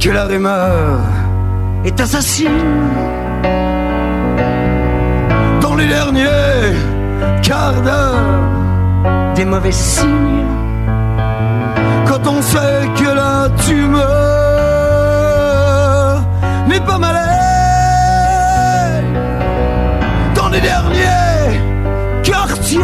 [0.00, 0.98] que la rumeur
[1.84, 2.48] est assassine.
[5.60, 6.74] Dans les derniers
[7.40, 8.16] quarts d'heure,
[9.36, 10.44] des mauvais signes.
[12.08, 14.02] Quand on sait que la tumeur
[16.66, 17.30] n'est pas malade.
[20.34, 21.60] Dans les derniers
[22.24, 22.80] quartiers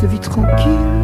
[0.00, 0.99] de vie tranquille.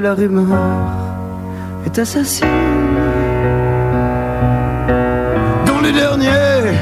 [0.00, 0.56] La rumeur
[1.84, 2.46] est assassine.
[5.66, 6.78] Dans les derniers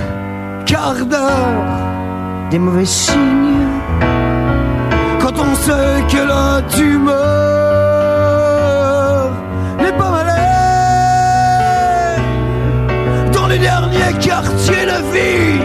[0.66, 1.64] quarts d'heure,
[2.50, 3.66] des mauvais signes.
[5.20, 7.14] Quand on sait que la tumeur
[9.82, 10.38] n'est pas malade.
[13.32, 15.60] Dans les derniers quartiers de vie,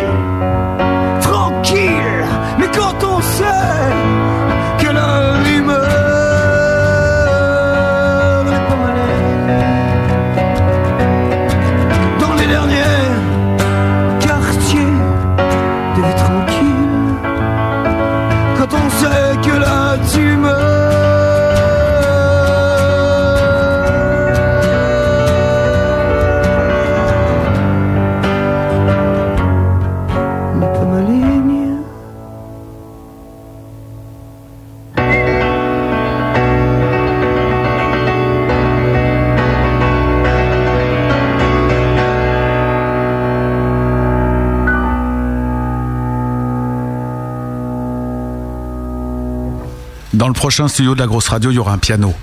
[50.23, 52.13] Dans le prochain studio de la grosse radio, il y aura un piano.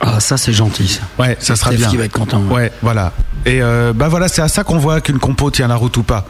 [0.00, 0.88] Ah, ça c'est gentil.
[0.88, 1.02] Ça.
[1.22, 1.88] Ouais, ça sera Steph bien.
[1.90, 2.40] qui va être content.
[2.44, 3.12] Ouais, voilà.
[3.44, 6.02] Et euh, bah voilà, c'est à ça qu'on voit qu'une compo tient la route ou
[6.02, 6.24] pas.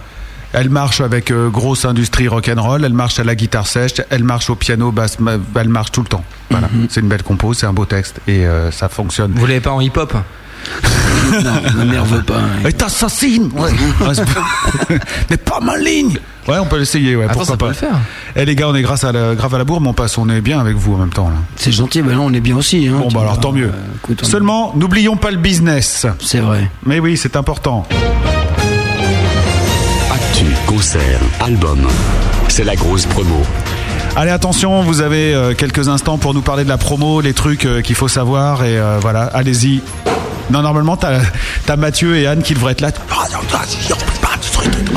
[0.53, 4.51] Elle marche avec euh, grosse industrie rock'n'roll, elle marche à la guitare sèche, elle marche
[4.51, 5.17] au piano, basse,
[5.55, 6.25] elle marche tout le temps.
[6.51, 6.89] Voilà, Mhm.
[6.91, 9.31] c'est une belle compo, c'est un beau texte et euh, ça fonctionne.
[9.37, 10.15] Vous l'avez pas en hip-hop?
[11.33, 12.41] Non, ma mère veut pas.
[12.69, 13.71] Et t'assassines ouais.
[14.07, 14.95] Ouais, c'est pas-
[15.31, 17.69] N'est pas ma ligne Ouais, on peut l'essayer, ouais, Attends, pourquoi ça peut pas.
[17.69, 17.99] le faire.
[18.35, 20.17] Eh les gars, on est grâce à la, grave à la bourre, mais on passe,
[20.19, 21.29] on est bien avec vous en même temps.
[21.29, 21.37] Là.
[21.57, 22.89] C'est gentil, ben là on est bien aussi.
[22.89, 23.67] Hein, Bon, bah alors tant mieux.
[23.67, 26.07] euh, écoute, Seulement, n'oublions pas le business.
[26.21, 26.71] C'est vrai.
[26.87, 27.87] Mais oui, c'est important.
[30.13, 31.87] Actu, concert, album.
[32.49, 33.43] C'est la grosse promo.
[34.17, 37.65] Allez, attention, vous avez euh, quelques instants pour nous parler de la promo, les trucs
[37.65, 39.81] euh, qu'il faut savoir, et euh, voilà, allez-y.
[40.51, 41.21] Non, normalement, t'as
[41.69, 42.91] as Mathieu et Anne qui devraient être là.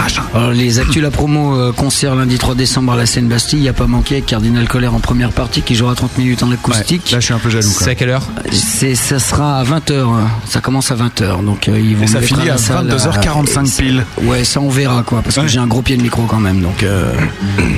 [0.05, 0.23] Machin.
[0.33, 3.69] Alors les actus, la promo euh, concert lundi 3 décembre à la Seine-Bastille, il n'y
[3.69, 7.11] a pas manqué avec Cardinal Colère en première partie qui jouera 30 minutes en acoustique.
[7.11, 7.67] Là, je suis un peu jaloux.
[7.67, 10.05] C'est à quelle heure C'est, ça sera à 20h,
[10.47, 13.77] ça commence à 20h, donc euh, ils vont Et ça finit à salle, 22h45 euh,
[13.77, 14.05] pile.
[14.23, 15.47] Ouais, ça on verra quoi, parce que Ouais.
[15.47, 17.13] j'ai un gros pied de micro quand même, donc euh,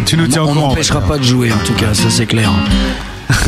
[0.06, 0.67] Tu nous tiens au on courant.
[0.69, 2.51] m'empêchera pas de jouer en tout cas, ça c'est clair.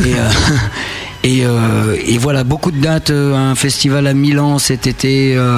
[0.05, 0.29] Et, euh,
[1.23, 5.51] et, euh, et voilà, beaucoup de dates, euh, un festival à Milan cet été, euh,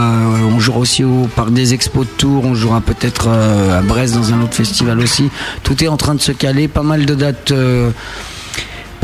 [0.52, 4.16] on jouera aussi au Parc des Expos de Tours, on jouera peut-être euh, à Brest
[4.16, 5.30] dans un autre festival aussi.
[5.62, 7.54] Tout est en train de se caler, pas mal de dates.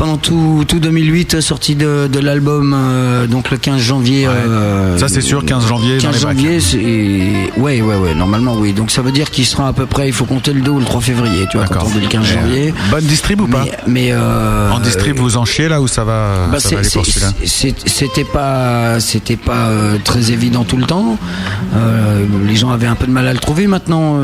[0.08, 4.26] Pendant tout, tout 2008, sortie de, de l'album, euh, donc le 15 janvier.
[4.26, 5.98] euh, Ça, c'est sûr, 15 janvier.
[5.98, 6.36] dans 15 les bacs.
[6.38, 7.60] janvier, c'est.
[7.60, 8.72] Ouais, ouais, ouais, normalement, oui.
[8.72, 10.78] Donc ça veut dire qu'il sera à peu près, il faut compter le 2 ou
[10.78, 12.74] le 3 février, tu vois, quand on dit le 15 Et, euh, janvier.
[12.90, 14.16] Bonne distrib ou pas Mais, mais,
[14.72, 17.04] En distrib, vous en chiez là ou ça va, bah, ça c'est- va aller pour
[17.04, 19.68] c'est- celui-là c'est- C'était pas, c'était pas
[20.04, 21.18] très évident tout le temps.
[22.46, 23.66] Les gens avaient un peu de mal à le trouver.
[23.66, 24.18] Maintenant,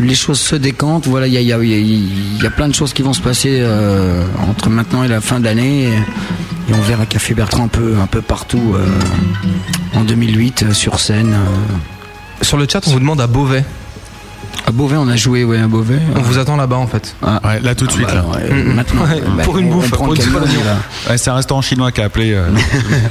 [0.00, 1.06] les choses se décantent.
[1.06, 3.02] Voilà, il y a, il y, a, y a- y a plein de choses qui
[3.02, 3.62] vont se passer
[4.48, 5.84] entre maintenant et la fin de l'année.
[5.84, 8.84] Et, on verra Café Bertrand un peu, un peu partout euh,
[9.98, 11.32] en 2008 euh, sur scène.
[11.32, 12.44] euh.
[12.44, 13.64] Sur le chat, on vous demande à Beauvais.
[14.66, 15.98] À Beauvais, on a joué, ouais, à Beauvais.
[16.14, 17.14] On vous attend là-bas en fait.
[17.22, 17.40] Ah.
[17.42, 18.06] Ouais, là tout de Ah, suite.
[18.08, 18.20] bah, là.
[18.20, 20.20] alors, maintenant, Ouais, bah, pour une on bouffe, pour une
[21.16, 22.32] c'est un restaurant chinois qui a appelé.
[22.34, 22.50] euh,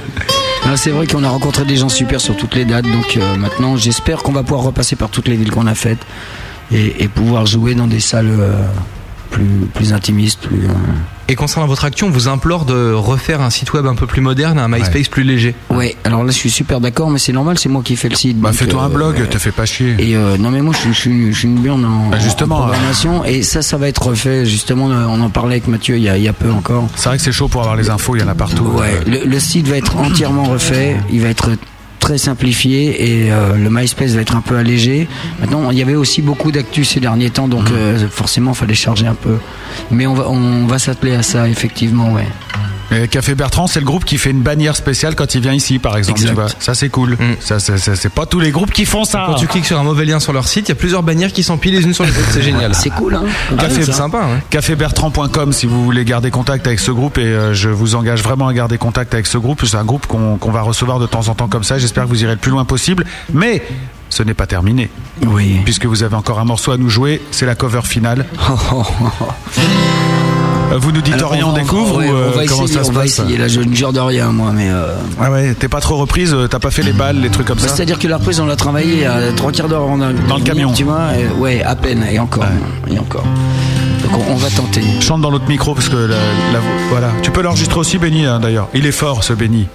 [0.76, 3.76] c'est vrai qu'on a rencontré des gens super sur toutes les dates, donc euh, maintenant
[3.76, 6.00] j'espère qu'on va pouvoir repasser par toutes les villes qu'on a faites
[6.72, 8.54] et, et pouvoir jouer dans des salles euh,
[9.38, 10.66] plus, plus intimiste, plus.
[10.66, 10.70] euh,
[11.30, 14.22] Et concernant votre action, on vous implore de refaire un site web un peu plus
[14.22, 15.56] moderne, un MySpace plus léger.
[15.70, 18.16] Ouais, alors là je suis super d'accord, mais c'est normal, c'est moi qui fais le
[18.16, 18.40] site.
[18.40, 19.96] Bah fais-toi un euh, blog, te fais pas chier.
[20.00, 23.24] Et euh, non mais moi je, suis- je, une burne en, Bah, justement, en programmation
[23.26, 26.18] et ça ça va être refait justement on en parlait avec Mathieu il y a,
[26.18, 26.88] il y a peu encore.
[26.96, 28.64] C'est vrai que c'est chaud pour avoir les infos, il y en a partout.
[28.66, 31.52] Ouais, le, le site va être entièrement refait, il va être
[32.00, 35.08] très simplifié et euh, le MySpace va être un peu allégé.
[35.40, 37.52] Maintenant, il y avait aussi beaucoup d'actu ces derniers temps, Mhm.
[37.52, 39.38] donc euh, forcément, il fallait charger un peu.
[39.92, 42.28] Mais on va, on va s'atteler à ça, effectivement, ouais.
[42.92, 45.78] Et Café Bertrand, c'est le groupe qui fait une bannière spéciale quand il vient ici,
[45.78, 46.20] par exemple.
[46.22, 46.30] Exact.
[46.34, 46.48] Tu vois.
[46.60, 47.18] Ça, c'est cool.
[47.42, 49.26] Ça, c'est- c'est c'est pas tous les groupes qui font ça.
[49.28, 51.34] Quand tu cliques sur un mauvais lien sur leur site, il y a plusieurs bannières
[51.34, 52.30] qui s'empilent les unes sur les autres.
[52.32, 52.74] C'est génial.
[52.74, 53.24] C'est cool, hein
[53.60, 54.20] Café, c'est sympa.
[54.24, 54.40] hein.
[54.50, 58.48] Cafébertrand.com si vous voulez garder contact avec ce groupe et euh, je vous engage vraiment
[58.48, 59.64] à garder contact avec ce groupe.
[59.66, 61.78] C'est un groupe qu'on qu'on va recevoir de temps en temps comme ça.
[61.78, 63.04] J'espère que vous irez le plus loin possible.
[63.34, 63.64] Mais
[64.10, 64.90] ce n'est pas terminé.
[65.26, 65.60] Oui.
[65.66, 67.22] Puisque vous avez encore un morceau à nous jouer.
[67.32, 68.26] C'est la cover finale.
[70.72, 72.64] Euh, Vous nous dites Alors, rien, on va- découvre ouais, ou euh, on va comment
[72.64, 73.38] essayer, ça se on va passe essayer.
[73.38, 74.70] Là, je ne jure de rien, moi, mais.
[74.70, 77.48] euh, Ah ouais, t'es pas trop reprise, euh, t'as pas fait les balles, les trucs
[77.48, 79.98] comme bah, ça C'est-à-dire que la reprise, on l'a travaillé à trois quarts d'heure avant
[79.98, 80.74] Dans le camion.
[80.74, 82.44] Tu vois, et- ouais, à peine, et encore.
[82.92, 83.24] Et encore.
[84.04, 84.82] Donc on, on va tenter.
[85.00, 87.10] Chante dans l'autre micro parce que la, la- voilà.
[87.24, 88.68] Tu peux l'enregistrer aussi, Benny, hein, d'ailleurs.
[88.74, 89.68] Il est fort, ce Benny.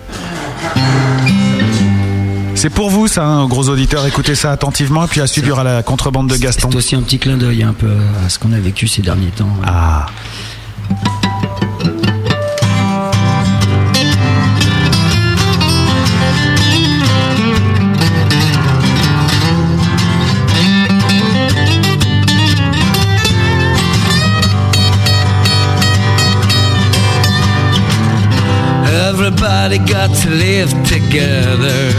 [2.54, 4.06] C'est pour vous, ça, hein, gros auditeurs.
[4.06, 6.68] Écoutez ça attentivement, puis à suivre aura la contrebande de Gaston.
[6.70, 7.88] C'est aussi un petit clin d'œil un peu
[8.24, 9.48] à ce qu'on a vécu ces derniers temps.
[9.66, 10.06] Ah.
[29.22, 31.92] Everybody got to live together.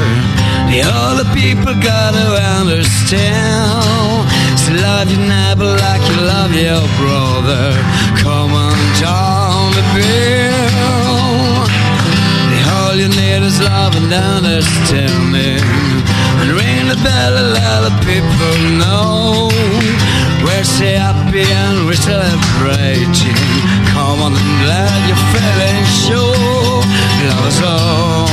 [0.69, 2.25] The other people gotta
[2.59, 4.29] understand.
[4.59, 7.73] So love your neighbor like you love your brother.
[8.21, 10.73] Come on down the bill.
[12.73, 15.63] All you need is love and understanding.
[16.39, 19.49] And ring the bell and let the people know.
[20.45, 23.39] We're so happy and we're celebrating.
[23.93, 26.33] Come on and let your feelings show.
[27.29, 28.29] Love is all.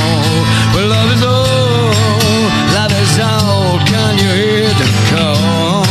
[0.73, 1.89] Well, love is all.
[2.77, 3.79] Love is all.
[3.91, 5.85] Can you hear the call?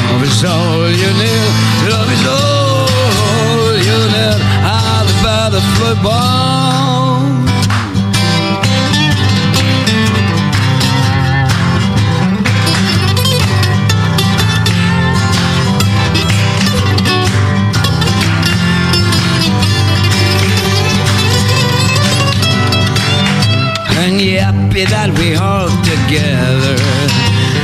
[0.00, 1.52] Love is all you need.
[1.92, 2.45] Love is all
[5.50, 7.22] the football.
[23.98, 26.76] And you happy that we all together?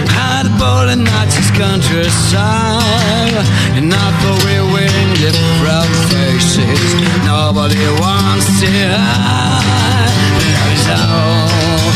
[0.07, 3.47] Hardball and Nazi's countryside,
[3.77, 4.92] and I thought we were
[5.31, 10.11] proud faces Nobody wants to hide.
[10.43, 11.87] Love is all,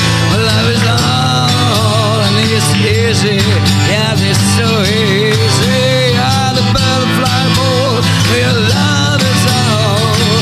[0.47, 3.43] love is all And it's easy,
[3.91, 6.15] yeah it's so easy.
[6.15, 7.99] Yeah, the butterfly ball
[8.31, 10.39] Your love is all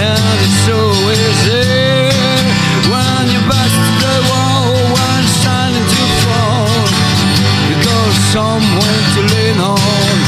[0.00, 0.78] And it's so
[1.12, 2.08] easy.
[2.88, 6.80] When you bust the wall, one shining to fall,
[7.68, 7.98] you go
[8.32, 10.21] somewhere to lean on.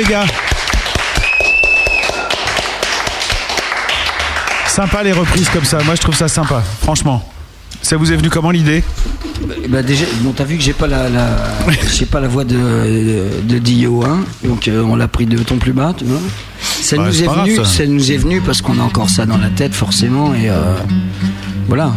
[0.00, 0.24] Les gars
[4.68, 7.22] Sympa les reprises comme ça, moi je trouve ça sympa, franchement.
[7.82, 8.84] Ça vous est venu comment l'idée
[9.68, 11.28] Bah déjà, bon, t'as vu que j'ai pas la, la
[11.92, 15.38] j'ai pas la voix de, de, de Dio, hein, donc euh, on l'a pris deux
[15.42, 16.20] tons plus bas, tu vois.
[16.60, 17.64] Ça Ouais, nous est grave, venu, ça.
[17.64, 17.86] ça.
[17.86, 20.74] nous est venu parce qu'on a encore ça dans la tête forcément et euh,
[21.68, 21.92] voilà.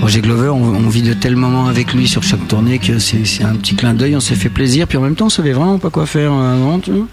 [0.00, 3.18] Roger Glover, on, on vit de tels moments avec lui sur chaque tournée que c'est
[3.44, 5.78] un petit clin d'œil, on s'est fait plaisir, puis en même temps on savait vraiment
[5.78, 7.06] pas quoi faire euh, avant, tu vois.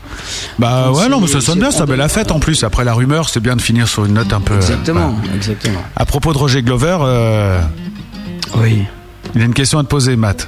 [0.59, 2.63] Bah ouais, non, mais ça sonne bien, ça belle la fête en plus.
[2.63, 4.53] Après la rumeur, c'est bien de finir sur une note un peu.
[4.53, 5.81] euh, Exactement, exactement.
[5.95, 7.59] À propos de Roger Glover, euh,
[8.57, 8.83] oui.
[9.33, 10.47] il y a une question à te poser, Matt.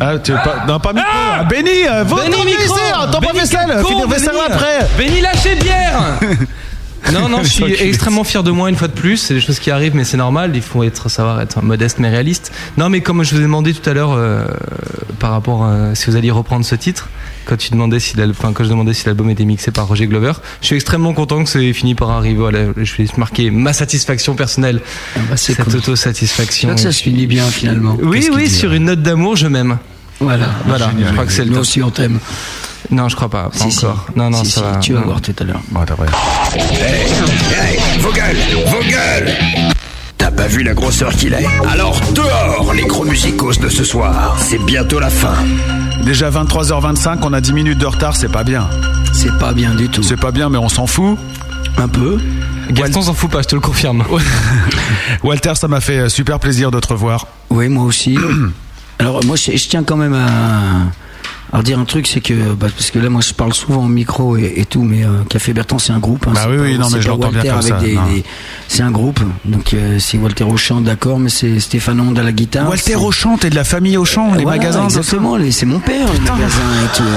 [0.00, 0.64] Ah, tu veux pas.
[0.66, 1.08] Non, pas micro.
[1.12, 4.88] Ah, Benny, euh, va Benny t'en micro laisser, T'en pas vaisselle, finir vaisselle après.
[4.98, 6.00] Benny lâchez bière
[7.12, 9.16] Non, non, je suis extrêmement fier de moi une fois de plus.
[9.16, 10.52] C'est des choses qui arrivent, mais c'est normal.
[10.54, 12.52] Il faut être, savoir être modeste mais réaliste.
[12.76, 14.44] Non, mais comme je vous ai demandé tout à l'heure euh,
[15.18, 17.08] par rapport à si vous alliez reprendre ce titre,
[17.46, 20.32] quand tu demandais si enfin, quand je demandais si l'album était mixé par Roger Glover,
[20.60, 22.36] je suis extrêmement content que c'est fini par arriver.
[22.38, 24.80] Voilà, je vais marquer ma satisfaction personnelle,
[25.16, 25.76] Ah bah, c'est cette cool.
[25.76, 26.76] autosatisfaction.
[26.76, 27.96] Ça se finit bien finalement.
[28.02, 29.78] Oui, oui, sur une note d'amour, je m'aime.
[30.20, 32.18] Voilà, Voilà, je crois que c'est le Nous aussi on t'aime.
[32.90, 33.84] Non, je crois pas, pas Si, si.
[33.84, 34.06] encore.
[34.16, 34.76] Non, non, Si, ça si, va.
[34.78, 35.06] tu vas non.
[35.06, 35.60] voir tout à l'heure.
[35.70, 36.06] Bon, d'après.
[36.54, 38.36] Hey, vos gueules,
[38.66, 39.32] vos gueules
[40.18, 44.36] T'as pas vu la grosseur qu'il est Alors dehors les gros musicos de ce soir,
[44.38, 45.34] c'est bientôt la fin.
[46.04, 48.68] Déjà 23h25, on a 10 minutes de retard, c'est pas bien.
[49.12, 50.02] C'est pas bien du tout.
[50.02, 51.18] C'est pas bien, mais on s'en fout.
[51.78, 52.18] Un peu.
[52.70, 54.04] Gaston s'en fout pas, je te le confirme.
[55.24, 57.26] Walter, ça m'a fait euh, super plaisir de te revoir.
[57.50, 58.18] Oui, moi aussi.
[58.98, 60.90] Alors moi, je, je tiens quand même à,
[61.52, 63.88] à redire un truc, c'est que bah, parce que là, moi, je parle souvent au
[63.88, 66.26] micro et, et tout, mais euh, Café Bertrand, c'est un groupe.
[66.28, 67.98] hein, Bah c'est oui, pas- oui, non, mais je l'entends bien comme ça, des-
[68.68, 69.20] c'est un groupe.
[69.44, 72.68] Donc euh, c'est Walter Auchan, d'accord, mais c'est Stéphane Onde à la guitare.
[72.68, 74.84] Walter Auchan, t'es de la famille Auchan, les Voilà, magasins.
[74.84, 77.02] Exactement, les- c'est mon père, les magasins et tout.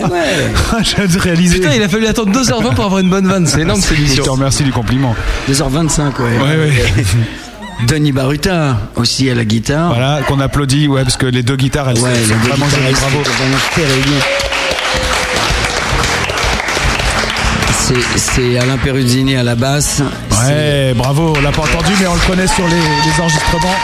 [0.00, 0.84] Eh ouais.
[0.84, 1.58] Je viens de réaliser.
[1.58, 4.02] Putain, il a fallu attendre 2h20 pour avoir une bonne vanne, c'est énorme cette Je
[4.04, 4.32] te émission.
[4.32, 5.14] remercie du compliment.
[5.48, 6.38] 2h25, ouais.
[6.38, 7.04] Ouais, ouais.
[7.86, 9.88] Denis Baruta aussi à la guitare.
[9.94, 13.22] Voilà, qu'on applaudit, ouais, parce que les deux guitares, elles Ouais, sont vraiment jolies, bravo.
[18.16, 20.00] c'est Alain Peruzini à la basse.
[20.46, 23.74] Ouais, bravo, on l'a pas entendu, mais on le connaît sur les, les enregistrements.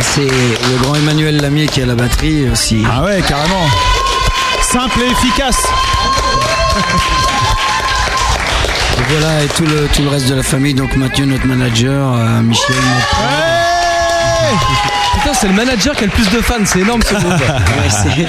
[0.00, 2.84] C'est le grand Emmanuel Lamier qui à la batterie aussi.
[2.90, 3.66] Ah ouais, carrément.
[4.62, 5.60] Simple et efficace.
[9.10, 12.14] Et voilà, et tout le, tout le reste de la famille, donc Mathieu, notre manager,
[12.14, 13.16] euh, Michel, notre-
[15.14, 17.24] Putain, c'est le manager qui a le plus de fans, c'est énorme ce groupe.
[17.40, 18.26] Ouais, c'est-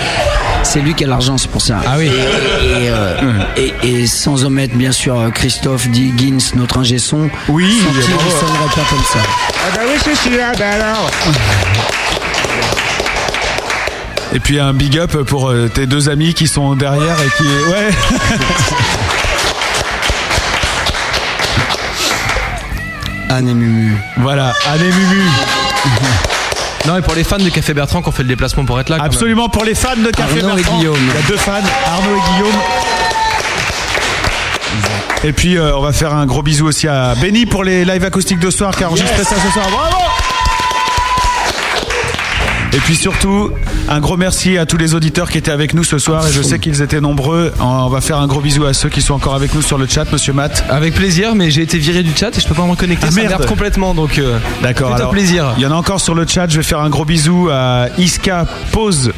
[0.63, 1.77] c'est lui qui a l'argent, c'est pour ça.
[1.85, 2.05] Ah oui.
[2.07, 3.15] Et, et, euh,
[3.57, 7.29] et- et sans omettre, bien sûr, euh, Christophe Di Gins, notre ingé son.
[7.49, 9.19] Oui, Sans qui ne sonnerait pas comme ça.
[9.55, 11.09] Ah bah oui, c'est celui-là, bah alors.
[14.33, 17.43] Et puis un big up pour tes deux amis qui sont derrière et qui.
[17.43, 17.89] Ouais.
[23.31, 23.97] Anne et Mumu.
[24.17, 25.23] Voilà, allez Mumu.
[26.87, 28.89] Non, et pour les fans de Café Bertrand qui ont fait le déplacement pour être
[28.89, 28.97] là.
[28.99, 30.77] Absolument pour les fans de Café Arnaud et Bertrand.
[30.79, 30.97] Guillaume.
[30.99, 31.51] Il y a deux fans,
[31.85, 32.59] Arnaud et Guillaume.
[35.23, 38.03] Et puis euh, on va faire un gros bisou aussi à Benny pour les live
[38.03, 39.67] acoustiques de ce soir qui a enregistré ça ce soir.
[39.69, 39.97] Bravo
[42.73, 43.51] Et puis surtout,
[43.89, 46.41] un gros merci à tous les auditeurs qui étaient avec nous ce soir et je
[46.41, 47.51] sais qu'ils étaient nombreux.
[47.59, 49.87] On va faire un gros bisou à ceux qui sont encore avec nous sur le
[49.87, 50.63] chat, monsieur Matt.
[50.69, 53.07] Avec plaisir, mais j'ai été viré du chat et je peux pas me reconnecter.
[53.09, 53.45] Ah, ça merde.
[53.45, 54.17] complètement donc.
[54.19, 55.53] euh, D'accord, alors plaisir.
[55.57, 56.47] il y en a encore sur le chat.
[56.47, 59.11] Je vais faire un gros bisou à Iska Pause.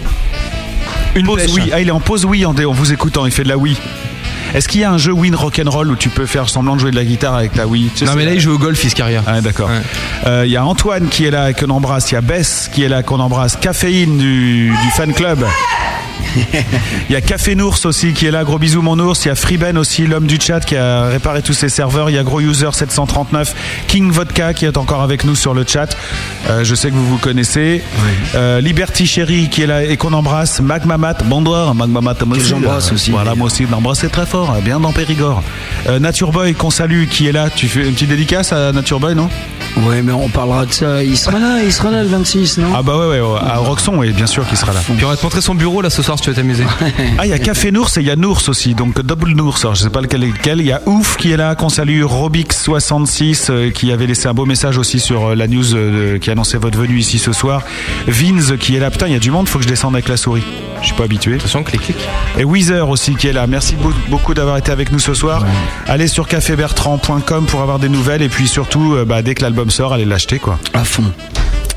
[1.16, 1.52] Une Pause pêche.
[1.54, 1.70] oui.
[1.72, 3.28] Ah, il est en pause oui en, en vous écoutant.
[3.28, 3.78] Il fait de la Wii.
[4.54, 6.92] Est-ce qu'il y a un jeu Win Rock'n'Roll où tu peux faire semblant de jouer
[6.92, 7.90] de la guitare avec ta Wii?
[7.90, 9.24] Tu sais, Non, mais là, il joue au golf, Iscaria.
[9.26, 9.70] Ah, d'accord.
[10.28, 12.12] Euh, Il y a Antoine qui est là et qu'on embrasse.
[12.12, 13.56] Il y a Bess qui est là qu'on embrasse.
[13.58, 15.44] Caféine du, du fan club.
[17.10, 18.44] Il y a Café Nours aussi qui est là.
[18.44, 19.26] Gros bisous mon ours.
[19.26, 22.10] Il y a Freeben aussi, l'homme du chat qui a réparé tous ses serveurs.
[22.10, 23.54] Il y a Gros User 739.
[23.88, 25.96] King Vodka qui est encore avec nous sur le chat.
[26.50, 27.84] Euh, je sais que vous vous connaissez.
[28.36, 30.60] Euh, Liberty Chérie qui est là et qu'on embrasse.
[30.62, 31.18] Magmamat.
[31.26, 32.16] Bonsoir Magmamat.
[32.26, 32.50] moi Que aussi.
[32.50, 33.66] j'embrasse aussi, Voilà, moi aussi.
[33.70, 34.54] L'embrasser très fort.
[34.64, 35.44] Bien dans Périgord.
[35.88, 37.50] Euh, Nature Boy qu'on salue qui est là.
[37.54, 39.30] Tu fais une petite dédicace à Nature Boy, non?
[39.78, 41.04] Ouais, mais on parlera de ça.
[41.04, 42.68] Il sera là, il sera là le 26, non?
[42.76, 43.40] Ah bah ouais, ouais, ouais.
[43.42, 44.80] à Roxon, oui, bien sûr qu'il sera là.
[44.86, 46.64] Puis on va te montrer son bureau là ce soir si tu veux t'amuser.
[47.18, 49.58] Ah, il y a Café Nours et il y a Nours aussi, donc double Nours.
[49.62, 50.60] Alors, je sais pas lequel est lequel.
[50.60, 52.04] Il y a Ouf qui est là, qu'on salue.
[52.04, 56.30] Robix66 euh, qui avait laissé un beau message aussi sur euh, la news euh, qui
[56.32, 57.62] annonçait votre venue ici ce soir.
[58.08, 58.92] Vince qui est là.
[58.92, 60.44] Putain, il y a du monde, faut que je descende avec la souris.
[60.82, 61.36] Je suis pas habitué.
[61.36, 61.98] Attention, clic, clic.
[62.38, 63.48] Et Weezer aussi qui est là.
[63.48, 65.46] Merci beau- beaucoup d'avoir été avec nous ce soir.
[65.88, 69.70] Allez sur cafébertrand.com pour avoir des nouvelles et puis surtout, euh, bah, dès que l'album
[69.70, 70.60] sort, allez l'acheter quoi.
[70.74, 71.04] À fond.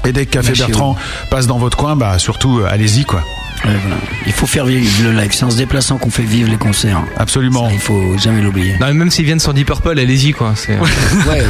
[0.05, 0.53] Et dès que Café.
[0.53, 0.97] Bertrand
[1.31, 3.23] passe dans votre coin, bah surtout, allez-y quoi.
[3.63, 3.97] Voilà.
[4.27, 5.31] Il faut faire vivre le live.
[5.33, 7.03] C'est en se déplaçant qu'on fait vivre les concerts.
[7.17, 7.67] Absolument.
[7.69, 8.73] Ça, il faut jamais l'oublier.
[8.81, 10.53] Non, mais même s'ils viennent sur Deep Purple, allez-y quoi.
[10.57, 10.79] C'est...
[10.79, 10.85] Ouais,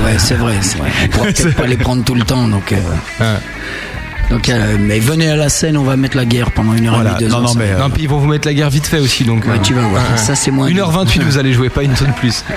[0.04, 0.90] ouais, c'est vrai, c'est vrai.
[1.04, 2.72] On pourra peut-être pas les prendre tout le temps, donc.
[2.72, 3.38] euh,
[4.30, 6.94] Donc, euh, mais venez à la scène, on va mettre la guerre pendant une heure
[6.94, 7.12] Voilà.
[7.12, 7.42] et demie, deux Non, heures.
[7.44, 9.44] non, mais, euh, Non, puis ils vont vous mettre la guerre vite fait aussi donc.
[9.46, 10.02] Ouais, tu vas voir.
[10.16, 12.44] Ça, c'est moins 1h28 vous allez jouer, pas une tonne plus.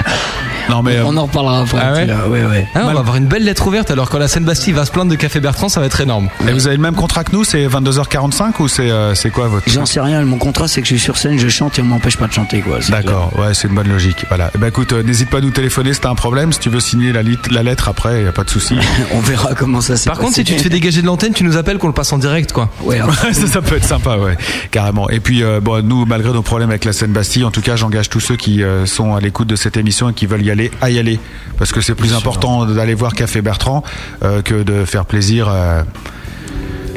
[0.70, 1.80] Non mais euh, On en reparlera après.
[1.82, 1.94] Ah
[2.28, 2.68] ouais ouais, ouais.
[2.76, 4.92] Ah, on va avoir une belle lettre ouverte alors quand la scène Bastille va se
[4.92, 6.30] plaindre de Café Bertrand, ça va être énorme.
[6.48, 9.48] Et vous avez le même contrat que nous, c'est 22h45 ou c'est euh, c'est quoi
[9.48, 10.22] votre J'en sais rien.
[10.26, 12.34] Mon contrat, c'est que je suis sur scène, je chante et on m'empêche pas de
[12.34, 12.78] chanter, quoi.
[12.90, 14.26] D'accord, ouais, c'est une bonne logique.
[14.28, 14.52] Voilà.
[14.54, 16.54] Eh ben écoute, euh, n'hésite pas à nous téléphoner si t'as un problème.
[16.54, 18.76] Si tu veux signer la, lit- la lettre après, y a pas de souci.
[19.16, 21.44] On verra comment ça s'est Par contre, si tu te fais dégager de l'antenne, tu
[21.44, 22.70] nous appelles qu'on le passe en direct quoi.
[22.84, 23.00] Ouais,
[23.34, 24.38] ça, ça peut être sympa, ouais,
[24.72, 25.10] carrément.
[25.10, 27.76] Et puis, euh, bon, nous, malgré nos problèmes avec la scène Bastille, en tout cas,
[27.76, 30.50] j'engage tous ceux qui euh, sont à l'écoute de cette émission et qui veulent y
[30.52, 31.20] aller, à y aller,
[31.58, 33.84] parce que c'est plus important d'aller voir Café Bertrand
[34.24, 35.50] euh, que de faire plaisir.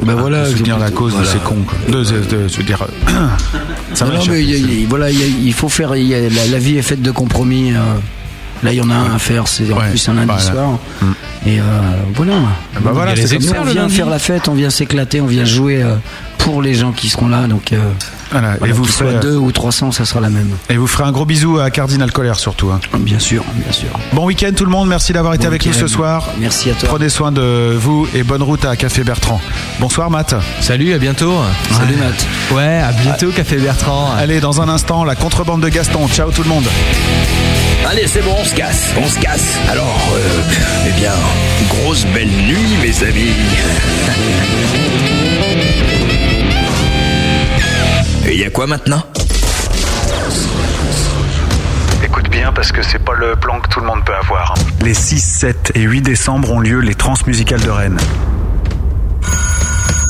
[0.03, 1.29] Ben voilà, soutenir la cause voilà.
[1.29, 1.65] de ces cons.
[1.89, 2.85] De, de- de- je veux dire,
[3.95, 5.93] ça Non, non, mais il y a- il y a- voilà, il faut faire.
[5.93, 7.73] a- la, la vie est faite de compromis.
[7.73, 7.79] euh,
[8.63, 9.49] là, il y en a un à faire.
[9.49, 10.41] C'est en Ouais, plus un lundi voilà.
[10.41, 10.79] soir.
[11.47, 11.63] Et euh,
[12.15, 12.35] voilà.
[12.81, 15.97] bah c'est on vient faire la fête, on vient s'éclater, on vient jouer euh,
[16.39, 17.47] pour les gens qui seront là.
[17.47, 17.79] Donc, euh,
[18.31, 20.51] Voilà, voilà, et vous ferez, soient deux ou 300, ça sera la même.
[20.69, 22.71] et vous ferez un gros bisou à Cardinal Colère surtout.
[22.71, 22.81] hein.
[22.99, 23.89] Bien sûr, bien sûr.
[24.13, 26.29] Bon week-end tout le monde, merci d'avoir été Bon avec nous ce soir.
[26.39, 26.89] Merci à toi.
[26.89, 29.41] Prenez soin de vous et bonne route à Café Bertrand.
[29.81, 30.35] Bonsoir Matt.
[30.61, 31.35] Salut, à bientôt.
[31.71, 32.27] Salut Matt.
[32.53, 34.11] Ouais, à bientôt, Café Bertrand.
[34.19, 36.09] Allez, dans un instant, la contrebande de Gaston.
[36.09, 36.65] Ciao tout le monde.
[37.89, 39.59] Allez, c'est bon, on se casse, on se casse.
[39.69, 41.11] Alors, euh, eh bien,
[41.69, 43.33] grosse belle nuit, mes amis.
[48.33, 49.03] Et y a quoi maintenant?
[52.03, 54.55] Écoute bien parce que c'est pas le plan que tout le monde peut avoir.
[54.81, 57.99] Les 6, 7 et 8 décembre ont lieu les Transmusicales de Rennes.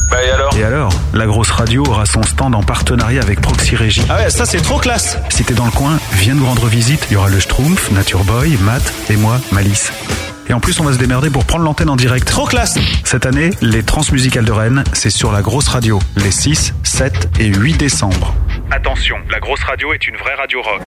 [0.08, 0.56] Bah et alors?
[0.56, 4.06] Et alors, la grosse radio aura son stand en partenariat avec Proxy Régie.
[4.08, 7.04] Ah ouais, ça c'est trop classe Si t'es dans le coin, viens nous rendre visite.
[7.10, 9.92] Il y aura le Schtroumpf, Nature Boy, Matt et moi, Malice.
[10.48, 12.26] Et en plus, on va se démerder pour prendre l'antenne en direct.
[12.26, 16.74] Trop classe Cette année, les Transmusicales de Rennes, c'est sur la grosse radio, les 6,
[16.82, 18.34] 7 et 8 décembre.
[18.70, 20.80] Attention, la grosse radio est une vraie radio rock.